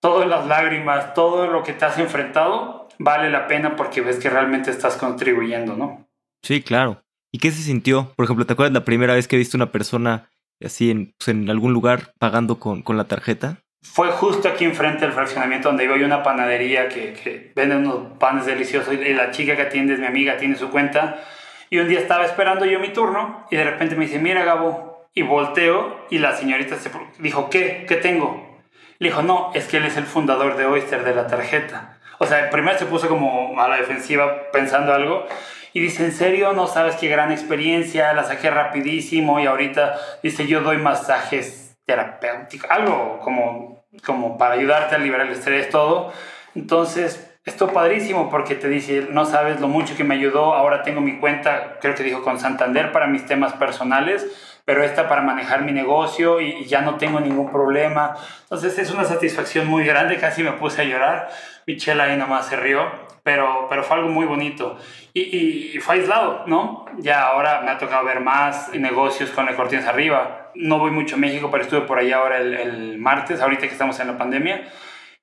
todas 0.00 0.26
las 0.26 0.46
lágrimas, 0.46 1.14
todo 1.14 1.46
lo 1.46 1.62
que 1.62 1.74
te 1.74 1.84
has 1.84 1.98
enfrentado, 1.98 2.88
vale 2.98 3.30
la 3.30 3.46
pena 3.46 3.76
porque 3.76 4.00
ves 4.00 4.18
que 4.18 4.30
realmente 4.30 4.70
estás 4.70 4.96
contribuyendo, 4.96 5.76
¿no? 5.76 6.08
Sí, 6.42 6.62
claro. 6.62 7.02
¿Y 7.32 7.38
qué 7.38 7.50
se 7.50 7.62
sintió? 7.62 8.12
Por 8.16 8.24
ejemplo, 8.24 8.46
¿te 8.46 8.54
acuerdas 8.54 8.72
la 8.72 8.84
primera 8.84 9.14
vez 9.14 9.28
que 9.28 9.36
viste 9.36 9.56
una 9.56 9.72
persona 9.72 10.30
así 10.62 10.90
en, 10.90 11.14
pues, 11.18 11.28
en 11.28 11.50
algún 11.50 11.72
lugar 11.72 12.14
pagando 12.18 12.58
con, 12.58 12.82
con 12.82 12.96
la 12.96 13.04
tarjeta? 13.04 13.58
fue 13.84 14.10
justo 14.10 14.48
aquí 14.48 14.64
enfrente 14.64 15.04
del 15.04 15.12
fraccionamiento 15.12 15.68
donde 15.68 15.84
iba 15.84 15.94
hay 15.94 16.02
una 16.02 16.22
panadería 16.22 16.88
que, 16.88 17.12
que 17.12 17.52
vende 17.54 17.76
unos 17.76 18.18
panes 18.18 18.46
deliciosos 18.46 18.94
y 18.94 19.12
la 19.12 19.30
chica 19.30 19.54
que 19.56 19.62
atiende 19.62 19.92
es 19.92 20.00
mi 20.00 20.06
amiga, 20.06 20.38
tiene 20.38 20.56
su 20.56 20.70
cuenta. 20.70 21.22
Y 21.70 21.78
un 21.78 21.88
día 21.88 21.98
estaba 21.98 22.24
esperando 22.24 22.64
yo 22.64 22.78
mi 22.78 22.88
turno 22.88 23.46
y 23.50 23.56
de 23.56 23.64
repente 23.64 23.96
me 23.96 24.06
dice, 24.06 24.18
mira 24.18 24.44
Gabo, 24.44 24.94
y 25.14 25.22
volteo 25.22 26.04
y 26.10 26.18
la 26.18 26.32
señorita 26.32 26.76
se 26.76 26.90
dijo, 27.18 27.48
¿qué? 27.48 27.86
¿Qué 27.88 27.96
tengo? 27.96 28.58
Le 28.98 29.08
dijo, 29.08 29.22
no, 29.22 29.52
es 29.54 29.66
que 29.66 29.76
él 29.76 29.84
es 29.84 29.96
el 29.96 30.04
fundador 30.04 30.56
de 30.56 30.66
Oyster 30.66 31.04
de 31.04 31.14
la 31.14 31.26
tarjeta. 31.26 31.98
O 32.18 32.26
sea, 32.26 32.50
primero 32.50 32.78
se 32.78 32.86
puso 32.86 33.08
como 33.08 33.60
a 33.60 33.68
la 33.68 33.76
defensiva 33.76 34.50
pensando 34.52 34.92
algo 34.92 35.26
y 35.72 35.80
dice, 35.80 36.04
¿en 36.04 36.12
serio? 36.12 36.52
No 36.52 36.66
sabes 36.66 36.96
qué 36.96 37.08
gran 37.08 37.32
experiencia, 37.32 38.12
la 38.12 38.24
saqué 38.24 38.50
rapidísimo 38.50 39.40
y 39.40 39.46
ahorita 39.46 39.96
dice, 40.22 40.46
yo 40.46 40.60
doy 40.60 40.78
masajes 40.78 41.76
terapéuticos, 41.86 42.70
algo 42.70 43.18
como, 43.20 43.84
como 44.04 44.38
para 44.38 44.54
ayudarte 44.54 44.94
a 44.94 44.98
liberar 44.98 45.26
el 45.26 45.32
estrés, 45.32 45.68
todo. 45.70 46.12
Entonces, 46.54 47.33
esto 47.44 47.68
padrísimo 47.68 48.30
porque 48.30 48.54
te 48.54 48.68
dice, 48.68 49.08
no 49.10 49.26
sabes 49.26 49.60
lo 49.60 49.68
mucho 49.68 49.94
que 49.96 50.04
me 50.04 50.14
ayudó, 50.14 50.54
ahora 50.54 50.82
tengo 50.82 51.02
mi 51.02 51.18
cuenta, 51.18 51.78
creo 51.78 51.94
que 51.94 52.02
dijo 52.02 52.22
con 52.22 52.40
Santander 52.40 52.90
para 52.90 53.06
mis 53.06 53.26
temas 53.26 53.52
personales, 53.52 54.26
pero 54.64 54.82
esta 54.82 55.08
para 55.10 55.20
manejar 55.20 55.62
mi 55.62 55.72
negocio 55.72 56.40
y, 56.40 56.64
ya 56.64 56.80
no 56.80 56.96
tengo 56.96 57.20
ningún 57.20 57.52
problema. 57.52 58.14
Entonces 58.44 58.78
es 58.78 58.90
una 58.90 59.04
satisfacción 59.04 59.66
muy 59.66 59.84
grande, 59.84 60.16
casi 60.16 60.42
me 60.42 60.52
puse 60.52 60.82
a 60.82 60.84
llorar. 60.84 61.28
Michelle 61.66 62.00
ahí 62.00 62.16
nomás 62.16 62.46
se 62.46 62.56
rió, 62.56 62.90
pero, 63.22 63.66
pero 63.68 63.82
fue 63.82 63.98
algo 63.98 64.08
muy 64.08 64.24
bonito. 64.24 64.78
Y, 65.12 65.20
y, 65.76 65.78
fue 65.80 65.96
aislado, 65.96 66.44
¿no? 66.46 66.86
Ya 66.96 67.26
ahora 67.26 67.60
me 67.60 67.70
ha 67.70 67.76
tocado 67.76 68.06
ver 68.06 68.20
más 68.20 68.70
negocios 68.72 69.28
con 69.30 69.48
el 69.48 69.54
Cortines 69.54 69.86
arriba. 69.86 70.50
No 70.54 70.78
voy 70.78 70.92
mucho 70.92 71.16
a 71.16 71.18
México, 71.18 71.50
pero 71.50 71.64
estuve 71.64 71.82
por 71.82 71.98
allá 71.98 72.16
ahora 72.16 72.38
el, 72.38 72.54
el 72.54 72.98
martes, 72.98 73.42
ahorita 73.42 73.66
que 73.66 73.72
estamos 73.72 74.00
en 74.00 74.06
la 74.06 74.16
pandemia 74.16 74.62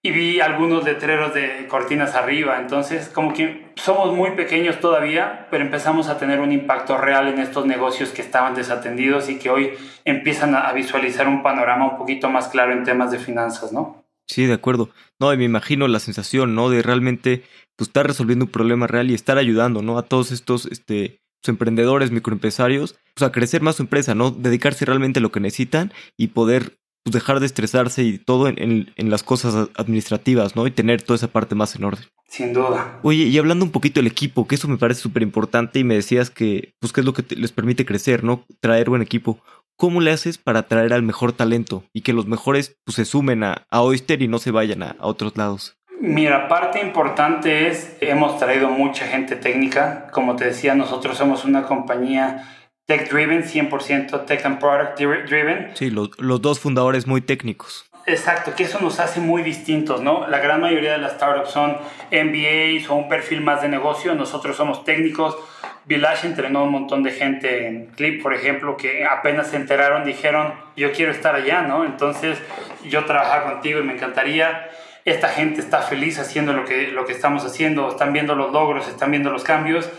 y 0.03 0.11
vi 0.11 0.39
algunos 0.39 0.83
letreros 0.83 1.33
de 1.33 1.67
cortinas 1.67 2.15
arriba. 2.15 2.59
Entonces, 2.59 3.07
como 3.09 3.33
que 3.33 3.71
somos 3.75 4.15
muy 4.15 4.31
pequeños 4.31 4.79
todavía, 4.79 5.47
pero 5.51 5.63
empezamos 5.63 6.07
a 6.09 6.17
tener 6.17 6.39
un 6.39 6.51
impacto 6.51 6.97
real 6.97 7.27
en 7.27 7.39
estos 7.39 7.65
negocios 7.65 8.09
que 8.09 8.21
estaban 8.21 8.55
desatendidos 8.55 9.29
y 9.29 9.37
que 9.37 9.51
hoy 9.51 9.73
empiezan 10.03 10.55
a 10.55 10.71
visualizar 10.73 11.27
un 11.27 11.43
panorama 11.43 11.91
un 11.91 11.97
poquito 11.97 12.29
más 12.29 12.47
claro 12.47 12.73
en 12.73 12.83
temas 12.83 13.11
de 13.11 13.19
finanzas, 13.19 13.71
¿no? 13.71 14.03
Sí, 14.27 14.45
de 14.45 14.53
acuerdo. 14.53 14.89
No, 15.19 15.33
y 15.33 15.37
me 15.37 15.43
imagino 15.43 15.87
la 15.87 15.99
sensación, 15.99 16.55
¿no? 16.55 16.69
De 16.69 16.81
realmente 16.81 17.43
pues, 17.75 17.89
estar 17.89 18.07
resolviendo 18.07 18.45
un 18.45 18.51
problema 18.51 18.87
real 18.87 19.11
y 19.11 19.13
estar 19.13 19.37
ayudando, 19.37 19.81
¿no? 19.83 19.99
A 19.99 20.03
todos 20.03 20.31
estos 20.31 20.65
este, 20.65 21.19
pues, 21.41 21.49
emprendedores, 21.49 22.11
microempresarios, 22.11 22.95
pues 23.13 23.27
a 23.27 23.31
crecer 23.31 23.61
más 23.61 23.75
su 23.75 23.83
empresa, 23.83 24.15
¿no? 24.15 24.31
Dedicarse 24.31 24.85
realmente 24.85 25.19
a 25.19 25.21
lo 25.21 25.31
que 25.31 25.41
necesitan 25.41 25.93
y 26.17 26.29
poder 26.29 26.77
pues 27.03 27.13
dejar 27.13 27.39
de 27.39 27.45
estresarse 27.45 28.03
y 28.03 28.17
todo 28.17 28.47
en, 28.47 28.91
en, 28.95 29.09
las 29.09 29.23
cosas 29.23 29.69
administrativas, 29.75 30.55
¿no? 30.55 30.67
Y 30.67 30.71
tener 30.71 31.01
toda 31.01 31.15
esa 31.15 31.27
parte 31.27 31.55
más 31.55 31.75
en 31.75 31.83
orden. 31.83 32.05
Sin 32.27 32.53
duda. 32.53 32.99
Oye, 33.03 33.23
y 33.23 33.37
hablando 33.37 33.65
un 33.65 33.71
poquito 33.71 33.99
del 33.99 34.07
equipo, 34.07 34.47
que 34.47 34.55
eso 34.55 34.67
me 34.67 34.77
parece 34.77 35.01
súper 35.01 35.23
importante 35.23 35.79
y 35.79 35.83
me 35.83 35.95
decías 35.95 36.29
que, 36.29 36.73
pues, 36.79 36.93
qué 36.93 37.01
es 37.01 37.05
lo 37.05 37.13
que 37.13 37.23
les 37.35 37.51
permite 37.51 37.85
crecer, 37.85 38.23
¿no? 38.23 38.45
Traer 38.59 38.89
buen 38.89 39.01
equipo. 39.01 39.39
¿Cómo 39.77 39.99
le 39.99 40.11
haces 40.11 40.37
para 40.37 40.59
atraer 40.59 40.93
al 40.93 41.01
mejor 41.01 41.33
talento 41.33 41.83
y 41.91 42.01
que 42.01 42.13
los 42.13 42.27
mejores 42.27 42.77
pues, 42.85 42.95
se 42.95 43.05
sumen 43.05 43.43
a, 43.43 43.65
a 43.69 43.81
Oyster 43.81 44.21
y 44.21 44.27
no 44.27 44.37
se 44.37 44.51
vayan 44.51 44.83
a, 44.83 44.95
a 44.99 45.07
otros 45.07 45.35
lados? 45.35 45.75
Mira, 45.99 46.47
parte 46.47 46.81
importante 46.81 47.67
es, 47.67 47.95
hemos 48.01 48.37
traído 48.37 48.69
mucha 48.69 49.07
gente 49.07 49.35
técnica. 49.35 50.07
Como 50.11 50.35
te 50.35 50.45
decía, 50.45 50.75
nosotros 50.75 51.17
somos 51.17 51.45
una 51.45 51.63
compañía 51.63 52.47
tech 52.91 53.09
driven, 53.09 53.43
100% 53.43 54.25
tech 54.25 54.45
and 54.45 54.59
product 54.59 54.99
driven. 54.99 55.71
Sí, 55.75 55.89
los, 55.89 56.09
los 56.19 56.41
dos 56.41 56.59
fundadores 56.59 57.07
muy 57.07 57.21
técnicos. 57.21 57.89
Exacto, 58.05 58.53
que 58.53 58.63
eso 58.63 58.81
nos 58.81 58.99
hace 58.99 59.21
muy 59.21 59.43
distintos, 59.43 60.01
¿no? 60.01 60.27
La 60.27 60.39
gran 60.39 60.59
mayoría 60.59 60.93
de 60.93 60.97
las 60.97 61.13
startups 61.13 61.51
son 61.51 61.77
MBAs 62.11 62.89
o 62.89 62.95
un 62.95 63.07
perfil 63.07 63.39
más 63.41 63.61
de 63.61 63.69
negocio, 63.69 64.13
nosotros 64.13 64.57
somos 64.57 64.83
técnicos. 64.83 65.37
Village 65.85 66.27
entrenó 66.27 66.65
un 66.65 66.71
montón 66.71 67.01
de 67.01 67.11
gente 67.11 67.67
en 67.67 67.85
Clip, 67.95 68.21
por 68.21 68.33
ejemplo, 68.33 68.75
que 68.75 69.05
apenas 69.05 69.47
se 69.47 69.55
enteraron, 69.55 70.03
dijeron, 70.03 70.53
yo 70.75 70.91
quiero 70.91 71.13
estar 71.13 71.33
allá, 71.33 71.61
¿no? 71.61 71.85
Entonces, 71.85 72.37
yo 72.83 73.05
trabajar 73.05 73.43
contigo 73.43 73.79
y 73.79 73.83
me 73.83 73.93
encantaría. 73.93 74.69
Esta 75.05 75.29
gente 75.29 75.61
está 75.61 75.81
feliz 75.81 76.19
haciendo 76.19 76.51
lo 76.51 76.65
que, 76.65 76.87
lo 76.87 77.05
que 77.05 77.13
estamos 77.13 77.45
haciendo, 77.45 77.89
están 77.89 78.11
viendo 78.11 78.35
los 78.35 78.51
logros, 78.51 78.89
están 78.89 79.11
viendo 79.11 79.31
los 79.31 79.43
cambios 79.43 79.89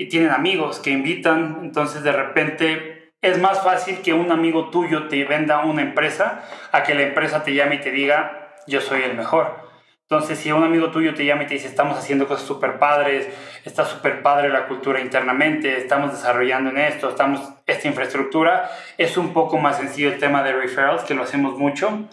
y 0.00 0.06
tienen 0.06 0.30
amigos 0.30 0.78
que 0.78 0.88
invitan, 0.88 1.58
entonces 1.62 2.02
de 2.02 2.12
repente 2.12 3.12
es 3.20 3.38
más 3.38 3.62
fácil 3.62 3.98
que 4.00 4.14
un 4.14 4.32
amigo 4.32 4.70
tuyo 4.70 5.08
te 5.08 5.22
venda 5.26 5.62
una 5.66 5.82
empresa 5.82 6.42
a 6.72 6.82
que 6.84 6.94
la 6.94 7.02
empresa 7.02 7.42
te 7.42 7.52
llame 7.52 7.74
y 7.74 7.80
te 7.80 7.90
diga, 7.90 8.54
yo 8.66 8.80
soy 8.80 9.02
el 9.02 9.14
mejor. 9.14 9.68
Entonces, 10.00 10.38
si 10.38 10.50
un 10.52 10.64
amigo 10.64 10.90
tuyo 10.90 11.12
te 11.12 11.26
llama 11.26 11.42
y 11.42 11.48
te 11.48 11.54
dice, 11.54 11.68
estamos 11.68 11.98
haciendo 11.98 12.26
cosas 12.26 12.46
súper 12.46 12.78
padres, 12.78 13.28
está 13.66 13.84
súper 13.84 14.22
padre 14.22 14.48
la 14.48 14.68
cultura 14.68 15.02
internamente, 15.02 15.76
estamos 15.76 16.12
desarrollando 16.12 16.70
en 16.70 16.78
esto, 16.78 17.10
estamos 17.10 17.52
esta 17.66 17.86
infraestructura, 17.86 18.70
es 18.96 19.18
un 19.18 19.34
poco 19.34 19.58
más 19.58 19.76
sencillo 19.76 20.08
el 20.08 20.18
tema 20.18 20.42
de 20.42 20.54
referrals, 20.54 21.04
que 21.04 21.14
lo 21.14 21.24
hacemos 21.24 21.58
mucho. 21.58 22.08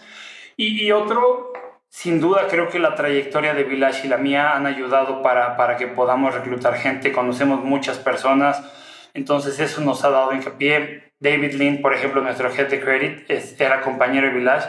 Y, 0.58 0.84
y 0.84 0.92
otro, 0.92 1.54
sin 1.88 2.20
duda 2.20 2.46
creo 2.48 2.68
que 2.68 2.78
la 2.78 2.94
trayectoria 2.94 3.54
de 3.54 3.64
Village 3.64 4.06
y 4.06 4.10
la 4.10 4.18
mía 4.18 4.54
han 4.54 4.66
ayudado 4.66 5.22
para, 5.22 5.56
para 5.56 5.76
que 5.76 5.86
podamos 5.86 6.34
reclutar 6.34 6.74
gente, 6.74 7.12
conocemos 7.12 7.64
muchas 7.64 7.98
personas, 7.98 8.62
entonces 9.14 9.58
eso 9.58 9.80
nos 9.80 10.04
ha 10.04 10.10
dado 10.10 10.32
hincapié. 10.32 11.12
David 11.20 11.54
Lynn, 11.54 11.82
por 11.82 11.94
ejemplo, 11.94 12.20
nuestro 12.20 12.48
head 12.54 12.68
de 12.68 12.80
credit, 12.80 13.30
es, 13.30 13.60
era 13.60 13.80
compañero 13.80 14.28
de 14.28 14.34
Village, 14.34 14.68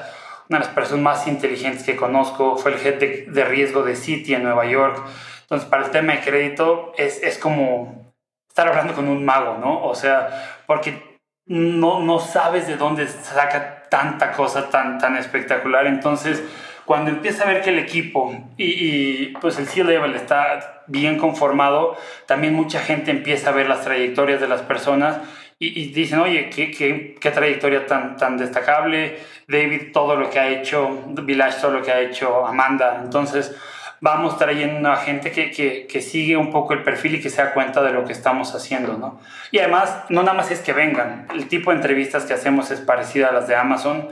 una 0.50 0.60
de 0.60 0.66
las 0.66 0.74
personas 0.74 1.04
más 1.04 1.28
inteligentes 1.28 1.84
que 1.84 1.96
conozco, 1.96 2.58
fue 2.58 2.74
el 2.74 2.86
head 2.86 2.96
de, 2.96 3.26
de 3.30 3.46
riesgo 3.46 3.84
de 3.84 3.96
Citi 3.96 4.34
en 4.34 4.44
Nueva 4.44 4.66
York. 4.66 5.06
Entonces, 5.42 5.70
para 5.70 5.86
el 5.86 5.92
tema 5.92 6.14
de 6.14 6.22
crédito 6.22 6.94
es, 6.98 7.22
es 7.22 7.38
como 7.38 8.14
estar 8.48 8.68
hablando 8.68 8.94
con 8.94 9.08
un 9.08 9.24
mago, 9.24 9.58
¿no? 9.60 9.84
O 9.84 9.94
sea, 9.94 10.62
porque 10.66 11.20
no, 11.46 12.02
no 12.02 12.20
sabes 12.20 12.68
de 12.68 12.78
dónde 12.78 13.08
saca 13.08 13.84
tanta 13.90 14.32
cosa 14.32 14.70
tan, 14.70 14.98
tan 14.98 15.18
espectacular. 15.18 15.88
Entonces, 15.88 16.44
cuando 16.90 17.12
empieza 17.12 17.44
a 17.44 17.48
ver 17.48 17.62
que 17.62 17.70
el 17.70 17.78
equipo 17.78 18.34
y, 18.58 18.64
y 18.66 19.28
pues 19.40 19.60
el 19.60 19.68
C-Level 19.68 20.16
está 20.16 20.82
bien 20.88 21.20
conformado, 21.20 21.96
también 22.26 22.56
mucha 22.56 22.80
gente 22.80 23.12
empieza 23.12 23.52
a 23.52 23.54
ver 23.54 23.70
las 23.70 23.84
trayectorias 23.84 24.42
de 24.42 24.48
las 24.48 24.64
personas 24.64 25.20
y, 25.60 25.80
y 25.80 25.92
dicen, 25.94 26.18
oye, 26.18 26.50
¿qué, 26.50 26.72
qué, 26.72 27.16
qué, 27.22 27.30
trayectoria 27.30 27.86
tan, 27.86 28.18
tan 28.18 28.38
destacable, 28.38 29.20
David, 29.48 29.92
todo 29.94 30.16
lo 30.16 30.32
que 30.32 30.40
ha 30.40 30.50
hecho, 30.50 30.90
Village, 31.10 31.62
todo 31.62 31.74
lo 31.74 31.84
que 31.84 31.92
ha 31.92 32.00
hecho 32.00 32.48
Amanda. 32.48 33.00
Entonces, 33.04 33.56
vamos 34.02 34.40
trayendo 34.40 34.92
a 34.92 34.96
gente 34.96 35.30
que, 35.30 35.52
que, 35.52 35.86
que, 35.86 36.02
sigue 36.02 36.38
un 36.38 36.50
poco 36.50 36.74
el 36.74 36.82
perfil 36.82 37.14
y 37.14 37.22
que 37.22 37.30
se 37.30 37.44
da 37.44 37.54
cuenta 37.54 37.84
de 37.84 37.92
lo 37.92 38.04
que 38.04 38.14
estamos 38.14 38.56
haciendo, 38.56 38.98
¿no? 38.98 39.22
Y 39.52 39.60
además, 39.60 40.06
no 40.10 40.24
nada 40.24 40.36
más 40.36 40.50
es 40.50 40.62
que 40.62 40.74
vengan, 40.74 41.28
el 41.36 41.48
tipo 41.50 41.70
de 41.70 41.78
entrevistas 41.78 42.26
que 42.26 42.34
hacemos 42.34 42.72
es 42.72 42.80
parecida 42.80 43.28
a 43.28 43.32
las 43.32 43.48
de 43.48 43.56
Amazon, 43.56 44.10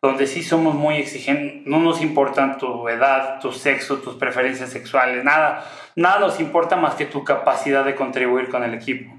donde 0.00 0.26
sí 0.26 0.42
somos 0.42 0.74
muy 0.74 0.96
exigentes, 0.96 1.66
no 1.66 1.80
nos 1.80 2.00
importa 2.00 2.56
tu 2.56 2.88
edad, 2.88 3.40
tu 3.40 3.52
sexo, 3.52 3.98
tus 3.98 4.14
preferencias 4.14 4.70
sexuales, 4.70 5.24
nada, 5.24 5.64
nada 5.96 6.20
nos 6.20 6.40
importa 6.40 6.76
más 6.76 6.94
que 6.94 7.06
tu 7.06 7.24
capacidad 7.24 7.84
de 7.84 7.94
contribuir 7.94 8.48
con 8.48 8.62
el 8.62 8.74
equipo. 8.74 9.14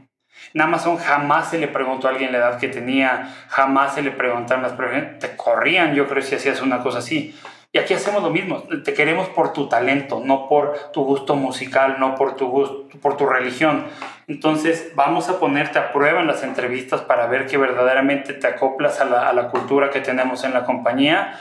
En 0.53 0.61
Amazon 0.61 0.97
jamás 0.97 1.49
se 1.49 1.59
le 1.59 1.67
preguntó 1.67 2.07
a 2.07 2.11
alguien 2.11 2.31
la 2.31 2.39
edad 2.39 2.59
que 2.59 2.69
tenía, 2.69 3.35
jamás 3.49 3.95
se 3.95 4.01
le 4.01 4.11
preguntaron 4.11 4.63
las 4.63 4.73
preferencias, 4.73 5.19
te 5.19 5.35
corrían 5.35 5.93
yo 5.93 6.07
creo 6.07 6.23
si 6.23 6.35
hacías 6.35 6.61
una 6.61 6.81
cosa 6.81 6.99
así. 6.99 7.35
Y 7.71 7.77
aquí 7.77 7.93
hacemos 7.93 8.23
lo 8.23 8.31
mismo, 8.31 8.63
te 8.83 8.95
queremos 8.95 9.29
por 9.29 9.53
tu 9.53 9.69
talento, 9.69 10.23
no 10.25 10.49
por 10.49 10.91
tu 10.91 11.03
gusto 11.03 11.35
musical, 11.35 11.97
no 11.99 12.15
por 12.15 12.35
tu 12.35 12.47
gusto, 12.47 12.87
por 12.99 13.15
tu 13.15 13.27
religión. 13.27 13.85
Entonces 14.27 14.91
vamos 14.95 15.29
a 15.29 15.39
ponerte 15.39 15.77
a 15.77 15.93
prueba 15.93 16.21
en 16.21 16.25
las 16.25 16.41
entrevistas 16.41 17.01
para 17.01 17.27
ver 17.27 17.45
que 17.45 17.57
verdaderamente 17.57 18.33
te 18.33 18.47
acoplas 18.47 18.99
a 19.01 19.05
la, 19.05 19.29
a 19.29 19.33
la 19.33 19.49
cultura 19.49 19.91
que 19.91 20.01
tenemos 20.01 20.43
en 20.43 20.53
la 20.53 20.65
compañía. 20.65 21.39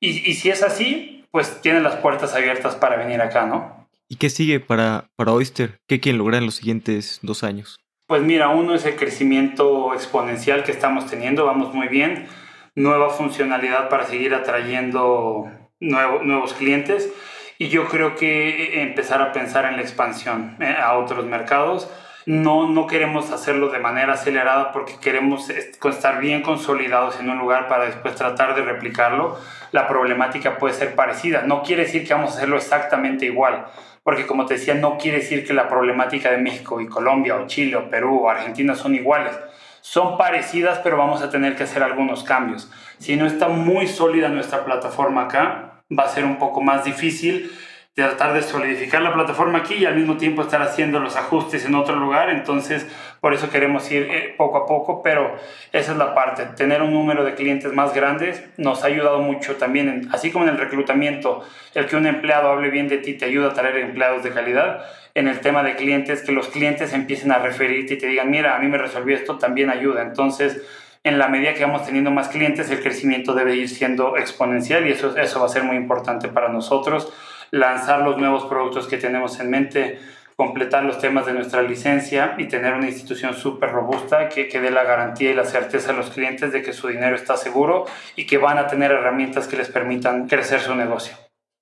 Y, 0.00 0.30
y, 0.30 0.34
si 0.34 0.48
es 0.48 0.62
así, 0.62 1.24
pues 1.30 1.60
tienes 1.60 1.82
las 1.82 1.96
puertas 1.96 2.34
abiertas 2.34 2.74
para 2.74 2.96
venir 2.96 3.20
acá, 3.20 3.44
¿no? 3.44 3.86
¿Y 4.08 4.16
qué 4.16 4.30
sigue 4.30 4.60
para, 4.60 5.10
para 5.16 5.32
Oyster? 5.32 5.78
¿Qué 5.86 6.00
quieren 6.00 6.18
lograr 6.18 6.38
en 6.38 6.46
los 6.46 6.56
siguientes 6.56 7.18
dos 7.20 7.44
años? 7.44 7.76
Pues 8.06 8.22
mira, 8.22 8.48
uno 8.48 8.74
es 8.74 8.86
el 8.86 8.96
crecimiento 8.96 9.92
exponencial 9.92 10.64
que 10.64 10.72
estamos 10.72 11.06
teniendo, 11.06 11.44
vamos 11.44 11.74
muy 11.74 11.88
bien. 11.88 12.26
Nueva 12.74 13.10
funcionalidad 13.10 13.88
para 13.88 14.06
seguir 14.06 14.34
atrayendo 14.34 15.50
nuevos 15.80 16.54
clientes 16.54 17.12
y 17.58 17.68
yo 17.68 17.86
creo 17.88 18.16
que 18.16 18.82
empezar 18.82 19.22
a 19.22 19.32
pensar 19.32 19.64
en 19.64 19.76
la 19.76 19.82
expansión 19.82 20.56
eh, 20.60 20.74
a 20.78 20.96
otros 20.96 21.24
mercados. 21.24 21.90
No, 22.26 22.68
no 22.68 22.88
queremos 22.88 23.30
hacerlo 23.30 23.68
de 23.68 23.78
manera 23.78 24.14
acelerada 24.14 24.72
porque 24.72 24.96
queremos 25.00 25.48
estar 25.48 26.20
bien 26.20 26.42
consolidados 26.42 27.20
en 27.20 27.30
un 27.30 27.38
lugar 27.38 27.68
para 27.68 27.84
después 27.84 28.16
tratar 28.16 28.56
de 28.56 28.62
replicarlo. 28.62 29.38
La 29.70 29.86
problemática 29.86 30.58
puede 30.58 30.74
ser 30.74 30.96
parecida. 30.96 31.42
No 31.42 31.62
quiere 31.62 31.84
decir 31.84 32.06
que 32.06 32.14
vamos 32.14 32.32
a 32.32 32.36
hacerlo 32.38 32.56
exactamente 32.56 33.26
igual, 33.26 33.66
porque 34.02 34.26
como 34.26 34.44
te 34.44 34.54
decía, 34.54 34.74
no 34.74 34.98
quiere 34.98 35.18
decir 35.18 35.46
que 35.46 35.54
la 35.54 35.68
problemática 35.68 36.32
de 36.32 36.38
México 36.38 36.80
y 36.80 36.88
Colombia 36.88 37.36
o 37.36 37.46
Chile 37.46 37.76
o 37.76 37.88
Perú 37.88 38.24
o 38.24 38.28
Argentina 38.28 38.74
son 38.74 38.96
iguales 38.96 39.38
son 39.86 40.18
parecidas, 40.18 40.80
pero 40.80 40.96
vamos 40.96 41.22
a 41.22 41.30
tener 41.30 41.54
que 41.54 41.62
hacer 41.62 41.84
algunos 41.84 42.24
cambios. 42.24 42.68
Si 42.98 43.14
no 43.14 43.24
está 43.24 43.46
muy 43.46 43.86
sólida 43.86 44.28
nuestra 44.28 44.64
plataforma 44.64 45.26
acá, 45.26 45.65
va 45.90 46.04
a 46.04 46.08
ser 46.08 46.24
un 46.24 46.38
poco 46.38 46.62
más 46.62 46.84
difícil 46.84 47.50
tratar 47.96 48.34
de 48.34 48.42
solidificar 48.42 49.00
la 49.00 49.14
plataforma 49.14 49.60
aquí 49.60 49.76
y 49.76 49.86
al 49.86 49.96
mismo 49.96 50.18
tiempo 50.18 50.42
estar 50.42 50.60
haciendo 50.60 51.00
los 51.00 51.16
ajustes 51.16 51.64
en 51.64 51.74
otro 51.74 51.96
lugar. 51.96 52.28
Entonces, 52.28 52.86
por 53.22 53.32
eso 53.32 53.48
queremos 53.48 53.90
ir 53.90 54.02
eh, 54.10 54.34
poco 54.36 54.58
a 54.58 54.66
poco, 54.66 55.02
pero 55.02 55.34
esa 55.72 55.92
es 55.92 55.96
la 55.96 56.14
parte. 56.14 56.44
Tener 56.56 56.82
un 56.82 56.92
número 56.92 57.24
de 57.24 57.34
clientes 57.34 57.72
más 57.72 57.94
grandes 57.94 58.44
nos 58.58 58.84
ha 58.84 58.88
ayudado 58.88 59.20
mucho 59.20 59.56
también, 59.56 60.10
así 60.12 60.30
como 60.30 60.44
en 60.44 60.50
el 60.50 60.58
reclutamiento, 60.58 61.42
el 61.72 61.86
que 61.86 61.96
un 61.96 62.06
empleado 62.06 62.50
hable 62.50 62.68
bien 62.68 62.86
de 62.86 62.98
ti 62.98 63.14
te 63.14 63.24
ayuda 63.24 63.48
a 63.48 63.54
traer 63.54 63.78
empleados 63.78 64.22
de 64.22 64.30
calidad. 64.30 64.84
En 65.14 65.26
el 65.26 65.40
tema 65.40 65.62
de 65.62 65.74
clientes, 65.76 66.20
que 66.20 66.32
los 66.32 66.48
clientes 66.48 66.92
empiecen 66.92 67.32
a 67.32 67.38
referirte 67.38 67.94
y 67.94 67.98
te 67.98 68.08
digan, 68.08 68.30
mira, 68.30 68.56
a 68.56 68.58
mí 68.58 68.68
me 68.68 68.76
resolvió 68.76 69.16
esto, 69.16 69.38
también 69.38 69.70
ayuda. 69.70 70.02
Entonces, 70.02 70.60
en 71.06 71.18
la 71.18 71.28
medida 71.28 71.54
que 71.54 71.64
vamos 71.64 71.86
teniendo 71.86 72.10
más 72.10 72.28
clientes, 72.28 72.68
el 72.68 72.82
crecimiento 72.82 73.32
debe 73.32 73.54
ir 73.54 73.68
siendo 73.68 74.16
exponencial 74.16 74.88
y 74.88 74.90
eso, 74.90 75.16
eso 75.16 75.38
va 75.38 75.46
a 75.46 75.48
ser 75.48 75.62
muy 75.62 75.76
importante 75.76 76.26
para 76.26 76.48
nosotros 76.48 77.12
lanzar 77.52 78.02
los 78.02 78.18
nuevos 78.18 78.46
productos 78.46 78.88
que 78.88 78.96
tenemos 78.98 79.38
en 79.38 79.48
mente, 79.48 80.00
completar 80.34 80.84
los 80.84 80.98
temas 80.98 81.24
de 81.24 81.32
nuestra 81.32 81.62
licencia 81.62 82.34
y 82.38 82.46
tener 82.48 82.74
una 82.74 82.88
institución 82.88 83.34
súper 83.34 83.70
robusta 83.70 84.28
que, 84.28 84.48
que 84.48 84.60
dé 84.60 84.72
la 84.72 84.82
garantía 84.82 85.30
y 85.30 85.34
la 85.34 85.44
certeza 85.44 85.92
a 85.92 85.94
los 85.94 86.10
clientes 86.10 86.52
de 86.52 86.62
que 86.62 86.72
su 86.72 86.88
dinero 86.88 87.14
está 87.14 87.36
seguro 87.36 87.86
y 88.16 88.26
que 88.26 88.38
van 88.38 88.58
a 88.58 88.66
tener 88.66 88.90
herramientas 88.90 89.46
que 89.46 89.56
les 89.56 89.68
permitan 89.68 90.26
crecer 90.26 90.58
su 90.60 90.74
negocio. 90.74 91.16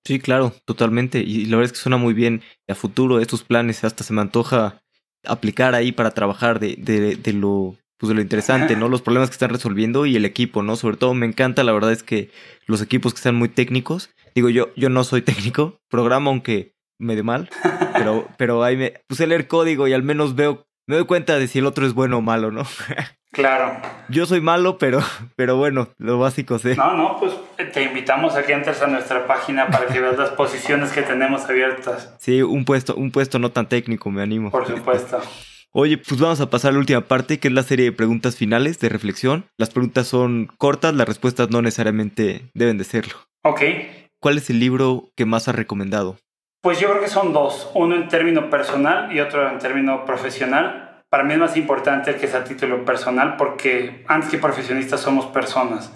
Sí, 0.07 0.21
claro, 0.21 0.55
totalmente. 0.65 1.19
Y 1.19 1.45
la 1.45 1.59
verdad 1.59 1.67
es 1.67 1.73
que 1.73 1.83
suena 1.83 1.99
muy 1.99 2.15
bien 2.15 2.41
a 2.67 2.75
futuro 2.75 3.21
estos 3.21 3.45
planes. 3.45 3.85
Hasta 3.85 4.05
se 4.05 4.15
me 4.15 4.23
antoja 4.23 4.81
aplicar 5.27 5.75
ahí 5.75 5.93
para 5.93 6.13
trabajar 6.13 6.61
de, 6.61 6.77
de, 6.79 7.17
de 7.17 7.33
lo 7.35 7.77
pues 7.99 8.13
lo 8.13 8.21
interesante, 8.21 8.77
¿no? 8.77 8.89
Los 8.89 9.03
problemas 9.03 9.31
que 9.31 9.35
están 9.35 9.51
resolviendo 9.51 10.07
y 10.07 10.17
el 10.17 10.25
equipo, 10.25 10.63
¿no? 10.63 10.77
Sobre 10.77 10.97
todo 10.97 11.15
me 11.15 11.27
encanta, 11.27 11.65
la 11.65 11.73
verdad 11.73 11.93
es 11.93 12.03
que 12.03 12.31
los 12.67 12.83
equipos 12.83 13.13
que 13.13 13.19
están 13.19 13.37
muy 13.37 13.49
técnicos 13.49 14.11
Digo, 14.35 14.49
yo, 14.49 14.71
yo 14.77 14.91
no 14.91 15.05
soy 15.05 15.23
técnico, 15.23 15.79
programa 15.89 16.31
aunque 16.31 16.75
medio 16.99 17.25
mal, 17.25 17.49
pero, 17.95 18.27
pero 18.39 18.63
ahí 18.63 18.77
me 18.77 18.95
puse 19.09 19.25
a 19.25 19.27
leer 19.27 19.49
código 19.49 19.89
y 19.89 19.93
al 19.93 20.03
menos 20.03 20.35
veo, 20.35 20.67
me 20.87 20.97
doy 20.97 21.07
cuenta 21.07 21.39
de 21.39 21.49
si 21.49 21.61
el 21.61 21.67
otro 21.67 21.87
es 21.87 21.95
bueno 21.95 22.19
o 22.19 22.23
malo, 22.23 22.51
¿no? 22.51 22.65
Claro. 23.35 23.81
Yo 24.11 24.27
soy 24.27 24.41
malo, 24.41 24.79
pero, 24.79 25.01
pero 25.35 25.57
bueno, 25.57 25.89
lo 25.99 26.21
básico 26.21 26.61
sé. 26.61 26.77
No, 26.77 26.97
no, 26.97 27.17
pues 27.19 27.33
te 27.73 27.83
invitamos 27.83 28.37
a 28.37 28.45
que 28.45 28.53
entres 28.53 28.81
a 28.81 28.87
nuestra 28.87 29.27
página 29.27 29.67
para 29.67 29.87
que 29.87 29.99
veas 29.99 30.17
las 30.17 30.31
posiciones 30.31 30.93
que 30.93 31.03
tenemos 31.03 31.43
abiertas. 31.51 32.15
Sí, 32.21 32.43
un 32.43 32.65
puesto, 32.65 32.95
un 32.95 33.11
puesto 33.11 33.41
no 33.41 33.51
tan 33.51 33.69
técnico, 33.69 34.09
me 34.13 34.23
animo. 34.23 34.53
Por 34.53 34.69
supuesto. 34.69 35.21
Oye, 35.77 35.99
pues 35.99 36.21
vamos 36.21 36.41
a 36.41 36.51
pasar 36.51 36.71
a 36.71 36.73
la 36.75 36.79
última 36.79 37.01
parte, 37.01 37.41
que 37.41 37.49
es 37.49 37.55
la 37.55 37.65
serie 37.65 37.87
de 37.87 37.93
preguntas 37.93 38.37
finales 38.37 38.79
de 38.79 38.89
reflexión. 38.89 39.47
Las 39.59 39.71
preguntas 39.71 40.07
son 40.07 40.49
cortas, 40.57 40.95
las 40.95 41.09
respuestas 41.09 41.51
no 41.51 41.63
necesariamente 41.63 42.43
deben 42.55 42.79
de 42.79 42.85
serlo. 42.85 43.15
Ok. 43.43 43.61
¿Cuál 44.21 44.39
es 44.39 44.49
el 44.51 44.61
libro 44.61 45.11
que 45.17 45.25
más 45.27 45.49
has 45.49 45.57
recomendado? 45.57 46.17
Pues 46.63 46.79
yo 46.79 46.89
creo 46.91 47.03
que 47.03 47.09
son 47.09 47.33
dos, 47.33 47.73
uno 47.75 47.97
en 47.97 48.07
término 48.07 48.51
personal 48.51 49.13
y 49.13 49.19
otro 49.19 49.51
en 49.51 49.59
término 49.59 50.05
profesional. 50.05 51.03
Para 51.11 51.25
mí 51.25 51.33
es 51.33 51.41
más 51.41 51.57
importante 51.57 52.13
el 52.13 52.19
que 52.19 52.29
sea 52.29 52.45
título 52.45 52.85
personal 52.85 53.35
porque 53.37 54.05
antes 54.07 54.31
que 54.31 54.39
profesionistas 54.39 55.01
somos 55.01 55.27
personas. 55.27 55.93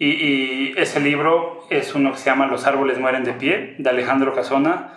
Y, 0.00 0.76
ese 0.76 0.98
libro 0.98 1.64
es 1.70 1.94
uno 1.94 2.10
que 2.10 2.18
se 2.18 2.24
llama 2.24 2.48
Los 2.48 2.66
árboles 2.66 2.98
mueren 2.98 3.22
de 3.22 3.34
pie, 3.34 3.76
de 3.78 3.88
Alejandro 3.88 4.34
Casona. 4.34 4.94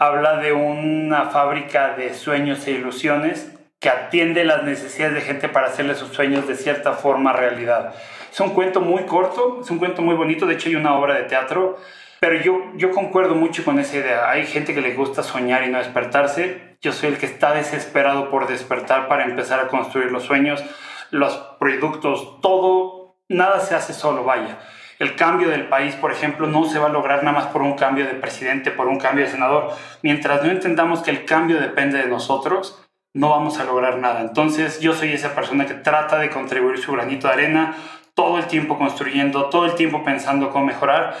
Habla 0.00 0.36
de 0.36 0.52
una 0.52 1.24
fábrica 1.24 1.96
de 1.96 2.14
sueños 2.14 2.64
e 2.68 2.70
ilusiones 2.70 3.52
que 3.80 3.88
atiende 3.88 4.44
las 4.44 4.62
necesidades 4.62 5.16
de 5.16 5.22
gente 5.22 5.48
para 5.48 5.66
hacerle 5.66 5.96
sus 5.96 6.10
sueños 6.10 6.46
de 6.46 6.54
cierta 6.54 6.92
forma 6.92 7.32
realidad. 7.32 7.96
Es 8.30 8.38
un 8.38 8.50
cuento 8.50 8.80
muy 8.80 9.06
corto, 9.06 9.58
es 9.60 9.68
un 9.72 9.80
cuento 9.80 10.00
muy 10.00 10.14
bonito, 10.14 10.46
de 10.46 10.54
hecho 10.54 10.68
hay 10.68 10.76
una 10.76 10.96
obra 10.96 11.14
de 11.14 11.24
teatro, 11.24 11.78
pero 12.20 12.40
yo, 12.40 12.60
yo 12.76 12.92
concuerdo 12.92 13.34
mucho 13.34 13.64
con 13.64 13.80
esa 13.80 13.96
idea. 13.96 14.30
Hay 14.30 14.46
gente 14.46 14.72
que 14.72 14.82
le 14.82 14.94
gusta 14.94 15.24
soñar 15.24 15.64
y 15.64 15.68
no 15.68 15.78
despertarse. 15.78 16.76
Yo 16.80 16.92
soy 16.92 17.08
el 17.08 17.18
que 17.18 17.26
está 17.26 17.52
desesperado 17.52 18.30
por 18.30 18.46
despertar 18.46 19.08
para 19.08 19.24
empezar 19.24 19.58
a 19.58 19.66
construir 19.66 20.12
los 20.12 20.22
sueños, 20.22 20.62
los 21.10 21.36
productos, 21.58 22.40
todo, 22.40 23.16
nada 23.28 23.58
se 23.58 23.74
hace 23.74 23.92
solo, 23.92 24.22
vaya. 24.22 24.58
El 24.98 25.14
cambio 25.14 25.48
del 25.48 25.68
país, 25.68 25.94
por 25.94 26.10
ejemplo, 26.10 26.48
no 26.48 26.64
se 26.64 26.78
va 26.78 26.86
a 26.86 26.90
lograr 26.90 27.22
nada 27.22 27.38
más 27.38 27.46
por 27.48 27.62
un 27.62 27.74
cambio 27.74 28.04
de 28.04 28.14
presidente, 28.14 28.72
por 28.72 28.88
un 28.88 28.98
cambio 28.98 29.24
de 29.24 29.30
senador. 29.30 29.72
Mientras 30.02 30.42
no 30.42 30.50
entendamos 30.50 31.02
que 31.02 31.12
el 31.12 31.24
cambio 31.24 31.60
depende 31.60 31.98
de 31.98 32.08
nosotros, 32.08 32.84
no 33.14 33.30
vamos 33.30 33.58
a 33.58 33.64
lograr 33.64 33.98
nada. 33.98 34.20
Entonces 34.20 34.80
yo 34.80 34.94
soy 34.94 35.12
esa 35.12 35.34
persona 35.34 35.66
que 35.66 35.74
trata 35.74 36.18
de 36.18 36.30
contribuir 36.30 36.78
su 36.78 36.92
granito 36.92 37.28
de 37.28 37.34
arena, 37.34 37.76
todo 38.14 38.38
el 38.38 38.46
tiempo 38.46 38.76
construyendo, 38.76 39.46
todo 39.46 39.66
el 39.66 39.74
tiempo 39.76 40.02
pensando 40.02 40.50
cómo 40.50 40.66
mejorar. 40.66 41.16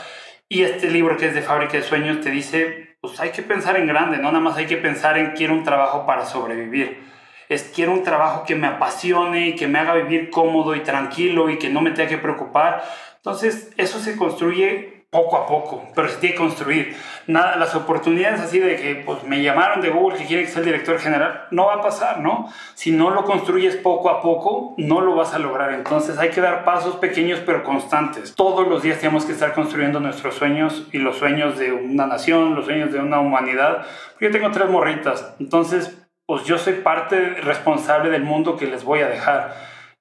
Y 0.48 0.62
este 0.62 0.90
libro 0.90 1.16
que 1.16 1.26
es 1.26 1.34
de 1.34 1.42
Fábrica 1.42 1.74
de 1.74 1.82
Sueños 1.84 2.20
te 2.20 2.30
dice, 2.30 2.96
pues 3.00 3.20
hay 3.20 3.30
que 3.30 3.42
pensar 3.42 3.76
en 3.76 3.86
grande, 3.86 4.16
no 4.16 4.32
nada 4.32 4.40
más 4.40 4.56
hay 4.56 4.66
que 4.66 4.76
pensar 4.76 5.16
en 5.18 5.32
quiero 5.32 5.54
un 5.54 5.62
trabajo 5.62 6.04
para 6.04 6.24
sobrevivir. 6.24 7.06
Es 7.48 7.70
quiero 7.74 7.92
un 7.92 8.02
trabajo 8.02 8.44
que 8.44 8.54
me 8.54 8.66
apasione 8.66 9.54
que 9.54 9.68
me 9.68 9.78
haga 9.78 9.94
vivir 9.94 10.30
cómodo 10.30 10.74
y 10.74 10.80
tranquilo 10.80 11.48
y 11.48 11.58
que 11.58 11.70
no 11.70 11.80
me 11.80 11.92
tenga 11.92 12.08
que 12.08 12.18
preocupar. 12.18 12.84
Entonces, 13.28 13.70
eso 13.76 13.98
se 13.98 14.16
construye 14.16 15.04
poco 15.10 15.36
a 15.36 15.46
poco, 15.46 15.86
pero 15.94 16.08
se 16.08 16.16
tiene 16.16 16.34
que 16.34 16.40
construir. 16.40 16.96
Nada, 17.26 17.56
las 17.56 17.74
oportunidades 17.74 18.40
así 18.40 18.58
de 18.58 18.76
que 18.76 19.02
pues, 19.04 19.22
me 19.24 19.42
llamaron 19.42 19.82
de 19.82 19.90
Google 19.90 20.16
que 20.16 20.24
quiere 20.24 20.44
que 20.44 20.48
sea 20.48 20.60
el 20.60 20.64
director 20.64 20.98
general, 20.98 21.46
no 21.50 21.66
va 21.66 21.74
a 21.74 21.82
pasar, 21.82 22.20
¿no? 22.20 22.50
Si 22.72 22.90
no 22.90 23.10
lo 23.10 23.24
construyes 23.24 23.76
poco 23.76 24.08
a 24.08 24.22
poco, 24.22 24.74
no 24.78 25.02
lo 25.02 25.14
vas 25.14 25.34
a 25.34 25.38
lograr. 25.38 25.74
Entonces 25.74 26.16
hay 26.16 26.30
que 26.30 26.40
dar 26.40 26.64
pasos 26.64 26.96
pequeños 26.96 27.40
pero 27.44 27.64
constantes. 27.64 28.34
Todos 28.34 28.66
los 28.66 28.82
días 28.82 28.98
tenemos 28.98 29.26
que 29.26 29.32
estar 29.32 29.52
construyendo 29.52 30.00
nuestros 30.00 30.34
sueños 30.34 30.86
y 30.90 30.96
los 30.96 31.18
sueños 31.18 31.58
de 31.58 31.70
una 31.72 32.06
nación, 32.06 32.54
los 32.54 32.64
sueños 32.64 32.92
de 32.94 33.00
una 33.00 33.20
humanidad. 33.20 33.84
Yo 34.20 34.30
tengo 34.30 34.50
tres 34.52 34.70
morritas, 34.70 35.34
entonces 35.38 35.98
pues 36.24 36.44
yo 36.44 36.56
soy 36.56 36.74
parte 36.74 37.34
responsable 37.42 38.08
del 38.08 38.22
mundo 38.22 38.56
que 38.56 38.66
les 38.66 38.84
voy 38.84 39.00
a 39.00 39.08
dejar. 39.08 39.54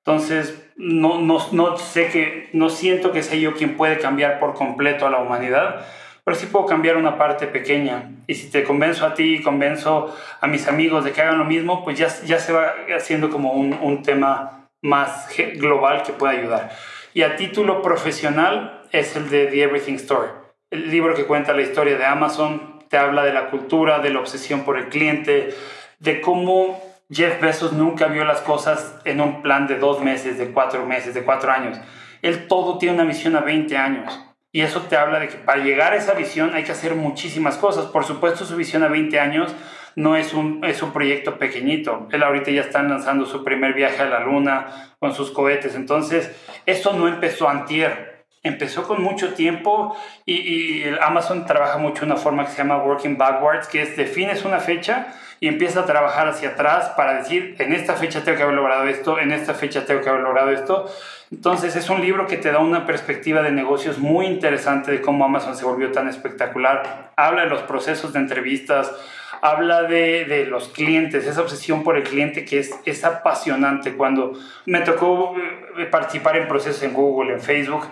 Entonces, 0.06 0.67
no, 0.78 1.20
no, 1.20 1.40
no 1.52 1.78
sé 1.78 2.10
que, 2.10 2.50
no 2.54 2.70
siento 2.70 3.12
que 3.12 3.24
sea 3.24 3.38
yo 3.38 3.56
quien 3.56 3.76
puede 3.76 3.98
cambiar 3.98 4.40
por 4.40 4.54
completo 4.54 5.08
a 5.08 5.10
la 5.10 5.18
humanidad, 5.18 5.86
pero 6.24 6.38
sí 6.38 6.46
puedo 6.46 6.66
cambiar 6.66 6.98
una 6.98 7.18
parte 7.18 7.48
pequeña. 7.48 8.12
Y 8.28 8.36
si 8.36 8.50
te 8.50 8.64
convenzo 8.64 9.06
a 9.06 9.14
ti, 9.14 9.42
convenzo 9.42 10.16
a 10.40 10.48
mis 10.48 10.68
amigos 10.68 11.04
de 11.04 11.12
que 11.12 11.22
hagan 11.22 11.40
lo 11.40 11.46
mismo, 11.46 11.84
pues 11.84 11.98
ya, 11.98 12.08
ya 12.26 12.40
se 12.40 12.54
va 12.54 12.74
haciendo 12.96 13.30
como 13.30 13.54
un, 13.54 13.74
un 13.74 14.04
tema 14.04 14.68
más 14.82 15.28
global 15.56 16.04
que 16.04 16.14
pueda 16.14 16.34
ayudar. 16.34 16.72
Y 17.14 17.24
a 17.24 17.36
título 17.36 17.82
profesional 17.82 18.84
es 18.92 19.16
el 19.16 19.30
de 19.30 19.48
The 19.48 19.64
Everything 19.64 19.96
Story, 19.96 20.30
el 20.70 20.92
libro 20.92 21.16
que 21.16 21.26
cuenta 21.26 21.54
la 21.54 21.62
historia 21.62 21.98
de 21.98 22.06
Amazon, 22.06 22.80
te 22.90 22.98
habla 22.98 23.24
de 23.24 23.34
la 23.34 23.50
cultura, 23.50 24.00
de 24.00 24.12
la 24.12 24.20
obsesión 24.20 24.64
por 24.64 24.78
el 24.78 24.90
cliente, 24.90 25.50
de 26.00 26.22
cómo 26.22 26.80
Jeff 27.10 27.40
Bezos 27.40 27.72
nunca 27.72 28.08
vio 28.08 28.26
las 28.26 28.42
cosas 28.42 29.00
en 29.06 29.22
un 29.22 29.42
plan 29.42 29.66
de 29.68 29.80
dos 29.80 30.02
meses, 30.02 30.38
de 30.38 30.52
cuatro 30.52 30.86
meses, 30.86 31.14
de 31.14 31.24
cuatro 31.24 31.52
años. 31.52 31.80
Él 32.22 32.48
todo 32.48 32.78
tiene 32.78 32.96
una 32.96 33.06
visión 33.06 33.36
a 33.36 33.42
20 33.42 33.78
años. 33.78 34.20
Y 34.52 34.62
eso 34.62 34.82
te 34.82 34.98
habla 34.98 35.20
de 35.20 35.28
que 35.30 35.38
para 35.38 35.64
llegar 35.64 35.94
a 35.94 35.98
esa 35.98 36.14
visión 36.14 36.54
hay 36.54 36.64
que 36.64 36.72
hacer 36.72 36.96
muchísimas 36.96 37.58
cosas. 37.58 37.86
Por 37.86 38.04
supuesto, 38.04 38.44
su 38.46 38.58
visión 38.58 38.84
a 38.84 38.90
20 38.90 39.20
años 39.20 39.56
no 39.96 40.16
es 40.16 40.34
un, 40.34 40.64
es 40.66 40.82
un 40.82 40.92
proyecto 40.92 41.38
pequeñito. 41.38 42.08
Él 42.12 42.24
ahorita 42.24 42.52
ya 42.52 42.62
está 42.62 42.84
lanzando 42.84 43.26
su 43.26 43.44
primer 43.44 43.74
viaje 43.74 44.02
a 44.02 44.06
la 44.08 44.20
luna 44.20 44.96
con 45.00 45.14
sus 45.14 45.32
cohetes. 45.32 45.76
Entonces, 45.76 46.36
eso 46.66 46.94
no 46.94 47.08
empezó 47.08 47.48
antier. 47.48 48.26
Empezó 48.44 48.84
con 48.84 49.02
mucho 49.02 49.34
tiempo 49.34 49.96
y, 50.26 50.36
y 50.36 50.96
Amazon 51.02 51.46
trabaja 51.46 51.78
mucho 51.78 52.02
de 52.02 52.12
una 52.12 52.18
forma 52.18 52.46
que 52.46 52.52
se 52.52 52.58
llama 52.58 52.78
working 52.84 53.18
backwards, 53.18 53.68
que 53.68 53.82
es 53.82 53.96
defines 53.96 54.46
una 54.46 54.60
fecha 54.60 55.14
y 55.40 55.48
empieza 55.48 55.82
a 55.82 55.86
trabajar 55.86 56.28
hacia 56.28 56.50
atrás 56.50 56.94
para 56.98 57.16
decir, 57.16 57.56
en 57.60 57.74
esta 57.74 57.94
fecha 57.94 58.24
tengo 58.24 58.38
que 58.38 58.44
haber 58.44 58.56
logrado 58.56 58.86
esto, 58.86 59.20
en 59.20 59.32
esta 59.32 59.54
fecha 59.54 59.86
tengo 59.86 60.02
que 60.02 60.10
haber 60.10 60.22
logrado 60.22 60.52
esto. 60.52 60.90
Entonces 61.32 61.76
es 61.76 61.90
un 61.90 62.02
libro 62.02 62.26
que 62.26 62.38
te 62.38 62.52
da 62.52 62.60
una 62.60 62.86
perspectiva 62.86 63.42
de 63.42 63.52
negocios 63.52 63.98
muy 63.98 64.26
interesante 64.26 64.92
de 64.92 65.02
cómo 65.02 65.26
Amazon 65.26 65.56
se 65.56 65.66
volvió 65.66 65.92
tan 65.92 66.08
espectacular. 66.08 67.12
Habla 67.16 67.44
de 67.44 67.50
los 67.50 67.62
procesos 67.64 68.14
de 68.14 68.20
entrevistas, 68.20 68.92
habla 69.42 69.84
de, 69.84 70.26
de 70.26 70.46
los 70.46 70.70
clientes, 70.70 71.28
esa 71.28 71.42
obsesión 71.42 71.84
por 71.84 71.98
el 71.98 72.04
cliente 72.04 72.46
que 72.46 72.60
es, 72.60 72.72
es 72.86 73.04
apasionante. 73.04 73.94
Cuando 73.94 74.34
me 74.66 74.80
tocó 74.82 75.36
eh, 75.78 75.86
participar 75.86 76.38
en 76.38 76.48
procesos 76.48 76.82
en 76.84 76.94
Google, 76.94 77.34
en 77.34 77.42
Facebook, 77.42 77.86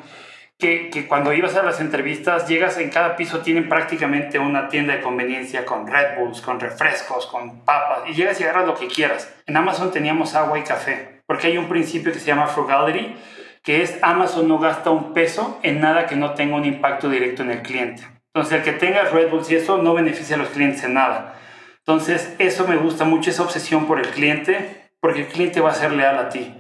que, 0.58 0.90
que, 0.90 1.08
cuando 1.08 1.34
ibas 1.34 1.56
a 1.56 1.64
las 1.64 1.82
entrevistas, 1.82 2.48
llegas 2.48 2.78
en 2.78 2.90
cada 2.90 3.16
piso, 3.16 3.40
tienen 3.40 3.68
prácticamente 3.68 4.40
una 4.40 4.70
tienda 4.70 4.96
de 4.96 5.02
conveniencia 5.02 5.66
con 5.66 5.86
Red 5.86 6.18
Bulls, 6.18 6.42
con 6.42 6.60
refrescos, 6.60 7.26
con 7.28 7.66
papas, 7.66 8.10
y 8.10 8.14
llegas 8.14 8.40
y 8.40 8.44
agarras 8.44 8.68
lo 8.68 8.76
que 8.76 8.88
quieras. 8.88 9.34
En 9.46 9.58
Amazon 9.58 9.92
teníamos 9.92 10.34
agua 10.34 10.58
y 10.58 10.64
café, 10.64 11.22
porque 11.28 11.48
hay 11.48 11.58
un 11.58 11.68
principio 11.68 12.14
que 12.14 12.20
se 12.20 12.28
llama 12.28 12.48
frugality, 12.48 13.16
que 13.64 13.82
es 13.82 13.98
Amazon 14.02 14.48
no 14.48 14.60
gasta 14.60 14.92
un 14.92 15.14
peso 15.14 15.60
en 15.64 15.82
nada 15.82 16.06
que 16.06 16.16
no 16.16 16.36
tenga 16.36 16.56
un 16.56 16.66
impacto 16.66 17.10
directo 17.10 17.42
en 17.42 17.52
el 17.52 17.62
cliente. 17.62 18.08
Entonces, 18.34 18.60
el 18.60 18.64
que 18.64 18.74
tenga 18.74 19.04
Red 19.06 19.30
Bulls 19.30 19.50
y 19.50 19.56
eso 19.56 19.78
no 19.78 19.94
beneficia 19.94 20.36
a 20.36 20.40
los 20.40 20.50
clientes 20.50 20.84
en 20.84 20.94
nada. 20.94 21.36
Entonces, 21.80 22.36
eso 22.38 22.68
me 22.68 22.78
gusta 22.78 23.06
mucho, 23.06 23.30
esa 23.30 23.44
obsesión 23.44 23.88
por 23.88 24.00
el 24.00 24.08
cliente, 24.10 24.90
porque 25.00 25.22
el 25.22 25.28
cliente 25.28 25.62
va 25.62 25.72
a 25.72 25.76
ser 25.76 25.92
leal 25.92 26.18
a 26.18 26.30
ti. 26.30 26.54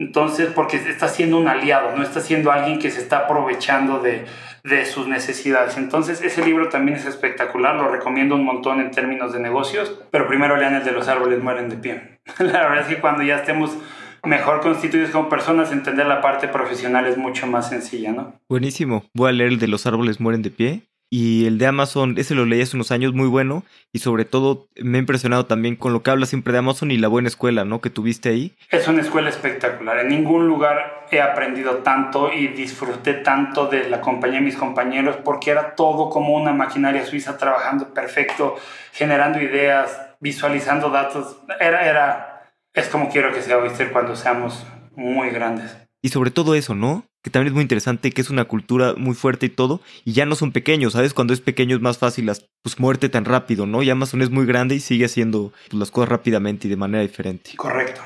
Entonces, 0.00 0.48
porque 0.54 0.78
está 0.78 1.08
siendo 1.08 1.36
un 1.36 1.46
aliado, 1.46 1.94
no 1.94 2.02
está 2.02 2.20
siendo 2.20 2.50
alguien 2.50 2.78
que 2.78 2.90
se 2.90 3.00
está 3.00 3.18
aprovechando 3.18 3.98
de, 4.00 4.24
de 4.64 4.86
sus 4.86 5.06
necesidades. 5.06 5.76
Entonces, 5.76 6.22
ese 6.22 6.42
libro 6.42 6.70
también 6.70 6.96
es 6.96 7.04
espectacular, 7.04 7.76
lo 7.76 7.86
recomiendo 7.86 8.34
un 8.34 8.44
montón 8.44 8.80
en 8.80 8.90
términos 8.90 9.34
de 9.34 9.40
negocios, 9.40 10.00
pero 10.10 10.26
primero 10.26 10.56
lean 10.56 10.74
el 10.74 10.84
de 10.84 10.92
los 10.92 11.06
árboles 11.06 11.42
mueren 11.42 11.68
de 11.68 11.76
pie. 11.76 12.20
La 12.38 12.66
verdad 12.66 12.80
es 12.80 12.86
que 12.86 13.00
cuando 13.02 13.22
ya 13.22 13.36
estemos 13.36 13.76
mejor 14.24 14.60
constituidos 14.60 15.10
como 15.10 15.28
personas, 15.28 15.70
entender 15.70 16.06
la 16.06 16.22
parte 16.22 16.48
profesional 16.48 17.06
es 17.06 17.18
mucho 17.18 17.46
más 17.46 17.68
sencilla, 17.68 18.12
¿no? 18.12 18.40
Buenísimo. 18.48 19.04
Voy 19.14 19.28
a 19.28 19.32
leer 19.32 19.50
el 19.50 19.58
de 19.58 19.68
los 19.68 19.86
árboles 19.86 20.18
mueren 20.18 20.40
de 20.40 20.50
pie 20.50 20.89
y 21.12 21.46
el 21.46 21.58
de 21.58 21.66
Amazon, 21.66 22.14
ese 22.18 22.36
lo 22.36 22.46
leí 22.46 22.62
hace 22.62 22.76
unos 22.76 22.92
años, 22.92 23.12
muy 23.12 23.26
bueno. 23.26 23.64
Y 23.92 23.98
sobre 23.98 24.24
todo 24.24 24.68
me 24.76 24.98
ha 24.98 25.00
impresionado 25.00 25.44
también 25.44 25.74
con 25.74 25.92
lo 25.92 26.04
que 26.04 26.10
habla 26.12 26.24
siempre 26.24 26.52
de 26.52 26.60
Amazon 26.60 26.92
y 26.92 26.98
la 26.98 27.08
buena 27.08 27.26
escuela, 27.26 27.64
¿no? 27.64 27.80
Que 27.80 27.90
tuviste 27.90 28.28
ahí. 28.28 28.56
Es 28.70 28.86
una 28.86 29.00
escuela 29.00 29.28
espectacular. 29.28 29.98
En 29.98 30.08
ningún 30.08 30.46
lugar 30.46 31.08
he 31.10 31.20
aprendido 31.20 31.78
tanto 31.78 32.32
y 32.32 32.46
disfruté 32.46 33.14
tanto 33.14 33.66
de 33.66 33.90
la 33.90 34.00
compañía 34.00 34.38
de 34.38 34.44
mis 34.44 34.56
compañeros 34.56 35.16
porque 35.24 35.50
era 35.50 35.74
todo 35.74 36.10
como 36.10 36.36
una 36.36 36.52
maquinaria 36.52 37.04
suiza 37.04 37.36
trabajando 37.36 37.92
perfecto, 37.92 38.54
generando 38.92 39.42
ideas, 39.42 40.00
visualizando 40.20 40.90
datos. 40.90 41.38
Era, 41.58 41.88
era, 41.88 42.52
es 42.72 42.86
como 42.86 43.10
quiero 43.10 43.34
que 43.34 43.42
sea, 43.42 43.56
¿viste? 43.56 43.90
Cuando 43.90 44.14
seamos 44.14 44.64
muy 44.94 45.30
grandes. 45.30 45.76
Y 46.02 46.10
sobre 46.10 46.30
todo 46.30 46.54
eso, 46.54 46.76
¿no? 46.76 47.04
Que 47.22 47.30
también 47.30 47.48
es 47.48 47.54
muy 47.54 47.62
interesante, 47.62 48.10
que 48.12 48.20
es 48.20 48.30
una 48.30 48.46
cultura 48.46 48.94
muy 48.96 49.14
fuerte 49.14 49.46
y 49.46 49.50
todo, 49.50 49.80
y 50.04 50.12
ya 50.12 50.24
no 50.24 50.34
son 50.34 50.52
pequeños, 50.52 50.94
¿sabes? 50.94 51.12
Cuando 51.12 51.34
es 51.34 51.40
pequeño 51.40 51.76
es 51.76 51.82
más 51.82 51.98
fácil, 51.98 52.26
las, 52.26 52.48
pues 52.62 52.78
muerte 52.78 53.08
tan 53.08 53.24
rápido, 53.24 53.66
¿no? 53.66 53.82
Y 53.82 53.90
Amazon 53.90 54.22
es 54.22 54.30
muy 54.30 54.46
grande 54.46 54.74
y 54.74 54.80
sigue 54.80 55.04
haciendo 55.04 55.52
pues, 55.68 55.78
las 55.78 55.90
cosas 55.90 56.08
rápidamente 56.08 56.66
y 56.66 56.70
de 56.70 56.76
manera 56.76 57.02
diferente. 57.02 57.52
Correcto. 57.56 58.00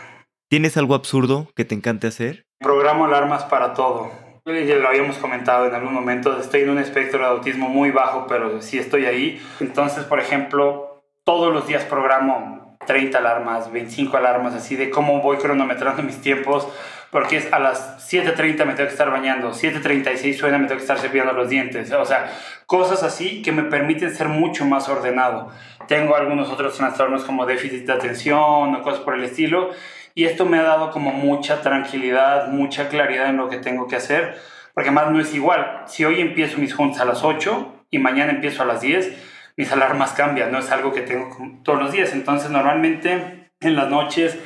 ¿Tienes 0.49 0.77
algo 0.77 0.95
absurdo 0.95 1.49
que 1.55 1.65
te 1.65 1.75
encante 1.75 2.07
hacer? 2.07 2.45
Programo 2.61 3.05
alarmas 3.05 3.45
para 3.45 3.75
todo. 3.75 4.11
Ya 4.47 4.77
lo 4.77 4.89
habíamos 4.89 5.17
comentado 5.17 5.67
en 5.67 5.75
algún 5.75 5.95
momento, 5.95 6.39
estoy 6.39 6.63
en 6.63 6.71
un 6.71 6.79
espectro 6.79 7.21
de 7.21 7.25
autismo 7.25 7.69
muy 7.71 7.91
bajo, 7.91 8.27
pero 8.29 8.61
sí 8.61 8.79
estoy 8.79 9.07
ahí. 9.07 9.41
Entonces, 9.59 10.05
por 10.05 10.21
ejemplo, 10.21 11.03
todos 11.25 11.53
los 11.53 11.67
días 11.67 11.85
programo 11.85 12.64
30 12.87 13.19
alarmas, 13.19 13.73
25 13.73 14.17
alarmas, 14.17 14.55
así 14.55 14.77
de 14.77 14.91
cómo 14.91 15.21
voy 15.21 15.37
cronometrando 15.39 16.03
mis 16.03 16.21
tiempos 16.21 16.69
porque 17.15 17.37
es 17.37 17.53
a 17.53 17.61
las 17.61 18.13
7.30 18.13 18.65
me 18.65 18.75
tengo 18.75 18.89
que 18.89 18.93
estar 18.93 19.09
bañando, 19.09 19.53
7.36 19.53 20.35
suena, 20.35 20.59
me 20.59 20.67
tengo 20.67 20.79
que 20.79 20.83
estar 20.83 20.99
cepillando 20.99 21.33
los 21.33 21.49
dientes, 21.49 21.93
o 21.93 22.05
sea, 22.05 22.29
cosas 22.67 23.05
así 23.05 23.41
que 23.41 23.53
me 23.53 23.63
permiten 23.63 24.13
ser 24.13 24.27
mucho 24.27 24.65
más 24.65 24.89
ordenado. 24.89 25.53
Tengo 25.87 26.17
algunos 26.17 26.51
otros 26.51 26.77
trastornos 26.77 27.23
como 27.23 27.47
déficit 27.47 27.87
de 27.87 27.93
atención 27.93 28.75
o 28.75 28.83
cosas 28.83 28.99
por 28.99 29.15
el 29.15 29.23
estilo, 29.23 29.71
y 30.17 30.25
esto 30.25 30.45
me 30.45 30.59
ha 30.59 30.65
dado 30.65 30.91
como 30.91 31.13
mucha 31.13 31.63
tranquilidad, 31.63 32.49
mucha 32.49 32.89
claridad 32.89 33.29
en 33.29 33.37
lo 33.37 33.49
que 33.49 33.59
tengo 33.59 33.87
que 33.87 33.95
hacer, 33.95 34.37
porque 34.75 34.91
más 34.91 35.09
no 35.13 35.21
es 35.21 35.33
igual. 35.37 35.85
Si 35.87 36.05
hoy 36.05 36.21
empiezo 36.21 36.59
mis 36.59 36.75
juntas 36.75 37.01
a 37.01 37.05
las 37.05 37.23
8 37.23 37.85
y 37.91 38.01
mañana 38.01 38.33
empiezo 38.33 38.65
a 38.65 38.67
las 38.67 38.81
10, 38.81 39.34
mis 39.57 39.71
alarmas 39.73 40.13
cambian, 40.13 40.51
no 40.51 40.59
es 40.59 40.71
algo 40.71 40.93
que 40.93 41.03
tengo 41.03 41.37
todos 41.63 41.79
los 41.79 41.93
días, 41.93 42.13
entonces 42.13 42.51
normalmente 42.51 43.51
en 43.61 43.77
las 43.77 43.89
noches 43.89 44.39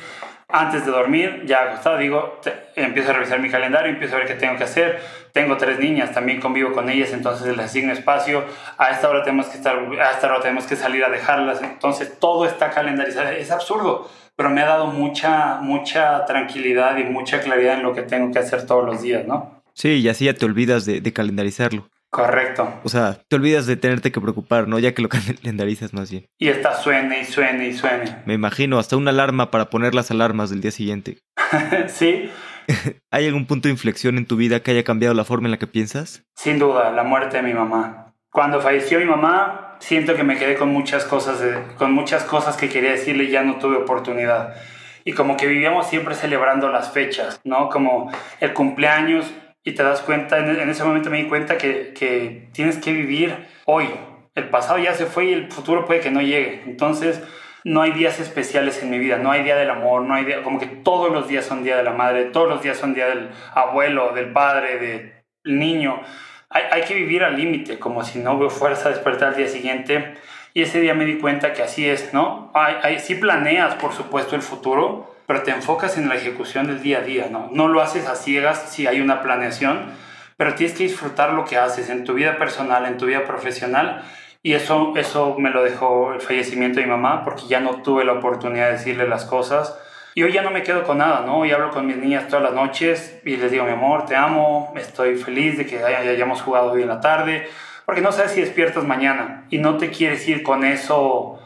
antes 0.51 0.83
de 0.83 0.91
dormir, 0.91 1.43
ya 1.45 1.61
acostado, 1.61 1.99
digo, 1.99 2.41
empiezo 2.75 3.11
a 3.11 3.13
revisar 3.13 3.39
mi 3.39 3.51
calendario, 3.51 3.91
empiezo 3.91 4.15
a 4.15 4.19
ver 4.19 4.27
qué 4.27 4.33
tengo 4.33 4.57
que 4.57 4.63
hacer. 4.63 4.99
Tengo 5.31 5.57
tres 5.57 5.77
niñas, 5.77 6.11
también 6.11 6.41
convivo 6.41 6.71
con 6.71 6.89
ellas, 6.89 7.13
entonces 7.13 7.55
les 7.55 7.67
asigno 7.67 7.93
espacio. 7.93 8.43
A 8.79 8.89
esta 8.89 9.09
hora 9.09 9.21
tenemos 9.21 9.45
que 9.45 9.57
estar, 9.57 9.77
a 9.77 10.11
esta 10.11 10.25
hora 10.25 10.41
tenemos 10.41 10.65
que 10.65 10.75
salir 10.75 11.03
a 11.03 11.09
dejarlas. 11.09 11.61
Entonces 11.61 12.17
todo 12.19 12.45
está 12.45 12.71
calendarizado. 12.71 13.29
Es 13.29 13.51
absurdo, 13.51 14.09
pero 14.35 14.49
me 14.49 14.61
ha 14.63 14.65
dado 14.65 14.87
mucha, 14.87 15.59
mucha 15.61 16.25
tranquilidad 16.25 16.97
y 16.97 17.03
mucha 17.03 17.41
claridad 17.41 17.75
en 17.75 17.83
lo 17.83 17.93
que 17.93 18.01
tengo 18.01 18.31
que 18.33 18.39
hacer 18.39 18.65
todos 18.65 18.83
los 18.83 19.03
días, 19.03 19.27
¿no? 19.27 19.61
Sí, 19.73 19.99
y 19.99 20.09
así 20.09 20.25
ya 20.25 20.33
te 20.33 20.45
olvidas 20.45 20.83
de, 20.83 20.99
de 20.99 21.13
calendarizarlo. 21.13 21.87
Correcto. 22.09 22.73
O 22.83 22.89
sea, 22.89 23.19
te 23.27 23.35
olvidas 23.35 23.67
de 23.67 23.77
tenerte 23.77 24.11
que 24.11 24.19
preocupar, 24.19 24.67
¿no? 24.67 24.79
Ya 24.79 24.93
que 24.93 25.01
lo 25.01 25.09
calendarizas 25.43 25.93
más 25.93 26.09
bien. 26.09 26.25
Y 26.39 26.49
está 26.49 26.75
suene 26.75 27.21
y 27.21 27.25
suene 27.25 27.67
y 27.67 27.73
suene. 27.73 28.23
Me 28.25 28.33
imagino, 28.33 28.79
hasta 28.79 28.97
una 28.97 29.11
alarma 29.11 29.51
para 29.51 29.69
poner 29.69 29.93
las 29.93 30.11
alarmas 30.11 30.49
del 30.49 30.61
día 30.61 30.71
siguiente. 30.71 31.19
sí. 31.87 32.29
¿Hay 33.11 33.27
algún 33.27 33.45
punto 33.45 33.67
de 33.67 33.73
inflexión 33.73 34.17
en 34.17 34.25
tu 34.25 34.35
vida 34.35 34.61
que 34.61 34.71
haya 34.71 34.83
cambiado 34.83 35.13
la 35.13 35.23
forma 35.23 35.47
en 35.47 35.51
la 35.51 35.59
que 35.59 35.67
piensas? 35.67 36.23
Sin 36.35 36.59
duda, 36.59 36.91
la 36.91 37.03
muerte 37.03 37.37
de 37.37 37.43
mi 37.43 37.53
mamá. 37.53 38.13
Cuando 38.31 38.61
falleció 38.61 38.99
mi 38.99 39.05
mamá, 39.05 39.77
siento 39.79 40.15
que 40.15 40.23
me 40.23 40.37
quedé 40.37 40.55
con 40.55 40.69
muchas 40.69 41.03
cosas, 41.05 41.41
con 41.77 41.93
muchas 41.93 42.23
cosas 42.23 42.57
que 42.57 42.69
quería 42.69 42.91
decirle 42.91 43.25
y 43.25 43.31
ya 43.31 43.43
no 43.43 43.57
tuve 43.57 43.77
oportunidad. 43.77 44.55
Y 45.03 45.13
como 45.13 45.37
que 45.37 45.47
vivíamos 45.47 45.87
siempre 45.87 46.13
celebrando 46.13 46.69
las 46.69 46.91
fechas, 46.91 47.41
¿no? 47.43 47.69
Como 47.69 48.11
el 48.39 48.53
cumpleaños, 48.53 49.25
y 49.69 49.73
te 49.73 49.83
das 49.83 50.01
cuenta, 50.01 50.39
en, 50.39 50.67
ese 50.67 50.83
momento 50.83 51.11
me 51.11 51.17
di 51.17 51.29
cuenta 51.29 51.57
que, 51.59 51.93
que, 51.93 52.49
tienes 52.53 52.77
que 52.77 52.91
vivir 52.91 53.35
hoy. 53.65 53.87
El 54.33 54.49
pasado 54.49 54.79
ya 54.79 54.95
se 54.95 55.05
fue 55.05 55.25
y 55.25 55.33
el 55.33 55.51
futuro 55.51 55.85
puede 55.85 55.99
que 55.99 56.09
no 56.09 56.21
llegue. 56.21 56.63
Entonces, 56.65 57.21
no 57.63 57.83
hay 57.83 57.91
días 57.91 58.19
especiales 58.19 58.81
en 58.81 58.89
mi 58.89 58.97
vida, 58.97 59.17
no 59.17 59.31
hay 59.31 59.43
día 59.43 59.55
del 59.55 59.69
amor, 59.69 60.01
no 60.01 60.15
hay 60.15 60.25
día, 60.25 60.41
como 60.41 60.59
que 60.59 60.65
todos 60.65 61.11
los 61.11 61.27
días 61.27 61.45
son 61.45 61.63
día 61.63 61.77
de 61.77 61.83
la 61.83 61.91
madre, 61.91 62.25
todos 62.25 62.49
los 62.49 62.63
días 62.63 62.77
son 62.77 62.95
día 62.95 63.07
del 63.07 63.29
abuelo, 63.53 64.11
del 64.13 64.31
padre, 64.33 64.79
del 64.79 65.13
niño. 65.43 66.01
Hay, 66.49 66.63
hay 66.71 66.81
que 66.81 66.95
vivir 66.95 67.23
al 67.23 67.37
límite, 67.37 67.77
como 67.77 68.03
si 68.03 68.17
no 68.17 68.33
hubiera 68.33 68.49
fuerza 68.49 68.89
a 68.89 68.91
despertar 68.91 69.29
al 69.29 69.35
día 69.35 69.47
siguiente. 69.47 70.15
Y 70.55 70.63
ese 70.63 70.81
día 70.81 70.95
me 70.95 71.05
di 71.05 71.19
cuenta 71.19 71.53
que 71.53 71.61
así 71.61 71.87
es, 71.87 72.11
¿no? 72.11 72.51
Hay, 72.55 72.77
hay, 72.81 72.99
sí 72.99 73.13
planeas, 73.13 73.75
por 73.75 73.93
supuesto, 73.93 74.35
el 74.35 74.41
futuro, 74.41 75.13
pero 75.29 75.43
te 75.43 75.51
enfocas 75.51 75.95
en 75.99 76.09
la 76.09 76.15
ejecución 76.15 76.65
del 76.65 76.81
día 76.81 76.97
a 76.97 77.01
día, 77.01 77.27
¿no? 77.29 77.49
No 77.51 77.67
lo 77.67 77.83
haces 77.83 78.07
a 78.07 78.15
ciegas 78.15 78.65
si 78.71 78.87
hay 78.87 78.99
una 78.99 79.21
planeación, 79.21 79.91
pero 80.37 80.55
tienes 80.55 80.75
que 80.75 80.85
disfrutar 80.85 81.33
lo 81.33 81.45
que 81.45 81.55
haces 81.55 81.91
en 81.91 82.03
tu 82.03 82.15
vida 82.15 82.39
personal, 82.39 82.87
en 82.87 82.97
tu 82.97 83.05
vida 83.05 83.25
profesional, 83.25 84.01
y 84.41 84.53
eso, 84.53 84.93
eso 84.95 85.35
me 85.37 85.51
lo 85.51 85.61
dejó 85.61 86.13
el 86.13 86.21
fallecimiento 86.21 86.79
de 86.79 86.87
mi 86.87 86.91
mamá, 86.93 87.23
porque 87.23 87.43
ya 87.47 87.59
no 87.59 87.83
tuve 87.83 88.05
la 88.05 88.13
oportunidad 88.13 88.65
de 88.65 88.71
decirle 88.71 89.07
las 89.07 89.25
cosas. 89.25 89.77
Y 90.15 90.23
hoy 90.23 90.31
ya 90.31 90.41
no 90.41 90.49
me 90.49 90.63
quedo 90.63 90.83
con 90.83 90.97
nada, 90.97 91.21
¿no? 91.23 91.41
Hoy 91.41 91.51
hablo 91.51 91.69
con 91.69 91.85
mis 91.85 91.97
niñas 91.97 92.27
todas 92.27 92.41
las 92.41 92.53
noches 92.53 93.21
y 93.23 93.37
les 93.37 93.51
digo, 93.51 93.65
mi 93.65 93.73
amor, 93.73 94.07
te 94.07 94.15
amo, 94.15 94.73
estoy 94.77 95.15
feliz 95.15 95.59
de 95.59 95.67
que 95.67 95.77
hayamos 95.83 96.41
jugado 96.41 96.71
hoy 96.71 96.81
en 96.81 96.89
la 96.89 97.01
tarde, 97.01 97.47
porque 97.85 98.01
no 98.01 98.11
sabes 98.11 98.31
si 98.31 98.41
despiertas 98.41 98.83
mañana 98.83 99.45
y 99.51 99.59
no 99.59 99.77
te 99.77 99.91
quieres 99.91 100.27
ir 100.27 100.41
con 100.41 100.65
eso 100.65 101.39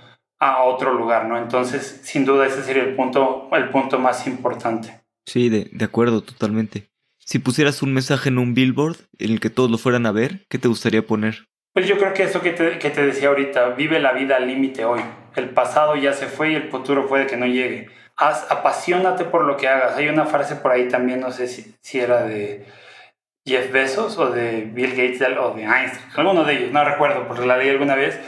a 0.51 0.63
otro 0.63 0.93
lugar, 0.93 1.25
¿no? 1.25 1.37
Entonces, 1.37 2.01
sin 2.03 2.25
duda, 2.25 2.45
ese 2.45 2.63
sería 2.63 2.83
el 2.83 2.95
punto, 2.95 3.49
el 3.53 3.69
punto 3.69 3.99
más 3.99 4.27
importante. 4.27 5.01
Sí, 5.25 5.49
de, 5.49 5.69
de 5.71 5.85
acuerdo, 5.85 6.21
totalmente. 6.21 6.89
Si 7.19 7.39
pusieras 7.39 7.81
un 7.81 7.93
mensaje 7.93 8.29
en 8.29 8.37
un 8.37 8.53
billboard 8.53 8.97
en 9.17 9.31
el 9.31 9.39
que 9.39 9.49
todos 9.49 9.71
lo 9.71 9.77
fueran 9.77 10.05
a 10.05 10.11
ver, 10.11 10.45
¿qué 10.49 10.57
te 10.57 10.67
gustaría 10.67 11.05
poner? 11.05 11.45
Pues 11.73 11.87
yo 11.87 11.97
creo 11.97 12.13
que 12.13 12.23
eso 12.23 12.41
que 12.41 12.51
te, 12.51 12.77
que 12.77 12.89
te 12.89 13.05
decía 13.05 13.29
ahorita, 13.29 13.69
vive 13.69 13.99
la 13.99 14.11
vida 14.11 14.35
al 14.35 14.47
límite 14.47 14.85
hoy. 14.85 15.01
El 15.35 15.49
pasado 15.49 15.95
ya 15.95 16.13
se 16.13 16.27
fue 16.27 16.51
y 16.51 16.55
el 16.55 16.69
futuro 16.69 17.07
puede 17.07 17.25
que 17.25 17.37
no 17.37 17.45
llegue. 17.45 17.89
Haz, 18.15 18.45
apasionate 18.51 19.23
por 19.23 19.45
lo 19.45 19.57
que 19.57 19.67
hagas. 19.67 19.95
Hay 19.95 20.07
una 20.07 20.25
frase 20.25 20.57
por 20.57 20.71
ahí 20.71 20.87
también, 20.89 21.21
no 21.21 21.31
sé 21.31 21.47
si, 21.47 21.73
si 21.81 21.99
era 21.99 22.23
de 22.23 22.65
Jeff 23.45 23.71
Bezos 23.71 24.17
o 24.17 24.29
de 24.29 24.69
Bill 24.71 24.91
Gates 24.91 25.21
o 25.37 25.53
de 25.53 25.63
Einstein, 25.63 26.05
alguno 26.15 26.43
de 26.43 26.53
ellos, 26.53 26.71
no 26.71 26.83
recuerdo 26.83 27.27
porque 27.27 27.45
la 27.45 27.57
leí 27.57 27.69
alguna 27.69 27.95
vez 27.95 28.19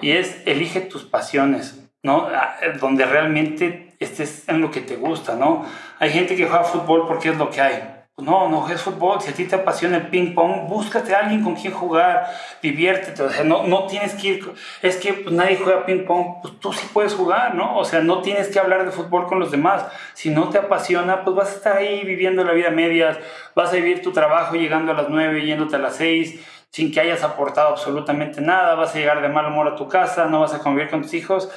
y 0.00 0.12
es 0.12 0.42
elige 0.46 0.80
tus 0.80 1.04
pasiones, 1.04 1.90
¿no? 2.02 2.28
Ah, 2.34 2.56
donde 2.80 3.04
realmente 3.04 3.94
estés 4.00 4.48
en 4.48 4.60
lo 4.60 4.70
que 4.70 4.80
te 4.80 4.96
gusta, 4.96 5.36
¿no? 5.36 5.64
Hay 5.98 6.10
gente 6.10 6.36
que 6.36 6.46
juega 6.46 6.64
fútbol 6.64 7.06
porque 7.06 7.30
es 7.30 7.36
lo 7.36 7.50
que 7.50 7.60
hay. 7.60 8.00
No, 8.20 8.48
no 8.48 8.68
es 8.68 8.82
fútbol. 8.82 9.20
Si 9.20 9.30
a 9.30 9.34
ti 9.34 9.44
te 9.44 9.56
apasiona 9.56 9.96
el 9.96 10.08
ping 10.08 10.34
pong, 10.34 10.68
búscate 10.68 11.14
a 11.14 11.20
alguien 11.20 11.42
con 11.42 11.54
quien 11.54 11.72
jugar, 11.72 12.26
diviértete. 12.62 13.22
O 13.22 13.30
sea, 13.30 13.44
no, 13.44 13.66
no 13.66 13.86
tienes 13.86 14.14
que 14.14 14.28
ir. 14.28 14.52
Es 14.82 14.96
que 14.96 15.14
pues, 15.14 15.34
nadie 15.34 15.56
juega 15.56 15.86
ping 15.86 16.04
pong, 16.04 16.42
pues 16.42 16.60
tú 16.60 16.72
sí 16.72 16.86
puedes 16.92 17.14
jugar, 17.14 17.54
¿no? 17.54 17.78
O 17.78 17.84
sea, 17.84 18.00
no 18.00 18.20
tienes 18.20 18.48
que 18.48 18.58
hablar 18.58 18.84
de 18.84 18.90
fútbol 18.90 19.26
con 19.26 19.38
los 19.38 19.50
demás. 19.50 19.86
Si 20.14 20.30
no 20.30 20.48
te 20.50 20.58
apasiona, 20.58 21.24
pues 21.24 21.36
vas 21.36 21.50
a 21.50 21.56
estar 21.56 21.76
ahí 21.76 22.04
viviendo 22.04 22.44
la 22.44 22.52
vida 22.52 22.70
medias, 22.70 23.18
vas 23.54 23.70
a 23.70 23.76
vivir 23.76 24.02
tu 24.02 24.12
trabajo 24.12 24.54
llegando 24.54 24.92
a 24.92 24.94
las 24.94 25.08
9, 25.08 25.44
yéndote 25.44 25.76
a 25.76 25.78
las 25.80 25.96
6 25.96 26.49
sin 26.70 26.92
que 26.92 27.00
hayas 27.00 27.24
aportado 27.24 27.70
absolutamente 27.70 28.40
nada, 28.40 28.74
vas 28.74 28.94
a 28.94 28.98
llegar 28.98 29.22
de 29.22 29.28
mal 29.28 29.46
humor 29.46 29.68
a 29.68 29.76
tu 29.76 29.88
casa, 29.88 30.26
no 30.26 30.40
vas 30.40 30.54
a 30.54 30.60
convivir 30.60 30.90
con 30.90 31.02
tus 31.02 31.14
hijos. 31.14 31.50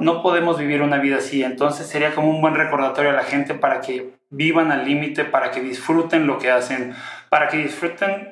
No 0.00 0.22
podemos 0.22 0.58
vivir 0.58 0.82
una 0.82 0.98
vida 0.98 1.16
así. 1.16 1.42
Entonces 1.42 1.86
sería 1.86 2.14
como 2.14 2.30
un 2.30 2.40
buen 2.40 2.54
recordatorio 2.54 3.10
a 3.10 3.14
la 3.14 3.24
gente 3.24 3.54
para 3.54 3.80
que 3.80 4.18
vivan 4.30 4.70
al 4.70 4.84
límite, 4.84 5.24
para 5.24 5.50
que 5.50 5.60
disfruten 5.60 6.26
lo 6.26 6.38
que 6.38 6.50
hacen, 6.50 6.94
para 7.30 7.48
que 7.48 7.56
disfruten 7.56 8.30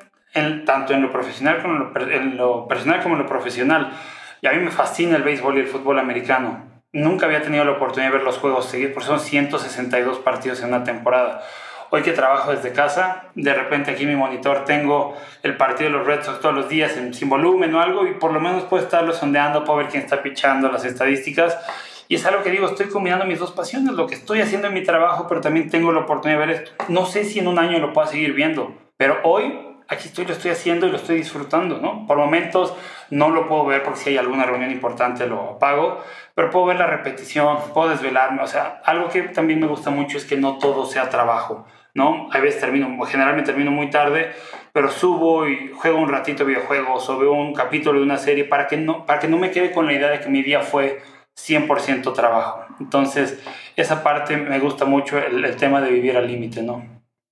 tanto 0.66 0.92
en 0.92 1.02
lo 1.02 1.10
profesional 1.10 1.62
como 1.62 1.90
en 2.10 2.36
lo, 2.36 2.68
personal 2.68 3.02
como 3.02 3.16
en 3.16 3.22
lo 3.22 3.28
profesional. 3.28 3.92
Y 4.42 4.46
a 4.46 4.52
mí 4.52 4.58
me 4.58 4.70
fascina 4.70 5.16
el 5.16 5.22
béisbol 5.22 5.56
y 5.56 5.60
el 5.60 5.66
fútbol 5.66 5.98
americano. 5.98 6.64
Nunca 6.92 7.26
había 7.26 7.42
tenido 7.42 7.64
la 7.64 7.72
oportunidad 7.72 8.10
de 8.10 8.18
ver 8.18 8.24
los 8.24 8.38
juegos 8.38 8.66
seguir, 8.66 8.92
porque 8.92 9.08
son 9.08 9.20
162 9.20 10.18
partidos 10.18 10.60
en 10.60 10.68
una 10.68 10.84
temporada. 10.84 11.42
Hoy 11.90 12.02
que 12.02 12.12
trabajo 12.12 12.50
desde 12.50 12.72
casa, 12.72 13.26
de 13.34 13.54
repente 13.54 13.92
aquí 13.92 14.02
en 14.02 14.08
mi 14.08 14.16
monitor 14.16 14.64
tengo 14.64 15.16
el 15.42 15.56
partido 15.56 15.90
de 15.90 15.98
los 15.98 16.06
Red 16.06 16.24
Sox 16.24 16.40
todos 16.40 16.54
los 16.54 16.68
días 16.68 16.92
sin 17.12 17.28
volumen 17.28 17.74
o 17.74 17.80
algo 17.80 18.06
y 18.06 18.14
por 18.14 18.32
lo 18.32 18.40
menos 18.40 18.64
puedo 18.64 18.82
estarlo 18.82 19.12
sondeando, 19.12 19.64
puedo 19.64 19.78
ver 19.78 19.88
quién 19.88 20.02
está 20.02 20.22
pichando, 20.22 20.70
las 20.70 20.84
estadísticas 20.84 21.56
Y 22.08 22.16
es 22.16 22.26
algo 22.26 22.42
que 22.42 22.50
digo, 22.50 22.66
estoy 22.66 22.86
combinando 22.86 23.24
mis 23.24 23.38
dos 23.38 23.52
pasiones, 23.52 23.94
lo 23.94 24.06
que 24.06 24.14
estoy 24.14 24.40
haciendo 24.40 24.68
en 24.68 24.74
mi 24.74 24.82
trabajo, 24.82 25.26
pero 25.28 25.40
también 25.40 25.70
tengo 25.70 25.92
la 25.92 26.00
oportunidad 26.00 26.40
de 26.40 26.46
ver 26.46 26.56
esto. 26.56 26.70
No 26.88 27.06
sé 27.06 27.24
si 27.24 27.38
en 27.38 27.48
un 27.48 27.58
año 27.58 27.78
lo 27.78 27.92
pueda 27.92 28.06
seguir 28.06 28.32
viendo, 28.32 28.74
pero 28.96 29.18
hoy 29.24 29.65
aquí 29.88 30.08
estoy, 30.08 30.26
lo 30.26 30.32
estoy 30.32 30.50
haciendo 30.50 30.86
y 30.86 30.90
lo 30.90 30.96
estoy 30.96 31.16
disfrutando, 31.16 31.78
¿no? 31.78 32.06
Por 32.06 32.18
momentos 32.18 32.74
no 33.10 33.30
lo 33.30 33.48
puedo 33.48 33.66
ver 33.66 33.82
porque 33.82 34.00
si 34.00 34.10
hay 34.10 34.18
alguna 34.18 34.44
reunión 34.44 34.70
importante 34.70 35.26
lo 35.26 35.52
apago, 35.52 36.02
pero 36.34 36.50
puedo 36.50 36.66
ver 36.66 36.76
la 36.76 36.86
repetición, 36.86 37.58
puedo 37.72 37.90
desvelarme, 37.90 38.42
o 38.42 38.46
sea, 38.46 38.80
algo 38.84 39.08
que 39.08 39.22
también 39.22 39.60
me 39.60 39.66
gusta 39.66 39.90
mucho 39.90 40.16
es 40.16 40.24
que 40.24 40.36
no 40.36 40.58
todo 40.58 40.86
sea 40.86 41.08
trabajo, 41.08 41.66
¿no? 41.94 42.28
A 42.32 42.38
veces 42.40 42.60
termino, 42.60 43.04
generalmente 43.04 43.52
termino 43.52 43.70
muy 43.70 43.90
tarde, 43.90 44.32
pero 44.72 44.90
subo 44.90 45.48
y 45.48 45.70
juego 45.72 45.98
un 45.98 46.08
ratito 46.08 46.44
videojuegos 46.44 47.08
o 47.08 47.18
veo 47.18 47.32
un 47.32 47.54
capítulo 47.54 47.98
de 47.98 48.04
una 48.04 48.18
serie 48.18 48.44
para 48.44 48.66
que 48.66 48.76
no, 48.76 49.06
para 49.06 49.20
que 49.20 49.28
no 49.28 49.38
me 49.38 49.50
quede 49.50 49.72
con 49.72 49.86
la 49.86 49.92
idea 49.92 50.10
de 50.10 50.20
que 50.20 50.28
mi 50.28 50.42
día 50.42 50.60
fue 50.60 51.00
100% 51.36 52.12
trabajo. 52.12 52.64
Entonces, 52.80 53.42
esa 53.76 54.02
parte 54.02 54.36
me 54.36 54.58
gusta 54.58 54.84
mucho, 54.84 55.18
el, 55.18 55.44
el 55.44 55.56
tema 55.56 55.80
de 55.80 55.90
vivir 55.90 56.16
al 56.16 56.26
límite, 56.26 56.62
¿no? 56.62 56.84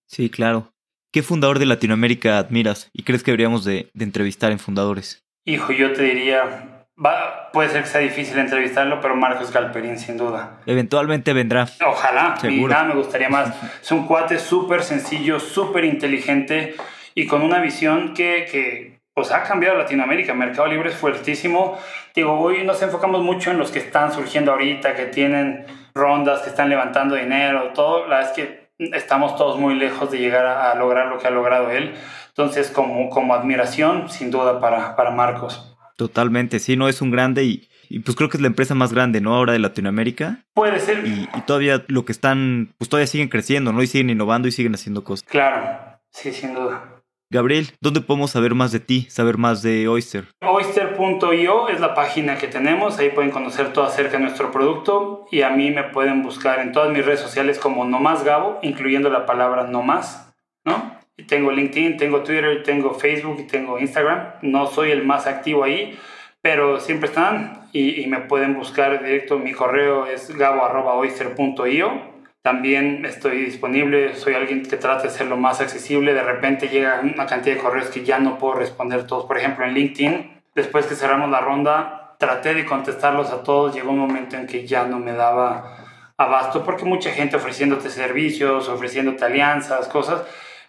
Sí, 0.07 0.30
claro. 0.30 0.73
¿Qué 1.14 1.22
fundador 1.22 1.60
de 1.60 1.66
Latinoamérica 1.66 2.38
admiras 2.38 2.90
y 2.92 3.04
crees 3.04 3.22
que 3.22 3.30
deberíamos 3.30 3.64
de, 3.64 3.88
entrevistar 3.96 4.50
en 4.50 4.58
fundadores? 4.58 5.24
Hijo, 5.44 5.72
yo 5.72 5.92
te 5.92 6.02
diría, 6.02 6.88
va, 6.98 7.52
puede 7.52 7.68
ser 7.68 7.82
que 7.82 7.88
sea 7.88 8.00
difícil 8.00 8.36
entrevistarlo, 8.36 9.00
pero 9.00 9.14
Marcos 9.14 9.52
Galperín, 9.52 9.96
sin 9.96 10.16
duda. 10.16 10.58
Eventualmente 10.66 11.32
vendrá. 11.32 11.68
Ojalá, 11.86 12.36
y 12.42 12.60
nada 12.64 12.82
me 12.82 12.94
gustaría 12.96 13.28
más. 13.28 13.54
Es 13.80 13.92
un 13.92 14.08
cuate 14.08 14.40
súper 14.40 14.82
sencillo, 14.82 15.38
súper 15.38 15.84
inteligente 15.84 16.74
y 17.14 17.28
con 17.28 17.42
una 17.42 17.60
visión 17.60 18.12
que, 18.12 18.48
que 18.50 18.98
pues 19.14 19.30
ha 19.30 19.44
cambiado 19.44 19.78
Latinoamérica. 19.78 20.34
Mercado 20.34 20.66
Libre 20.66 20.90
es 20.90 20.96
fuertísimo. 20.96 21.78
Digo, 22.12 22.40
hoy 22.40 22.64
nos 22.64 22.82
enfocamos 22.82 23.22
mucho 23.22 23.52
en 23.52 23.58
los 23.58 23.70
que 23.70 23.78
están 23.78 24.12
surgiendo 24.12 24.50
ahorita, 24.50 24.96
que 24.96 25.06
tienen 25.06 25.64
rondas, 25.94 26.40
que 26.40 26.50
están 26.50 26.68
levantando 26.68 27.14
dinero, 27.14 27.70
todo. 27.72 28.08
La 28.08 28.16
verdad 28.16 28.30
es 28.32 28.36
que 28.36 28.63
estamos 28.78 29.36
todos 29.36 29.58
muy 29.58 29.74
lejos 29.74 30.10
de 30.10 30.18
llegar 30.18 30.46
a, 30.46 30.74
lograr 30.74 31.08
lo 31.08 31.18
que 31.18 31.26
ha 31.26 31.30
logrado 31.30 31.70
él. 31.70 31.94
Entonces, 32.28 32.70
como, 32.70 33.08
como 33.10 33.34
admiración, 33.34 34.10
sin 34.10 34.30
duda, 34.30 34.60
para, 34.60 34.96
para 34.96 35.10
Marcos. 35.10 35.76
Totalmente, 35.96 36.58
sí, 36.58 36.76
no 36.76 36.88
es 36.88 37.00
un 37.00 37.12
grande 37.12 37.44
y, 37.44 37.68
y, 37.88 38.00
pues 38.00 38.16
creo 38.16 38.28
que 38.28 38.36
es 38.36 38.40
la 38.40 38.48
empresa 38.48 38.74
más 38.74 38.92
grande, 38.92 39.20
¿no? 39.20 39.34
Ahora 39.34 39.52
de 39.52 39.60
Latinoamérica. 39.60 40.44
Puede 40.52 40.80
ser. 40.80 41.06
Y, 41.06 41.28
y, 41.32 41.40
todavía 41.42 41.84
lo 41.86 42.04
que 42.04 42.12
están, 42.12 42.74
pues 42.78 42.88
todavía 42.88 43.06
siguen 43.06 43.28
creciendo, 43.28 43.72
¿no? 43.72 43.82
Y 43.82 43.86
siguen 43.86 44.10
innovando 44.10 44.48
y 44.48 44.52
siguen 44.52 44.74
haciendo 44.74 45.04
cosas. 45.04 45.28
Claro, 45.28 46.00
sí, 46.10 46.32
sin 46.32 46.54
duda. 46.54 46.93
Gabriel, 47.35 47.72
¿dónde 47.80 48.01
podemos 48.01 48.30
saber 48.30 48.55
más 48.55 48.70
de 48.70 48.78
ti, 48.78 49.09
saber 49.11 49.39
más 49.39 49.61
de 49.61 49.89
Oyster? 49.89 50.28
Oyster.io 50.41 51.68
es 51.68 51.80
la 51.80 51.93
página 51.93 52.39
que 52.39 52.47
tenemos, 52.47 52.97
ahí 53.01 53.11
pueden 53.11 53.32
conocer 53.32 53.72
todo 53.72 53.87
acerca 53.87 54.18
de 54.18 54.20
nuestro 54.20 54.53
producto 54.53 55.26
y 55.32 55.43
a 55.43 55.51
mí 55.51 55.72
me 55.72 55.82
pueden 55.82 56.22
buscar 56.22 56.61
en 56.61 56.70
todas 56.70 56.93
mis 56.93 57.05
redes 57.05 57.18
sociales 57.18 57.59
como 57.59 57.85
Nomás 57.85 58.22
Gabo, 58.22 58.61
incluyendo 58.62 59.11
la 59.11 59.26
palabra 59.26 59.66
Nomás, 59.66 60.32
¿no? 60.64 60.97
Tengo 61.26 61.51
LinkedIn, 61.51 61.97
tengo 61.97 62.22
Twitter, 62.22 62.62
tengo 62.62 62.95
Facebook 62.95 63.39
y 63.41 63.49
tengo 63.49 63.80
Instagram. 63.80 64.35
No 64.43 64.66
soy 64.66 64.93
el 64.93 65.05
más 65.05 65.26
activo 65.26 65.64
ahí, 65.64 65.99
pero 66.41 66.78
siempre 66.78 67.09
están 67.09 67.68
y, 67.72 68.01
y 68.01 68.07
me 68.07 68.20
pueden 68.20 68.55
buscar 68.55 69.03
directo. 69.03 69.41
Mi 69.41 69.51
correo 69.51 70.07
es 70.07 70.30
gabo.oyster.io 70.37 72.13
también 72.45 73.07
estoy 73.07 73.42
disponible, 73.47 74.14
soy 74.16 74.34
alguien 74.34 74.66
que 74.66 74.76
trata 74.76 75.05
de 75.05 75.11
ser 75.11 75.28
lo 75.28 75.38
más 75.38 75.62
accesible. 75.62 76.12
De 76.12 76.22
repente 76.22 76.68
llega 76.68 77.01
una 77.01 77.24
cantidad 77.24 77.57
de 77.57 77.62
correos 77.62 77.88
que 77.88 78.05
ya 78.05 78.18
no 78.18 78.36
puedo 78.36 78.53
responder 78.53 79.07
todos. 79.07 79.24
Por 79.24 79.38
ejemplo, 79.38 79.64
en 79.64 79.72
LinkedIn, 79.72 80.42
después 80.55 80.84
que 80.84 80.95
cerramos 80.95 81.30
la 81.30 81.40
ronda, 81.40 82.16
traté 82.18 82.53
de 82.53 82.66
contestarlos 82.66 83.30
a 83.30 83.42
todos. 83.42 83.74
Llegó 83.74 83.92
un 83.92 83.99
momento 83.99 84.36
en 84.36 84.47
que 84.47 84.66
ya 84.66 84.84
no 84.84 84.99
me 84.99 85.14
daba 85.14 85.86
abasto 86.18 86.62
porque 86.66 86.84
mucha 86.84 87.12
gente 87.12 87.36
ofreciéndote 87.36 87.88
servicios, 87.88 88.68
ofreciéndote 88.68 89.24
alianzas, 89.24 89.88
cosas. 89.88 90.22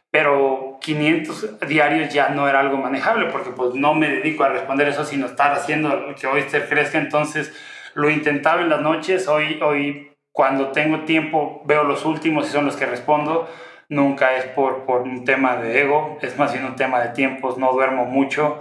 Pero 0.09 0.77
500 0.79 1.59
diarios 1.67 2.13
ya 2.13 2.29
no 2.29 2.47
era 2.47 2.61
algo 2.61 2.77
manejable 2.77 3.25
porque 3.33 3.49
pues 3.49 3.73
no 3.73 3.93
me 3.93 4.07
dedico 4.07 4.45
a 4.45 4.49
responder 4.49 4.87
eso, 4.87 5.03
sino 5.03 5.25
estar 5.25 5.51
haciendo 5.51 6.15
que 6.17 6.25
Oyster 6.25 6.69
crezca. 6.69 6.99
Entonces 6.99 7.53
lo 7.95 8.09
intentaba 8.09 8.61
en 8.61 8.69
las 8.69 8.79
noches. 8.79 9.27
Hoy, 9.27 9.59
hoy 9.61 10.14
cuando 10.35 10.73
tengo 10.73 11.05
tiempo 11.05 11.61
veo 11.63 11.85
los 11.85 12.03
últimos 12.03 12.49
y 12.49 12.51
son 12.51 12.65
los 12.65 12.75
que 12.75 12.85
respondo. 12.85 13.49
Nunca 13.87 14.35
es 14.35 14.43
por, 14.47 14.83
por 14.83 15.03
un 15.03 15.23
tema 15.23 15.55
de 15.55 15.79
ego, 15.79 16.17
es 16.21 16.37
más 16.37 16.51
bien 16.51 16.65
un 16.65 16.75
tema 16.75 16.99
de 16.99 17.09
tiempos, 17.13 17.57
no 17.57 17.71
duermo 17.71 18.03
mucho 18.03 18.59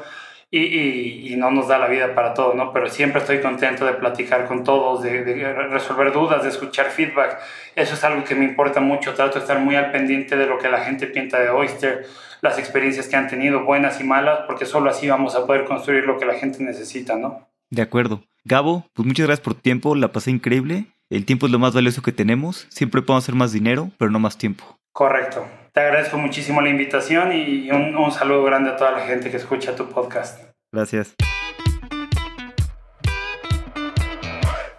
y, 0.52 0.60
y, 0.60 1.32
y, 1.32 1.36
no 1.36 1.50
nos 1.50 1.66
da 1.66 1.78
la 1.78 1.88
vida 1.88 2.14
para 2.14 2.32
todo, 2.32 2.54
¿no? 2.54 2.72
Pero 2.72 2.88
siempre 2.88 3.20
estoy 3.20 3.40
contento 3.40 3.84
de 3.86 3.94
platicar 3.94 4.46
con 4.46 4.62
todos, 4.62 5.02
de, 5.02 5.24
de, 5.24 5.52
resolver 5.52 6.12
dudas, 6.12 6.44
de 6.44 6.50
escuchar 6.50 6.90
feedback. 6.90 7.40
Eso 7.74 7.94
es 7.94 8.04
algo 8.04 8.22
que 8.22 8.36
me 8.36 8.44
importa 8.44 8.78
mucho. 8.78 9.12
Trato 9.14 9.34
de 9.34 9.40
estar 9.40 9.58
muy 9.58 9.74
al 9.74 9.90
pendiente 9.90 10.36
de 10.36 10.46
lo 10.46 10.58
que 10.58 10.68
la 10.68 10.78
gente 10.84 11.08
piensa 11.08 11.40
de 11.40 11.48
Oyster, 11.48 12.06
las 12.40 12.56
experiencias 12.56 13.08
que 13.08 13.16
han 13.16 13.26
tenido, 13.26 13.64
buenas 13.64 14.00
y 14.00 14.04
malas, 14.04 14.42
porque 14.46 14.64
solo 14.64 14.90
así 14.90 15.08
vamos 15.08 15.34
a 15.34 15.44
poder 15.44 15.64
construir 15.64 16.04
lo 16.04 16.18
que 16.18 16.26
la 16.26 16.34
gente 16.34 16.62
necesita, 16.62 17.16
¿no? 17.16 17.48
De 17.70 17.82
acuerdo. 17.82 18.22
Gabo, 18.44 18.84
pues 18.92 19.08
muchas 19.08 19.26
gracias 19.26 19.44
por 19.44 19.54
tu 19.54 19.60
tiempo, 19.62 19.96
la 19.96 20.12
pasé 20.12 20.30
increíble 20.30 20.93
el 21.10 21.24
tiempo 21.24 21.46
es 21.46 21.52
lo 21.52 21.58
más 21.58 21.74
valioso 21.74 22.02
que 22.02 22.12
tenemos. 22.12 22.66
Siempre 22.70 23.02
podemos 23.02 23.24
hacer 23.24 23.34
más 23.34 23.52
dinero, 23.52 23.90
pero 23.98 24.10
no 24.10 24.18
más 24.18 24.38
tiempo. 24.38 24.78
Correcto. 24.92 25.46
Te 25.72 25.80
agradezco 25.80 26.18
muchísimo 26.18 26.60
la 26.60 26.68
invitación 26.68 27.32
y 27.32 27.70
un, 27.70 27.96
un 27.96 28.12
saludo 28.12 28.44
grande 28.44 28.70
a 28.70 28.76
toda 28.76 28.92
la 28.92 29.00
gente 29.00 29.30
que 29.30 29.38
escucha 29.38 29.74
tu 29.74 29.88
podcast. 29.88 30.40
Gracias. 30.72 31.14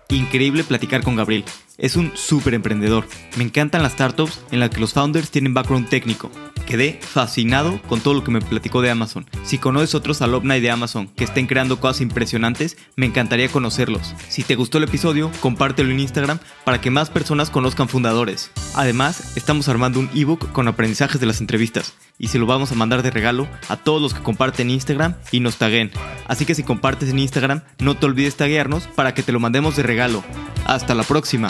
Increíble 0.10 0.64
platicar 0.64 1.04
con 1.04 1.16
Gabriel. 1.16 1.44
Es 1.78 1.96
un 1.96 2.12
súper 2.16 2.54
emprendedor. 2.54 3.08
Me 3.38 3.44
encantan 3.44 3.84
las 3.84 3.94
startups 3.94 4.40
en 4.52 4.60
las 4.60 4.70
que 4.70 4.80
los 4.80 4.94
founders 4.94 5.32
tienen 5.32 5.54
background 5.54 5.90
técnico. 5.90 6.32
Quedé 6.68 7.00
fascinado 7.02 7.82
con 7.88 8.02
todo 8.02 8.14
lo 8.14 8.24
que 8.24 8.32
me 8.32 8.42
platicó 8.42 8.82
de 8.82 8.90
Amazon. 8.90 9.30
Si 9.44 9.58
conoces 9.58 9.94
otros 9.94 10.22
alumni 10.22 10.60
de 10.60 10.72
Amazon 10.72 11.08
que 11.08 11.24
estén 11.24 11.48
creando 11.48 11.80
cosas 11.80 12.02
impresionantes, 12.02 12.78
me 12.96 13.06
encantaría 13.06 13.50
conocerlos. 13.50 14.16
Si 14.30 14.44
te 14.44 14.56
gustó 14.56 14.78
el 14.78 14.86
episodio, 14.86 15.32
compártelo 15.42 15.92
en 15.92 16.00
Instagram 16.00 16.40
para 16.64 16.82
que 16.82 16.92
más 16.92 17.10
personas 17.10 17.50
conozcan 17.50 17.90
fundadores. 17.90 18.52
Además, 18.74 19.36
estamos 19.36 19.68
armando 19.70 20.00
un 20.00 20.10
ebook 20.16 20.52
con 20.52 20.68
aprendizajes 20.68 21.20
de 21.20 21.28
las 21.28 21.42
entrevistas 21.42 21.94
y 22.18 22.28
se 22.30 22.40
lo 22.40 22.46
vamos 22.46 22.72
a 22.72 22.76
mandar 22.76 23.04
de 23.04 23.12
regalo 23.12 23.48
a 23.68 23.78
todos 23.78 24.02
los 24.02 24.14
que 24.14 24.22
comparten 24.22 24.70
Instagram 24.70 25.16
y 25.32 25.40
nos 25.40 25.58
taguen. 25.58 25.92
Así 26.28 26.46
que 26.46 26.56
si 26.56 26.64
compartes 26.64 27.10
en 27.10 27.20
Instagram, 27.20 27.62
no 27.80 27.96
te 27.96 28.06
olvides 28.06 28.36
taguearnos 28.36 28.88
para 28.88 29.14
que 29.14 29.24
te 29.24 29.32
lo 29.32 29.40
mandemos 29.40 29.76
de 29.76 29.84
regalo. 29.84 30.24
Hasta 30.66 30.96
la 30.96 31.04
próxima. 31.04 31.50